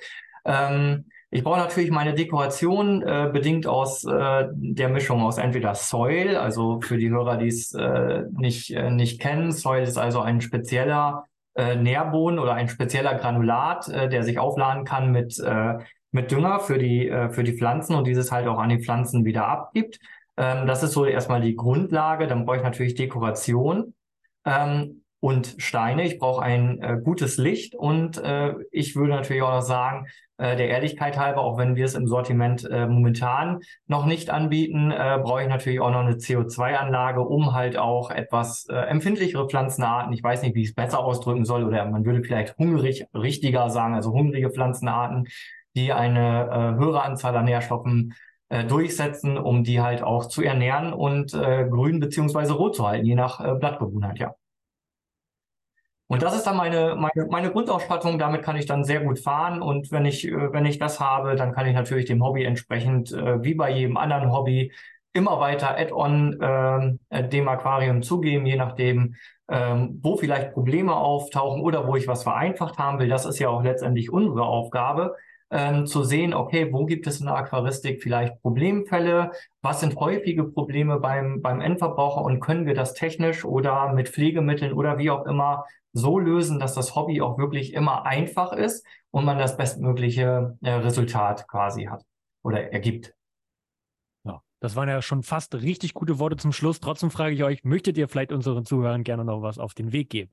Ähm, 0.44 1.06
ich 1.32 1.42
brauche 1.42 1.58
natürlich 1.58 1.90
meine 1.90 2.14
Dekoration, 2.14 3.02
äh, 3.02 3.28
bedingt 3.32 3.66
aus 3.66 4.04
äh, 4.04 4.48
der 4.52 4.88
Mischung 4.88 5.22
aus 5.22 5.38
entweder 5.38 5.74
Soil, 5.74 6.36
also 6.36 6.80
für 6.80 6.96
die 6.96 7.10
Hörer, 7.10 7.36
die 7.36 7.48
es 7.48 7.74
äh, 7.74 8.22
nicht, 8.32 8.70
nicht 8.70 9.20
kennen. 9.20 9.52
Soil 9.52 9.82
ist 9.82 9.98
also 9.98 10.20
ein 10.20 10.40
spezieller 10.40 11.26
äh, 11.54 11.74
Nährboden 11.76 12.38
oder 12.38 12.54
ein 12.54 12.68
spezieller 12.68 13.14
Granulat, 13.14 13.88
der 13.88 14.22
sich 14.22 14.38
aufladen 14.38 14.84
kann 14.84 15.10
mit 15.10 15.40
mit 16.12 16.30
Dünger 16.30 16.60
für 16.60 16.78
die, 16.78 17.08
äh, 17.08 17.30
für 17.30 17.44
die 17.44 17.56
Pflanzen 17.56 17.94
und 17.94 18.06
dieses 18.06 18.32
halt 18.32 18.46
auch 18.46 18.58
an 18.58 18.70
die 18.70 18.82
Pflanzen 18.82 19.24
wieder 19.24 19.46
abgibt. 19.46 19.98
Ähm, 20.36 20.66
das 20.66 20.82
ist 20.82 20.92
so 20.92 21.04
erstmal 21.04 21.40
die 21.40 21.56
Grundlage. 21.56 22.26
Dann 22.26 22.44
brauche 22.44 22.58
ich 22.58 22.62
natürlich 22.62 22.94
Dekoration 22.94 23.94
ähm, 24.44 25.02
und 25.20 25.56
Steine. 25.58 26.04
Ich 26.04 26.18
brauche 26.18 26.42
ein 26.42 26.80
äh, 26.82 26.98
gutes 27.02 27.36
Licht 27.36 27.74
und 27.74 28.18
äh, 28.18 28.54
ich 28.70 28.96
würde 28.96 29.12
natürlich 29.12 29.42
auch 29.42 29.52
noch 29.52 29.62
sagen, 29.62 30.06
äh, 30.40 30.56
der 30.56 30.70
Ehrlichkeit 30.70 31.18
halber, 31.18 31.42
auch 31.42 31.58
wenn 31.58 31.76
wir 31.76 31.84
es 31.84 31.94
im 31.94 32.06
Sortiment 32.06 32.64
äh, 32.64 32.86
momentan 32.86 33.60
noch 33.86 34.06
nicht 34.06 34.30
anbieten, 34.30 34.90
äh, 34.90 35.18
brauche 35.22 35.42
ich 35.42 35.48
natürlich 35.48 35.80
auch 35.80 35.90
noch 35.90 36.00
eine 36.00 36.14
CO2-Anlage, 36.14 37.20
um 37.20 37.52
halt 37.52 37.76
auch 37.76 38.10
etwas 38.10 38.66
empfindlichere 38.66 39.46
Pflanzenarten, 39.46 40.14
ich 40.14 40.22
weiß 40.22 40.42
nicht, 40.42 40.54
wie 40.54 40.62
ich 40.62 40.70
es 40.70 40.74
besser 40.74 41.00
ausdrücken 41.00 41.44
soll, 41.44 41.64
oder 41.64 41.84
man 41.84 42.06
würde 42.06 42.22
vielleicht 42.22 42.56
hungrig 42.56 43.04
richtiger 43.12 43.68
sagen, 43.68 43.94
also 43.94 44.12
hungrige 44.12 44.50
Pflanzenarten, 44.50 45.26
die 45.74 45.92
eine 45.92 46.48
äh, 46.76 46.78
höhere 46.78 47.02
Anzahl 47.02 47.36
an 47.36 47.44
Nährstoffen 47.44 48.14
äh, 48.48 48.64
durchsetzen, 48.64 49.38
um 49.38 49.64
die 49.64 49.80
halt 49.80 50.02
auch 50.02 50.26
zu 50.26 50.42
ernähren 50.42 50.92
und 50.92 51.34
äh, 51.34 51.66
grün 51.68 52.00
beziehungsweise 52.00 52.54
rot 52.54 52.76
zu 52.76 52.86
halten, 52.86 53.06
je 53.06 53.14
nach 53.14 53.40
äh, 53.40 53.54
Blattbewohnheit, 53.54 54.18
ja. 54.18 54.34
Und 56.10 56.22
das 56.22 56.34
ist 56.34 56.44
dann 56.44 56.56
meine, 56.56 56.96
meine, 56.96 57.28
meine 57.30 57.52
Grundausstattung. 57.52 58.18
Damit 58.18 58.42
kann 58.42 58.56
ich 58.56 58.66
dann 58.66 58.82
sehr 58.82 58.98
gut 59.00 59.20
fahren. 59.20 59.62
Und 59.62 59.92
wenn 59.92 60.04
ich, 60.06 60.26
äh, 60.26 60.52
wenn 60.52 60.66
ich 60.66 60.78
das 60.78 60.98
habe, 60.98 61.36
dann 61.36 61.52
kann 61.52 61.68
ich 61.68 61.74
natürlich 61.74 62.06
dem 62.06 62.24
Hobby 62.24 62.42
entsprechend, 62.42 63.12
äh, 63.12 63.44
wie 63.44 63.54
bei 63.54 63.70
jedem 63.70 63.96
anderen 63.96 64.32
Hobby, 64.32 64.72
immer 65.12 65.38
weiter 65.38 65.76
Add-on 65.78 66.40
äh, 67.10 67.28
dem 67.28 67.48
Aquarium 67.48 68.02
zugeben, 68.02 68.44
je 68.44 68.56
nachdem, 68.56 69.14
ähm, 69.48 70.00
wo 70.02 70.16
vielleicht 70.16 70.52
Probleme 70.52 70.96
auftauchen 70.96 71.62
oder 71.62 71.86
wo 71.86 71.94
ich 71.94 72.08
was 72.08 72.24
vereinfacht 72.24 72.78
haben 72.78 72.98
will. 72.98 73.08
Das 73.08 73.24
ist 73.24 73.38
ja 73.38 73.48
auch 73.48 73.62
letztendlich 73.62 74.12
unsere 74.12 74.44
Aufgabe, 74.44 75.14
ähm, 75.50 75.86
zu 75.86 76.04
sehen, 76.04 76.32
okay, 76.32 76.72
wo 76.72 76.86
gibt 76.86 77.06
es 77.06 77.20
in 77.20 77.26
der 77.26 77.36
Aquaristik 77.36 78.02
vielleicht 78.02 78.40
Problemfälle, 78.40 79.32
was 79.62 79.80
sind 79.80 79.96
häufige 79.96 80.44
Probleme 80.44 81.00
beim, 81.00 81.42
beim 81.42 81.60
Endverbraucher 81.60 82.22
und 82.22 82.40
können 82.40 82.66
wir 82.66 82.74
das 82.74 82.94
technisch 82.94 83.44
oder 83.44 83.92
mit 83.92 84.08
Pflegemitteln 84.08 84.72
oder 84.72 84.98
wie 84.98 85.10
auch 85.10 85.26
immer 85.26 85.64
so 85.92 86.18
lösen, 86.18 86.60
dass 86.60 86.74
das 86.74 86.94
Hobby 86.94 87.20
auch 87.20 87.36
wirklich 87.36 87.74
immer 87.74 88.06
einfach 88.06 88.52
ist 88.52 88.86
und 89.10 89.24
man 89.24 89.38
das 89.38 89.56
bestmögliche 89.56 90.56
äh, 90.62 90.70
Resultat 90.70 91.48
quasi 91.48 91.84
hat 91.84 92.04
oder 92.42 92.72
ergibt. 92.72 93.14
Ja, 94.24 94.42
das 94.60 94.76
waren 94.76 94.88
ja 94.88 95.02
schon 95.02 95.24
fast 95.24 95.54
richtig 95.56 95.94
gute 95.94 96.20
Worte 96.20 96.36
zum 96.36 96.52
Schluss. 96.52 96.78
Trotzdem 96.78 97.10
frage 97.10 97.34
ich 97.34 97.42
euch, 97.42 97.64
möchtet 97.64 97.98
ihr 97.98 98.08
vielleicht 98.08 98.30
unseren 98.30 98.64
Zuhörern 98.64 99.02
gerne 99.02 99.24
noch 99.24 99.42
was 99.42 99.58
auf 99.58 99.74
den 99.74 99.92
Weg 99.92 100.10
geben? 100.10 100.30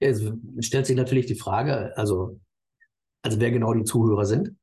Es 0.00 0.22
stellt 0.60 0.86
sich 0.86 0.96
natürlich 0.96 1.26
die 1.26 1.34
Frage, 1.34 1.92
also, 1.96 2.38
also 3.22 3.40
wer 3.40 3.50
genau 3.50 3.74
die 3.74 3.84
Zuhörer 3.84 4.24
sind, 4.24 4.56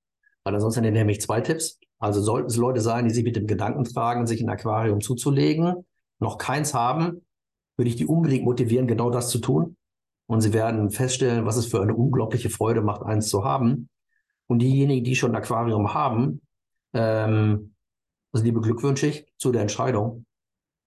weil 0.44 0.56
ansonsten 0.56 0.84
hätte 0.84 1.12
ich 1.12 1.22
zwei 1.22 1.42
Tipps. 1.42 1.80
Also 1.98 2.22
sollten 2.22 2.48
es 2.48 2.58
Leute 2.58 2.82
sein, 2.82 3.08
die 3.08 3.14
sich 3.14 3.24
mit 3.24 3.36
dem 3.36 3.48
Gedanken 3.48 3.84
tragen, 3.86 4.28
sich 4.28 4.42
ein 4.42 4.50
Aquarium 4.50 5.02
zuzulegen, 5.02 5.86
noch 6.20 6.38
keins 6.38 6.74
haben, 6.74 7.26
würde 7.78 7.90
ich 7.90 7.96
die 7.96 8.06
unbedingt 8.06 8.46
motivieren, 8.46 8.88
genau 8.88 9.10
das 9.10 9.30
zu 9.30 9.40
tun. 9.40 9.78
Und 10.28 10.42
sie 10.42 10.54
werden 10.54 10.90
feststellen, 10.90 11.46
was 11.46 11.58
es 11.58 11.68
für 11.68 11.82
eine 11.82 11.96
unglaubliche 11.96 12.50
Freude 12.50 12.82
macht, 12.82 13.04
eins 13.04 13.30
zu 13.30 13.44
haben. 13.44 13.90
Und 14.48 14.60
diejenigen, 14.60 15.04
die 15.04 15.16
schon 15.16 15.32
ein 15.32 15.38
Aquarium 15.38 15.94
haben, 15.94 16.42
ähm, 16.94 17.76
also 18.32 18.44
liebe 18.44 18.62
Glückwünsche 18.62 19.26
zu 19.38 19.52
der 19.52 19.62
Entscheidung 19.62 20.26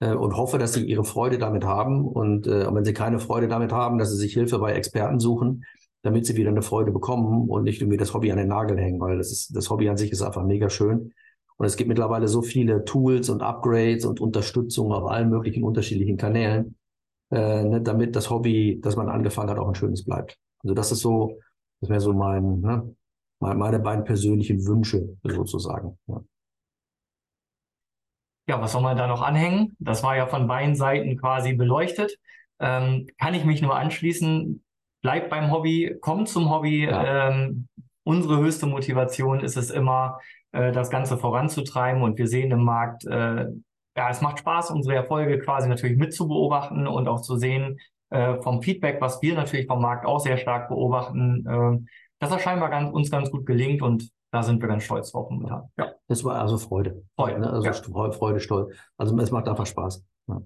äh, 0.01 0.15
und 0.15 0.37
hoffe, 0.37 0.59
dass 0.59 0.75
sie 0.75 0.85
ihre 0.85 1.05
Freude 1.05 1.39
damit 1.39 1.65
haben. 1.65 2.07
Und 2.07 2.47
äh, 2.47 2.73
wenn 2.73 2.85
sie 2.85 2.95
keine 2.95 3.19
Freude 3.19 3.49
damit 3.49 3.73
haben, 3.73 3.99
dass 3.99 4.11
sie 4.11 4.17
sich 4.17 4.35
Hilfe 4.35 4.59
bei 4.59 4.73
Experten 4.73 5.19
suchen, 5.21 5.65
damit 6.03 6.27
sie 6.27 6.37
wieder 6.37 6.51
eine 6.51 6.63
Freude 6.63 6.93
bekommen 6.93 7.49
und 7.49 7.65
nicht 7.65 7.81
irgendwie 7.81 7.97
das 7.97 8.15
Hobby 8.15 8.31
an 8.31 8.39
den 8.39 8.49
Nagel 8.49 8.79
hängen, 8.79 9.01
weil 9.01 9.19
das 9.19 9.33
ist, 9.33 9.57
das 9.57 9.69
Hobby 9.71 9.89
an 9.89 9.97
sich 9.97 10.13
ist 10.13 10.23
einfach 10.23 10.45
mega 10.45 10.71
schön. 10.71 11.13
Und 11.57 11.67
es 11.67 11.77
gibt 11.77 11.89
mittlerweile 11.89 12.29
so 12.29 12.41
viele 12.41 12.85
Tools 12.85 13.29
und 13.31 13.43
Upgrades 13.43 14.05
und 14.05 14.21
Unterstützung 14.21 14.93
auf 14.93 15.11
allen 15.11 15.29
möglichen 15.29 15.65
unterschiedlichen 15.65 16.17
Kanälen, 16.17 16.77
äh, 17.31 17.65
ne, 17.65 17.83
damit 17.83 18.15
das 18.15 18.31
Hobby, 18.31 18.81
das 18.81 18.95
man 18.95 19.09
angefangen 19.09 19.51
hat, 19.51 19.59
auch 19.59 19.69
ein 19.69 19.75
schönes 19.75 20.05
bleibt. 20.05 20.39
Also 20.63 20.75
das 20.75 20.93
ist 20.93 21.01
so, 21.01 21.41
das 21.81 21.91
wäre 21.91 22.01
so 22.01 22.13
mein, 22.13 22.61
ne, 22.61 22.95
meine 23.41 23.81
beiden 23.81 24.05
persönlichen 24.05 24.65
Wünsche 24.67 25.17
sozusagen. 25.25 25.99
Ja. 26.07 26.23
Ja, 28.49 28.61
was 28.63 28.73
soll 28.73 28.83
man 28.83 28.97
da 28.97 29.07
noch 29.07 29.21
anhängen? 29.21 29.77
Das 29.79 30.03
war 30.03 30.17
ja 30.17 30.27
von 30.27 30.49
beiden 30.49 30.75
Seiten 30.75 31.19
quasi 31.19 31.53
beleuchtet. 31.53 32.17
Ähm, 32.59 33.07
kann 33.19 33.35
ich 33.35 33.45
mich 33.45 33.61
nur 33.61 33.77
anschließen. 33.77 34.65
Bleibt 35.03 35.29
beim 35.29 35.53
Hobby, 35.53 35.97
kommt 36.01 36.29
zum 36.29 36.51
Hobby. 36.51 36.87
Ja. 36.87 37.29
Ähm, 37.29 37.69
unsere 38.05 38.39
höchste 38.39 38.67
Motivation 38.67 39.41
ist 39.41 39.57
es 39.57 39.71
immer, 39.71 40.19
äh, 40.53 40.73
das 40.73 40.89
Ganze 40.89 41.19
voranzutreiben. 41.19 42.03
Und 42.03 42.17
wir 42.19 42.27
sehen 42.27 42.51
im 42.51 42.65
Markt, 42.65 43.05
äh, 43.05 43.47
ja, 43.97 44.11
es 44.11 44.23
macht 44.23 44.39
Spaß, 44.39 44.71
unsere 44.71 44.95
Erfolge 44.95 45.39
quasi 45.41 45.69
natürlich 45.69 45.99
mitzubeobachten 45.99 46.87
und 46.87 47.07
auch 47.07 47.21
zu 47.21 47.37
sehen 47.37 47.79
äh, 48.09 48.41
vom 48.41 48.63
Feedback, 48.63 49.01
was 49.01 49.21
wir 49.21 49.35
natürlich 49.35 49.67
vom 49.67 49.83
Markt 49.83 50.07
auch 50.07 50.21
sehr 50.21 50.39
stark 50.39 50.69
beobachten, 50.69 51.45
äh, 51.47 51.87
dass 52.19 52.31
das 52.31 52.41
scheinbar 52.41 52.71
ganz, 52.71 52.91
uns 52.93 53.11
ganz 53.11 53.31
gut 53.31 53.45
gelingt. 53.45 53.83
Und 53.83 54.09
da 54.31 54.43
sind 54.43 54.63
wir 54.63 54.69
ganz 54.69 54.85
stolz 54.85 55.13
drauf 55.13 55.29
momentan. 55.29 55.71
Ja. 55.77 55.98
Das 56.09 56.25
war 56.25 56.41
also 56.41 56.59
Freude. 56.59 57.05
Freude, 57.17 57.41
ne? 57.41 57.51
Also 57.51 57.67
ja. 57.67 57.73
Freude, 58.13 58.41
Stolz. 58.41 58.75
Also 58.97 59.17
es 59.19 59.31
macht 59.31 59.49
einfach 59.49 59.67
Spaß. 59.67 60.05
Ja. 60.29 60.43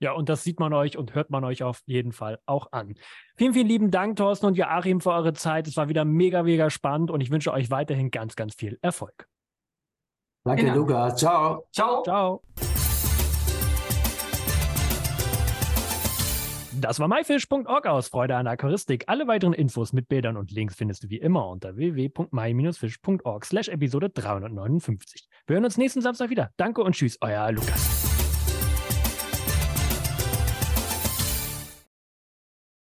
Ja, 0.00 0.12
und 0.12 0.28
das 0.28 0.44
sieht 0.44 0.60
man 0.60 0.72
euch 0.72 0.96
und 0.96 1.14
hört 1.14 1.30
man 1.30 1.44
euch 1.44 1.64
auf 1.64 1.82
jeden 1.86 2.12
Fall 2.12 2.38
auch 2.46 2.70
an. 2.70 2.94
Vielen, 3.36 3.52
vielen 3.52 3.66
lieben 3.66 3.90
Dank, 3.90 4.16
Thorsten 4.16 4.46
und 4.46 4.56
Joachim, 4.56 5.00
für 5.00 5.10
eure 5.10 5.32
Zeit. 5.32 5.66
Es 5.66 5.76
war 5.76 5.88
wieder 5.88 6.04
mega, 6.04 6.44
mega 6.44 6.70
spannend 6.70 7.10
und 7.10 7.20
ich 7.20 7.30
wünsche 7.30 7.52
euch 7.52 7.70
weiterhin 7.70 8.10
ganz, 8.10 8.36
ganz 8.36 8.54
viel 8.54 8.78
Erfolg. 8.80 9.26
Danke. 10.44 10.70
Lukas. 10.72 11.16
Ciao. 11.16 11.66
Ciao. 11.72 12.02
Ciao. 12.02 12.42
Das 16.80 17.00
war 17.00 17.08
myfish.org 17.08 17.86
aus 17.86 18.08
Freude 18.08 18.36
an 18.36 18.46
Aquaristik. 18.46 19.04
Alle 19.08 19.26
weiteren 19.26 19.52
Infos 19.52 19.92
mit 19.92 20.08
Bildern 20.08 20.36
und 20.36 20.52
Links 20.52 20.76
findest 20.76 21.02
du 21.02 21.10
wie 21.10 21.18
immer 21.18 21.48
unter 21.48 21.76
www.my-fish.org 21.76 23.44
slash 23.44 23.68
Episode 23.68 24.10
359. 24.10 25.28
Wir 25.46 25.54
hören 25.54 25.64
uns 25.64 25.76
nächsten 25.76 26.02
Samstag 26.02 26.30
wieder. 26.30 26.50
Danke 26.56 26.82
und 26.82 26.94
tschüss, 26.94 27.18
euer 27.20 27.50
Lukas. 27.50 28.17